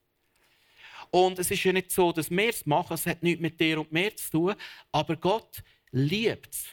Und 1.11 1.39
es 1.39 1.51
ist 1.51 1.63
ja 1.63 1.73
nicht 1.73 1.91
so, 1.91 2.13
dass 2.13 2.31
wir 2.31 2.49
es 2.49 2.67
machen, 2.67 2.95
es 2.95 3.07
hat 3.07 3.23
nichts 3.23 3.41
mit 3.41 3.61
dir 3.61 3.81
und 3.81 3.93
mir 3.93 4.15
zu 4.17 4.31
tun, 4.31 4.55
aber 4.91 5.17
Gott 5.17 5.63
liebt 5.93 6.53
es. 6.53 6.67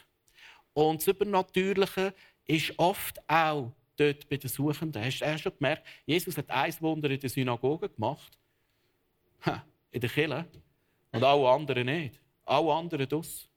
Und 0.72 1.00
das 1.00 1.06
Übernatürliche 1.08 2.14
ist 2.46 2.78
oft 2.78 3.18
auch 3.28 3.72
dort 3.96 4.28
bei 4.28 4.36
den 4.36 4.48
Suchenden. 4.50 5.02
Hast 5.04 5.20
du 5.20 5.38
schon 5.38 5.56
gemerkt, 5.56 5.86
Jesus 6.06 6.36
hat 6.36 6.50
ein 6.50 6.74
Wunder 6.80 7.10
in 7.10 7.20
der 7.20 7.30
Synagoge 7.30 7.88
gemacht, 7.88 8.38
in 9.90 10.00
der 10.00 10.10
Kirche, 10.10 10.46
und 11.12 11.22
alle 11.22 11.48
anderen 11.48 11.86
nicht. 11.86 12.20
Alle 12.44 12.72
anderen 12.72 13.08
das. 13.08 13.48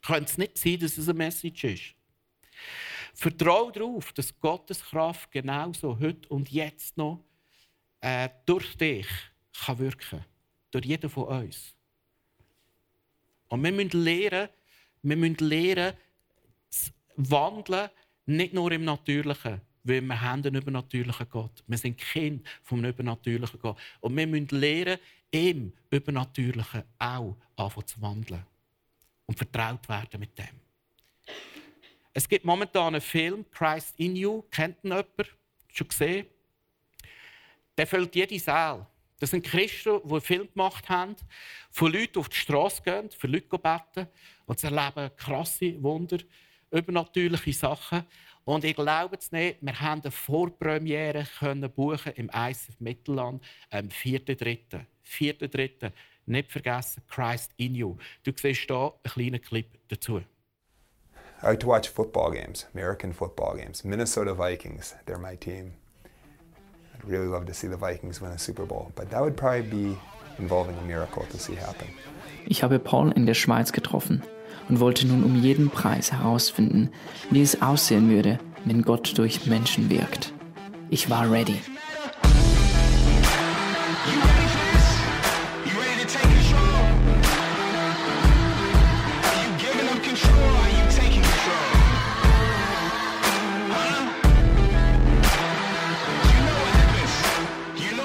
Könnte 0.00 0.24
es 0.24 0.38
nicht 0.38 0.58
sein, 0.58 0.80
dass 0.80 0.96
es 0.96 1.08
eine 1.08 1.18
Message 1.18 1.64
ist? 1.64 1.94
Vertraue 3.14 3.70
darauf, 3.70 4.12
dass 4.14 4.38
Gottes 4.40 4.82
Kraft 4.82 5.30
genauso 5.30 5.98
heute 5.98 6.28
und 6.30 6.50
jetzt 6.50 6.96
noch 6.96 7.22
äh, 8.00 8.30
durch 8.46 8.76
dich 8.76 9.06
kann 9.52 9.78
wirken 9.78 10.24
Durch 10.70 10.86
jeden 10.86 11.10
von 11.10 11.24
uns. 11.24 11.74
Und 13.48 13.62
wir 13.62 13.70
müssen 13.70 14.02
lernen, 14.02 14.48
wir 15.02 15.16
müssen 15.16 15.36
lernen, 15.46 15.94
wandeln, 17.30 17.90
nicht 18.26 18.54
nur 18.54 18.70
im 18.72 18.84
Natürlichen, 18.84 19.60
weil 19.84 20.00
wir 20.00 20.20
haben 20.20 20.44
einen 20.44 20.54
übernatürlichen 20.54 21.28
Gott. 21.28 21.62
Wir 21.66 21.78
sind 21.78 21.98
Kind 21.98 22.46
vom 22.62 22.84
übernatürlichen 22.84 23.58
Gott. 23.60 23.78
Und 24.00 24.16
wir 24.16 24.26
müssen 24.26 24.48
lernen, 24.48 24.98
im 25.30 25.72
Übernatürlichen 25.90 26.84
auch 26.98 27.36
anfangen 27.56 27.86
zu 27.86 28.00
wandeln. 28.00 28.44
Und 29.26 29.38
vertraut 29.38 29.88
werden 29.88 30.20
mit 30.20 30.38
dem. 30.38 30.60
Es 32.12 32.28
gibt 32.28 32.44
momentan 32.44 32.94
einen 32.94 33.00
Film, 33.00 33.44
Christ 33.50 33.94
in 33.98 34.14
You. 34.16 34.42
Kennt 34.50 34.84
ihn 34.84 34.90
jemand? 34.90 35.36
Schon 35.68 35.88
gesehen? 35.88 36.26
Der 37.76 37.86
füllt 37.86 38.14
jede 38.14 38.38
Saal. 38.38 38.86
Das 39.18 39.30
sind 39.30 39.46
Christen, 39.46 40.00
die 40.04 40.10
einen 40.10 40.20
Film 40.20 40.48
gemacht 40.52 40.88
haben, 40.88 41.16
von 41.70 41.92
Leuten 41.92 42.18
auf 42.18 42.28
die 42.28 42.36
Straße 42.36 42.82
gehen, 42.82 43.08
für 43.10 43.28
Leute 43.28 43.56
beten 43.56 44.08
und 44.46 44.58
sie 44.58 44.66
erleben 44.66 45.10
krasse 45.16 45.80
Wunder, 45.82 46.18
übernatürliche 46.72 47.52
Sachen. 47.52 48.04
Und 48.44 48.64
ich 48.64 48.74
glaube 48.74 49.16
es 49.16 49.30
nicht, 49.30 49.58
wir 49.60 49.80
haben 49.80 50.02
eine 50.02 50.10
Vorpremiere 50.10 51.26
können 51.38 51.70
buchen 51.70 52.12
im 52.16 52.28
ICF 52.34 52.80
Mittelland 52.80 53.42
am 53.70 53.88
4.3. 53.88 54.80
4.3. 55.06 55.92
Nicht 56.26 56.50
vergessen, 56.50 57.02
Christ 57.08 57.52
in 57.56 57.74
you. 57.74 57.96
Du 58.24 58.32
siehst 58.34 58.62
hier 58.66 58.94
einen 59.04 59.12
kleinen 59.12 59.40
Clip 59.40 59.66
dazu. 59.88 60.22
I 61.42 61.46
like 61.46 61.60
to 61.60 61.66
watch 61.66 61.88
football 61.88 62.30
games, 62.30 62.66
American 62.72 63.12
football 63.12 63.56
games. 63.56 63.84
Minnesota 63.84 64.32
Vikings, 64.32 64.94
they're 65.06 65.18
my 65.18 65.36
team. 65.36 65.72
I'd 66.94 67.04
really 67.04 67.26
love 67.26 67.46
to 67.46 67.52
see 67.52 67.68
the 67.68 67.76
Vikings 67.76 68.20
win 68.20 68.30
a 68.30 68.38
Super 68.38 68.64
Bowl, 68.64 68.92
but 68.94 69.10
that 69.10 69.20
would 69.20 69.36
probably 69.36 69.62
be 69.62 69.98
involving 70.38 70.76
a 70.78 70.82
miracle 70.82 71.24
to 71.30 71.38
see 71.38 71.56
happen. 71.56 71.88
Ich 72.46 72.62
habe 72.62 72.78
Paul 72.78 73.10
in 73.12 73.26
der 73.26 73.34
Schweiz 73.34 73.72
getroffen 73.72 74.22
und 74.68 74.80
wollte 74.80 75.06
nun 75.06 75.24
um 75.24 75.42
jeden 75.42 75.70
Preis 75.70 76.12
herausfinden, 76.12 76.90
wie 77.30 77.42
es 77.42 77.62
aussehen 77.62 78.10
würde, 78.10 78.38
wenn 78.64 78.82
Gott 78.82 79.16
durch 79.16 79.46
Menschen 79.46 79.90
wirkt. 79.90 80.32
Ich 80.90 81.10
war 81.10 81.30
ready. 81.30 81.58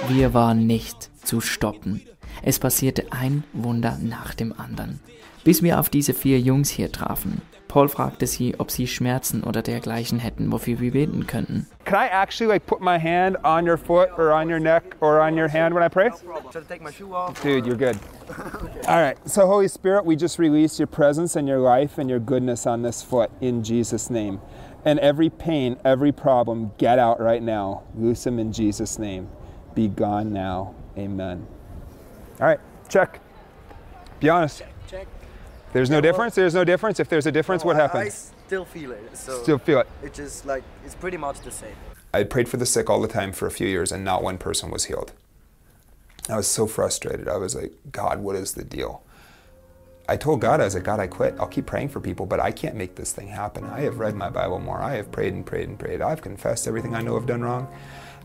Wir 0.10 0.34
waren 0.34 0.66
nicht 0.66 1.10
zu 1.24 1.42
stoppen. 1.42 2.02
Es 2.42 2.60
passierte 2.60 3.12
ein 3.12 3.44
Wunder 3.54 4.00
nach 4.02 4.34
dem 4.34 4.58
anderen, 4.58 5.00
bis 5.48 5.64
wir 5.64 5.80
auf 5.80 5.90
diese 5.90 6.14
vier 6.14 6.42
Jungs 6.42 6.70
hier 6.70 6.92
trafen. 6.92 7.42
Paul 7.70 7.88
fragte 7.88 8.28
sie, 8.28 8.60
ob 8.60 8.70
sie 8.70 8.86
Schmerzen 8.86 9.46
oder 9.46 9.62
dergleichen 9.62 10.20
hätten, 10.20 10.52
wofür 10.52 10.82
wir 10.82 10.92
beten 10.92 11.26
könnten. 11.26 11.68
Can 11.86 11.96
I 11.96 12.10
actually 12.12 12.52
like 12.52 12.66
put 12.66 12.82
my 12.82 13.00
hand 13.00 13.38
on 13.46 13.66
your 13.66 13.78
foot 13.78 14.10
or 14.18 14.34
on 14.34 14.50
your 14.50 14.60
neck 14.60 14.98
or 15.00 15.22
on 15.22 15.38
your 15.38 15.48
hand 15.48 15.74
when 15.74 15.82
I 15.82 15.88
pray? 15.88 16.10
Should 16.52 16.66
I 16.66 16.68
take 16.68 16.82
my 16.82 16.92
shoe 16.92 17.16
off? 17.16 17.42
Dude, 17.42 17.66
you're 17.66 17.78
good. 17.78 17.98
All 18.90 19.02
right. 19.02 19.16
So, 19.26 19.48
Holy 19.48 19.70
Spirit, 19.70 20.04
we 20.04 20.18
just 20.18 20.38
release 20.38 20.80
your 20.80 20.88
presence 20.88 21.38
and 21.38 21.48
your 21.48 21.60
life 21.60 21.98
and 21.98 22.10
your 22.10 22.20
goodness 22.20 22.68
on 22.68 22.82
this 22.82 23.02
foot 23.02 23.32
in 23.40 23.64
Jesus' 23.64 24.10
name. 24.10 24.42
And 24.84 25.00
every 25.00 25.30
pain, 25.30 25.78
every 25.86 26.12
problem, 26.12 26.74
get 26.78 27.00
out 27.00 27.22
right 27.22 27.42
now. 27.42 27.84
Loose 27.96 28.26
them 28.26 28.38
in 28.38 28.52
Jesus' 28.52 29.00
name. 29.00 29.30
Be 29.76 29.88
gone 29.88 30.34
now. 30.34 30.76
Amen. 30.98 31.48
All 32.42 32.48
right. 32.48 32.60
Check. 32.90 33.22
Be 34.20 34.28
honest. 34.28 34.62
Check. 34.90 35.08
There's 35.74 35.90
no 35.90 36.02
difference. 36.02 36.36
There's 36.36 36.54
no 36.56 36.64
difference. 36.64 37.00
If 37.00 37.10
there's 37.10 37.26
a 37.26 37.32
difference, 37.32 37.64
what 37.66 37.80
I- 37.80 38.02
I 38.04 38.10
still 38.10 38.66
feel 38.66 38.92
it. 38.92 39.18
So 39.18 39.42
Still 39.44 39.58
feel 39.58 39.80
it. 39.80 39.88
It's 40.02 40.18
just 40.18 40.46
like 40.46 40.64
it's 40.86 40.96
pretty 40.96 41.18
much 41.18 41.42
the 41.42 41.52
same. 41.52 41.76
I 42.14 42.24
prayed 42.24 42.48
for 42.50 42.58
the 42.58 42.66
sick 42.66 42.90
all 42.90 43.02
the 43.02 43.08
time 43.08 43.32
for 43.34 43.48
a 43.48 43.52
few 43.52 43.68
years, 43.68 43.92
and 43.92 44.04
not 44.04 44.24
one 44.24 44.38
person 44.38 44.72
was 44.72 44.86
healed. 44.86 45.12
I 46.30 46.36
was 46.38 46.48
so 46.48 46.68
frustrated. 46.68 47.28
I 47.28 47.38
was 47.38 47.56
like, 47.56 47.74
God, 47.92 48.20
what 48.20 48.36
is 48.36 48.54
the 48.54 48.64
deal? 48.64 49.02
I 50.10 50.16
told 50.16 50.40
God, 50.40 50.62
I 50.62 50.66
was 50.66 50.74
like, 50.74 50.84
God, 50.86 51.02
I 51.02 51.08
quit. 51.08 51.36
I'll 51.38 51.48
keep 51.48 51.66
praying 51.66 51.90
for 51.90 52.00
people, 52.00 52.26
but 52.26 52.40
I 52.40 52.52
can't 52.52 52.76
make 52.76 52.96
this 52.96 53.12
thing 53.12 53.28
happen. 53.28 53.66
I 53.66 53.82
have 53.82 54.00
read 54.00 54.16
my 54.16 54.30
Bible 54.30 54.60
more. 54.60 54.82
I 54.82 54.96
have 54.96 55.12
prayed 55.12 55.34
and 55.34 55.46
prayed 55.46 55.68
and 55.68 55.78
prayed. 55.78 56.02
I've 56.02 56.22
confessed 56.22 56.66
everything 56.68 56.96
I 56.96 57.02
know 57.02 57.18
I've 57.18 57.26
done 57.26 57.42
wrong. 57.42 57.68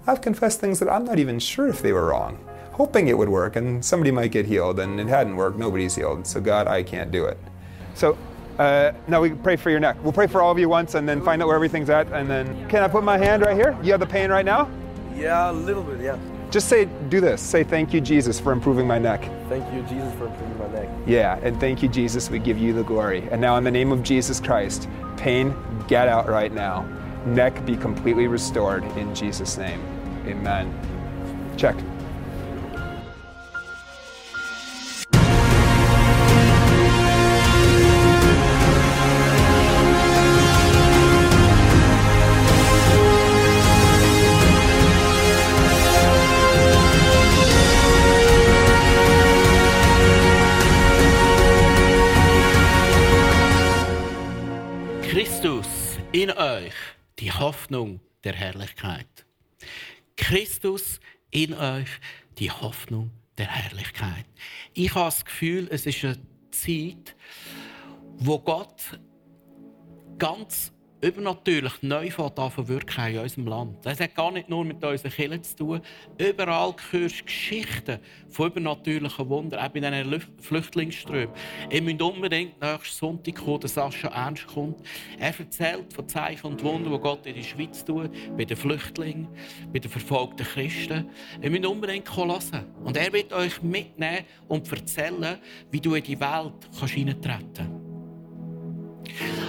I've 0.06 0.20
confessed 0.20 0.60
things 0.60 0.78
that 0.78 0.88
I'm 0.88 1.04
not 1.04 1.18
even 1.18 1.38
sure 1.40 1.66
if 1.68 1.82
they 1.82 1.92
were 1.92 2.06
wrong, 2.06 2.38
hoping 2.72 3.08
it 3.08 3.16
would 3.16 3.28
work 3.28 3.56
and 3.56 3.84
somebody 3.84 4.10
might 4.10 4.32
get 4.32 4.46
healed, 4.46 4.80
and 4.80 5.00
it 5.00 5.08
hadn't 5.08 5.36
worked. 5.36 5.58
Nobody's 5.58 5.94
healed. 5.94 6.26
So, 6.26 6.40
God, 6.40 6.66
I 6.66 6.82
can't 6.82 7.10
do 7.10 7.26
it. 7.26 7.38
So, 7.94 8.16
uh, 8.58 8.92
now 9.08 9.20
we 9.20 9.30
pray 9.30 9.56
for 9.56 9.70
your 9.70 9.80
neck. 9.80 9.96
We'll 10.02 10.12
pray 10.12 10.26
for 10.26 10.42
all 10.42 10.50
of 10.50 10.58
you 10.58 10.68
once 10.68 10.94
and 10.94 11.08
then 11.08 11.22
find 11.22 11.40
out 11.42 11.48
where 11.48 11.56
everything's 11.56 11.90
at. 11.90 12.06
And 12.12 12.28
then, 12.28 12.68
can 12.68 12.82
I 12.82 12.88
put 12.88 13.04
my 13.04 13.18
hand 13.18 13.42
right 13.42 13.56
here? 13.56 13.76
You 13.82 13.92
have 13.92 14.00
the 14.00 14.06
pain 14.06 14.30
right 14.30 14.44
now? 14.44 14.70
Yeah, 15.16 15.50
a 15.50 15.52
little 15.52 15.82
bit. 15.82 16.00
Yeah. 16.00 16.18
Just 16.50 16.68
say, 16.68 16.84
do 17.08 17.20
this. 17.20 17.40
Say, 17.40 17.64
thank 17.64 17.94
you, 17.94 18.00
Jesus, 18.00 18.38
for 18.38 18.52
improving 18.52 18.86
my 18.86 18.98
neck. 18.98 19.22
Thank 19.48 19.72
you, 19.72 19.80
Jesus, 19.82 20.12
for 20.14 20.26
improving 20.26 20.58
my 20.58 20.68
neck. 20.68 20.88
Yeah, 21.06 21.38
and 21.42 21.58
thank 21.58 21.82
you, 21.82 21.88
Jesus. 21.88 22.28
We 22.28 22.38
give 22.38 22.58
you 22.58 22.74
the 22.74 22.82
glory. 22.82 23.26
And 23.30 23.40
now, 23.40 23.56
in 23.56 23.64
the 23.64 23.70
name 23.70 23.90
of 23.90 24.02
Jesus 24.02 24.38
Christ, 24.38 24.86
pain, 25.16 25.54
get 25.88 26.08
out 26.08 26.28
right 26.28 26.52
now. 26.52 26.86
Neck, 27.24 27.64
be 27.64 27.76
completely 27.76 28.26
restored 28.26 28.84
in 28.98 29.14
Jesus' 29.14 29.56
name. 29.56 29.80
Amen. 30.26 30.74
Check. 31.56 31.76
Euch, 56.36 56.74
die 57.18 57.32
Hoffnung 57.32 58.00
der 58.24 58.34
Herrlichkeit. 58.34 59.06
Christus 60.16 61.00
in 61.30 61.54
euch, 61.54 61.88
die 62.38 62.50
Hoffnung 62.50 63.10
der 63.38 63.48
Herrlichkeit. 63.48 64.26
Ich 64.74 64.94
habe 64.94 65.06
das 65.06 65.24
Gefühl, 65.24 65.68
es 65.70 65.86
ist 65.86 66.04
eine 66.04 66.18
Zeit, 66.50 67.16
wo 68.16 68.38
Gott 68.38 68.98
ganz 70.18 70.71
übernatürlich 71.02 71.82
neu 71.82 72.10
fängt 72.10 72.38
an 72.38 72.52
zu 72.52 72.68
wirken 72.68 73.12
in 73.12 73.18
unserem 73.18 73.46
Land. 73.48 73.84
Das 73.84 73.98
hat 74.00 74.14
gar 74.14 74.30
nicht 74.30 74.48
nur 74.48 74.64
mit 74.64 74.82
unseren 74.84 75.10
Kirchen 75.10 75.42
zu 75.42 75.56
tun. 75.56 75.80
Überall 76.16 76.74
hörst 76.90 77.20
du 77.20 77.24
Geschichten 77.24 77.98
von 78.30 78.50
übernatürlichen 78.50 79.28
Wundern, 79.28 79.60
auch 79.60 79.68
bei 79.68 79.80
diesen 79.80 79.94
Lü- 80.12 80.40
Flüchtlingsströmen. 80.40 81.34
Ihr 81.70 81.82
müsst 81.82 82.00
unbedingt 82.00 82.60
nächsten 82.60 82.96
Sonntag 82.96 83.34
kommen, 83.34 83.60
der 83.60 83.68
Sascha 83.68 84.08
Ernst 84.08 84.46
kommt. 84.46 84.80
Er 85.18 85.38
erzählt 85.38 85.92
von 85.92 86.08
Zeichen 86.08 86.46
und 86.46 86.62
Wundern, 86.62 86.92
die 86.92 86.98
Gott 87.00 87.26
in 87.26 87.34
der 87.34 87.42
Schweiz 87.42 87.84
tut, 87.84 88.10
bei 88.36 88.44
den 88.44 88.56
Flüchtlingen, 88.56 89.28
bei 89.72 89.80
den 89.80 89.90
verfolgten 89.90 90.46
Christen. 90.46 91.10
Ihr 91.42 91.50
müsst 91.50 91.66
unbedingt 91.66 92.16
hören. 92.16 92.32
Und 92.84 92.96
er 92.96 93.12
wird 93.12 93.32
euch 93.32 93.60
mitnehmen 93.62 94.24
und 94.46 94.70
erzählen, 94.70 95.38
wie 95.70 95.80
du 95.80 95.94
in 95.94 96.04
die 96.04 96.20
Welt 96.20 96.52
hineintreten 96.86 97.52
kannst. 97.54 97.81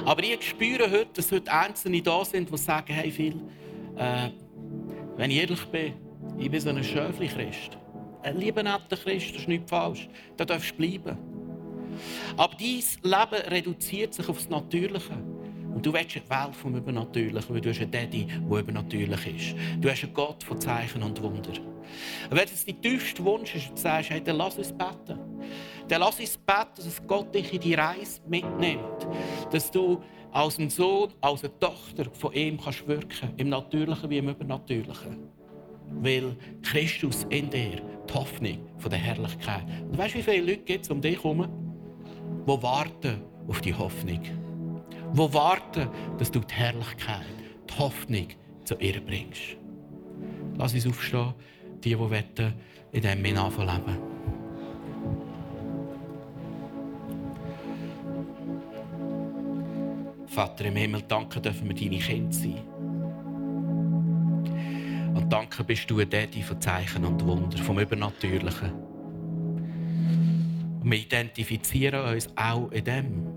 Aber 0.06 0.24
ich 0.24 0.42
spüre 0.42 0.90
heute, 0.90 1.10
dass 1.14 1.32
heute 1.32 1.52
Einzelne 1.52 2.02
da 2.02 2.24
sind, 2.26 2.52
die 2.52 2.58
sagen, 2.58 2.94
hey 2.94 3.12
Phil, 3.12 3.42
äh, 3.96 4.30
wenn 5.16 5.32
ich 5.32 5.38
ehrlich 5.38 5.66
bin, 5.66 5.94
ich 6.38 6.50
bin 6.50 6.60
so 6.60 6.70
ein 6.70 6.84
Schöfli-Christ. 6.84 7.78
Ein 8.24 8.38
lieber 8.38 8.64
netter 8.64 8.98
Christ, 8.98 9.32
das 9.32 9.42
ist 9.42 9.48
nichts 9.48 9.70
falsch. 9.70 10.08
Da 10.38 10.46
darfst 10.46 10.72
du 10.72 10.76
bleiben. 10.76 11.18
Aber 12.38 12.56
dein 12.56 12.84
Leben 13.04 13.50
reduziert 13.50 14.14
sich 14.14 14.28
aufs 14.28 14.50
Natürliche. 14.50 15.14
Und 15.74 15.86
du 15.86 15.92
willst 15.92 16.16
eine 16.16 16.30
Welt 16.30 16.56
vom 16.56 16.76
Übernatürlichen, 16.76 17.54
weil 17.54 17.62
du 17.62 17.70
hast 17.70 17.82
einen 17.82 17.92
Daddy, 17.92 18.28
der 18.28 18.60
übernatürlich 18.60 19.28
ist. 19.36 19.56
Du 19.82 19.90
hast 19.90 20.04
einen 20.04 20.14
Gott 20.14 20.44
von 20.44 20.60
Zeichen 20.62 21.02
und 21.02 21.22
Wunder. 21.22 21.52
Und 22.30 22.38
wenn 22.38 22.44
es 22.44 22.66
dein 22.66 22.82
tiefster 22.82 23.24
Wunsch 23.26 23.56
ist, 23.56 23.70
und 23.70 23.78
du 23.78 23.82
sagst, 23.82 24.10
hey, 24.12 24.24
dann 24.24 24.38
lass 24.38 24.58
uns 24.58 24.72
beten. 24.72 25.20
Dann 25.88 26.00
lass 26.02 26.20
uns 26.20 26.38
beten, 26.38 26.76
dass 26.78 27.08
Gott 27.08 27.34
dich 27.34 27.54
in 27.54 27.60
die 27.60 27.74
Reise 27.74 28.22
mitnimmt. 28.28 29.08
Dass 29.54 29.70
du 29.70 30.02
als 30.32 30.58
ein 30.58 30.70
Sohn, 30.70 31.14
als 31.22 31.44
eine 31.44 31.58
Tochter 31.60 32.06
von 32.12 32.34
ihm 32.34 32.60
kannst 32.60 32.88
wirken 32.88 33.30
Im 33.38 33.50
Natürlichen 33.50 34.10
wie 34.10 34.18
im 34.18 34.30
Übernatürlichen. 34.30 35.30
Weil 36.02 36.36
Christus 36.64 37.28
in 37.30 37.52
dir 37.52 37.80
die 38.10 38.14
Hoffnung 38.14 38.58
von 38.78 38.90
der 38.90 39.00
Herrlichkeit. 39.00 39.64
Und 39.90 39.98
weißt 39.98 40.16
du, 40.16 40.18
wie 40.18 40.24
viele 40.24 40.52
Leute 40.52 40.80
es 40.82 40.90
um 40.90 41.00
dich 41.00 41.24
herum, 41.24 41.48
die 42.48 42.64
warten 42.64 43.22
auf 43.48 43.62
die 43.62 43.76
Hoffnung? 43.76 44.22
Die 45.14 45.34
warten, 45.34 45.88
dass 46.18 46.32
du 46.32 46.40
die 46.40 46.54
Herrlichkeit, 46.54 47.26
die 47.70 47.78
Hoffnung 47.78 48.28
zu 48.64 48.76
ihr 48.80 49.00
bringst. 49.02 49.58
Lass 50.58 50.74
uns 50.74 50.88
aufstehen, 50.88 51.36
die, 51.84 51.96
die 51.96 52.52
in 52.92 53.02
diesem 53.02 53.24
leben. 53.24 54.23
Vater 60.34 60.66
im 60.66 60.76
Himmel, 60.76 61.04
danke 61.08 61.40
dürfen 61.40 61.70
wir 61.70 61.76
deine 61.76 62.00
Kinder 62.00 62.34
sein. 62.34 62.58
Und 65.14 65.32
danke 65.32 65.64
bist 65.64 65.88
du 65.92 66.00
ein 66.00 66.10
Daddy 66.10 66.42
von 66.42 66.60
Zeichen 66.60 67.06
und 67.06 67.24
Wunder, 67.24 67.56
vom 67.60 67.78
Übernatürlichen. 67.78 68.72
Und 70.82 70.92
wir 70.92 70.98
identifizieren 70.98 72.14
uns 72.14 72.28
auch 72.36 72.72
in 72.72 72.84
dem. 72.84 73.28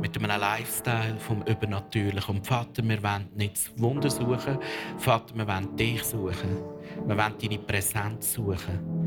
Mit 0.00 0.16
einem 0.16 0.40
Lifestyle 0.40 1.16
vom 1.18 1.42
Übernatürlichen. 1.42 2.36
Und 2.36 2.46
Vater, 2.46 2.82
wir 2.82 3.02
wollen 3.02 3.28
nicht 3.36 3.56
das 3.56 3.72
Wunder 3.76 4.08
suchen. 4.08 4.58
Vater, 4.96 5.36
wir 5.36 5.46
wollen 5.46 5.76
dich 5.76 6.02
suchen. 6.02 6.62
Wir 7.06 7.18
wollen 7.18 7.34
deine 7.42 7.58
Präsenz 7.58 8.32
suchen. 8.32 9.04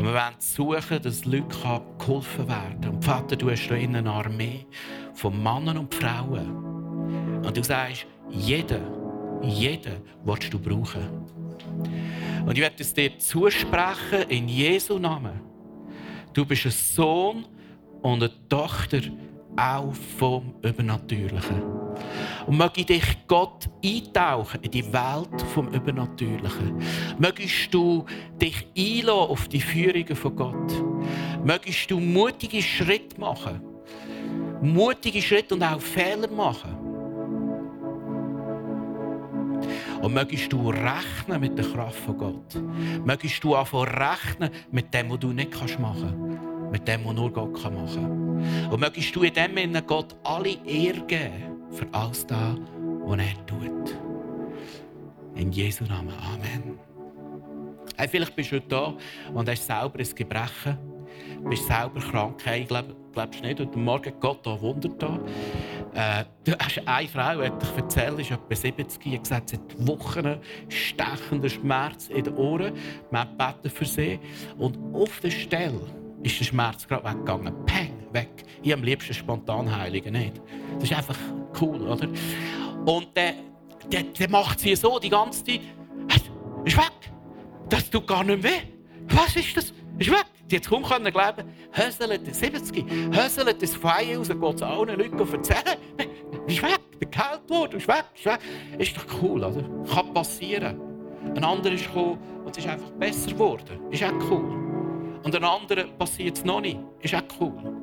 Und 0.00 0.06
wir 0.06 0.14
wollen 0.14 0.34
suchen, 0.38 1.02
dass 1.02 1.26
Leuten 1.26 1.50
geholfen 1.98 2.48
werden 2.48 2.80
kann. 2.80 2.94
Und 2.94 3.04
Vater, 3.04 3.36
du 3.36 3.50
hast 3.50 3.68
da 3.68 3.74
eine 3.74 4.10
Armee 4.10 4.64
von 5.12 5.42
Männern 5.42 5.76
und 5.76 5.94
Frauen. 5.94 7.44
Und 7.44 7.54
du 7.54 7.62
sagst, 7.62 8.06
jeden, 8.30 8.80
jeden 9.42 9.96
willst 10.24 10.54
du 10.54 10.58
brauchen. 10.58 11.06
Und 12.46 12.52
ich 12.52 12.60
werde 12.62 12.76
es 12.78 12.94
dir 12.94 13.18
zusprechen 13.18 14.22
in 14.30 14.48
Jesu 14.48 14.98
Namen. 14.98 15.38
Du 16.32 16.46
bist 16.46 16.64
ein 16.64 16.72
Sohn 16.72 17.44
und 18.00 18.22
eine 18.22 18.48
Tochter 18.48 19.02
auch 19.54 19.92
vom 20.16 20.54
Übernatürlichen. 20.62 21.79
Und 22.46 22.56
möge 22.56 22.84
dich 22.84 23.04
Gott 23.26 23.68
eintauchen 23.84 24.60
in 24.62 24.70
die 24.70 24.92
Welt 24.92 25.42
vom 25.54 25.68
Übernatürlichen. 25.68 26.82
Mögest 27.18 27.72
du 27.72 28.04
dich 28.40 28.66
einlassen 28.76 29.30
auf 29.30 29.48
die 29.48 29.60
Führungen 29.60 30.16
von 30.16 30.36
Gott. 30.36 30.72
Mögest 31.44 31.90
du 31.90 32.00
mutige 32.00 32.62
Schritte 32.62 33.20
machen. 33.20 33.60
Mutige 34.62 35.22
Schritte 35.22 35.54
und 35.54 35.62
auch 35.62 35.80
Fehler 35.80 36.30
machen. 36.30 36.76
Und 40.02 40.14
mögest 40.14 40.52
du 40.52 40.70
rechnen 40.70 41.40
mit 41.40 41.58
der 41.58 41.66
Kraft 41.66 42.00
von 42.00 42.16
Gott. 42.16 42.62
Mögest 43.04 43.44
du 43.44 43.54
anfangen 43.54 43.88
rechnen 43.88 44.50
mit 44.70 44.92
dem, 44.94 45.10
was 45.10 45.18
du 45.18 45.32
nicht 45.32 45.78
machen 45.78 46.14
kannst. 46.18 46.72
Mit 46.72 46.88
dem, 46.88 47.04
was 47.04 47.14
nur 47.14 47.32
Gott 47.32 47.52
machen 47.52 47.86
kann. 47.94 48.70
Und 48.70 48.80
mögest 48.80 49.14
du 49.14 49.22
in 49.22 49.34
dem 49.34 49.56
Sinne 49.56 49.82
Gott 49.82 50.16
alle 50.24 50.56
Ehre 50.64 51.00
geben 51.06 51.49
für 51.70 51.86
alles 51.92 52.26
das, 52.26 52.56
was 53.04 53.18
er 53.18 53.46
tut. 53.46 53.96
In 55.34 55.52
Jesu 55.52 55.84
Namen. 55.84 56.14
Amen. 56.34 56.78
Hey, 57.96 58.08
vielleicht 58.08 58.34
bist 58.34 58.50
du 58.50 58.56
heute 58.56 58.68
da 58.68 58.94
und 59.34 59.48
hast 59.48 59.66
selber 59.66 59.98
ein 59.98 60.14
Gebrechen, 60.14 60.78
bist 61.48 61.66
selber 61.66 62.00
krank. 62.00 62.40
Hey, 62.44 62.64
glaub, 62.64 62.86
glaubst 63.12 63.42
nicht? 63.42 63.60
Heute 63.60 63.78
Morgen 63.78 64.12
Gott 64.20 64.44
da 64.44 64.60
Wunder 64.60 64.88
da. 64.98 65.20
Äh, 65.92 66.24
du 66.44 66.52
hast 66.58 66.86
eine 66.86 67.08
Frau, 67.08 67.42
die 67.42 67.58
dich 67.58 67.76
erzählt, 67.76 68.18
ist 68.20 68.30
etwa 68.30 68.54
70, 68.54 69.00
die 69.02 69.18
gesagt, 69.18 69.50
sie 69.50 69.56
hat 69.56 69.86
Wochen 69.86 70.36
stechenden 70.68 71.50
Schmerz 71.50 72.08
in 72.08 72.24
den 72.24 72.34
Ohren. 72.36 72.72
Wir 73.10 73.26
gebeten 73.26 73.70
für 73.70 73.84
sie. 73.84 74.18
Und 74.56 74.78
auf 74.94 75.20
der 75.20 75.30
Stelle 75.30 75.80
ist 76.22 76.38
der 76.38 76.44
Schmerz 76.44 76.86
gerade 76.86 77.04
weggegangen. 77.04 77.54
Peng, 77.66 77.99
weg. 78.12 78.44
Ich 78.62 78.72
am 78.72 78.82
liebsten 78.82 79.14
spontan 79.14 79.74
heiligen 79.74 80.12
nicht. 80.12 80.40
Das 80.74 80.84
ist 80.84 80.96
einfach 80.96 81.18
cool, 81.60 81.80
oder? 81.82 82.08
Und 82.86 83.16
der, 83.16 83.34
der, 83.90 84.02
der 84.04 84.30
macht 84.30 84.60
sie 84.60 84.74
so 84.74 84.98
die 84.98 85.10
ganze 85.10 85.44
Zeit. 85.44 85.60
Ist 86.64 86.76
weg. 86.76 87.12
Das 87.68 87.88
tut 87.88 88.06
gar 88.06 88.24
nicht 88.24 88.42
weh. 88.42 88.62
Was 89.08 89.36
ist 89.36 89.56
das? 89.56 89.72
Ist 89.98 90.10
weg. 90.10 90.26
Jetzt 90.50 90.68
kaum 90.68 90.82
können 90.82 91.12
glauben, 91.12 91.44
Höselt 91.72 92.34
70, 92.34 92.84
Höselt 93.12 93.62
das 93.62 93.76
Feier 93.76 94.18
raus, 94.18 94.28
geht 94.28 94.54
es 94.54 94.62
allen 94.62 94.98
Leuten 94.98 95.18
erzählen. 95.18 95.78
Ist 96.46 96.62
weg, 96.62 96.80
gekillt 96.98 97.48
worden, 97.48 97.76
ist 97.76 97.86
weg, 97.86 98.04
ist 98.16 98.26
weg. 98.26 98.40
Ist 98.78 98.96
doch 98.96 99.22
cool, 99.22 99.44
oder? 99.44 99.62
Kann 99.92 100.12
passieren. 100.12 100.80
Ein 101.36 101.44
anderer 101.44 101.74
ist 101.74 101.86
gekommen 101.86 102.18
und 102.44 102.56
es 102.56 102.64
ist 102.64 102.70
einfach 102.70 102.90
besser 102.92 103.30
geworden. 103.30 103.78
Ist 103.90 104.02
auch 104.02 104.12
cool. 104.28 105.20
Und 105.22 105.36
ein 105.36 105.44
anderer 105.44 105.84
passiert 105.84 106.36
es 106.38 106.44
noch 106.44 106.60
nicht. 106.60 106.80
Ist 107.00 107.14
auch 107.14 107.22
cool. 107.40 107.79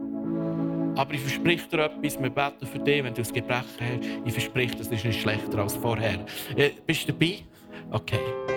Aber 0.97 1.13
ich 1.13 1.21
verspreche 1.21 1.67
dir 1.67 1.85
etwas, 1.85 2.21
wir 2.21 2.29
beten 2.29 2.65
für 2.65 2.79
dich, 2.79 3.03
wenn 3.03 3.13
du 3.13 3.21
das 3.21 3.31
Gebrechen 3.31 3.65
hast. 3.79 4.09
Ich 4.25 4.33
verspreche, 4.33 4.75
das 4.75 4.87
ist 4.87 5.05
nicht 5.05 5.21
schlechter 5.21 5.59
als 5.59 5.75
vorher. 5.75 6.25
Äh, 6.55 6.71
bist 6.85 7.07
du 7.07 7.13
dabei? 7.13 7.39
Okay. 7.91 8.56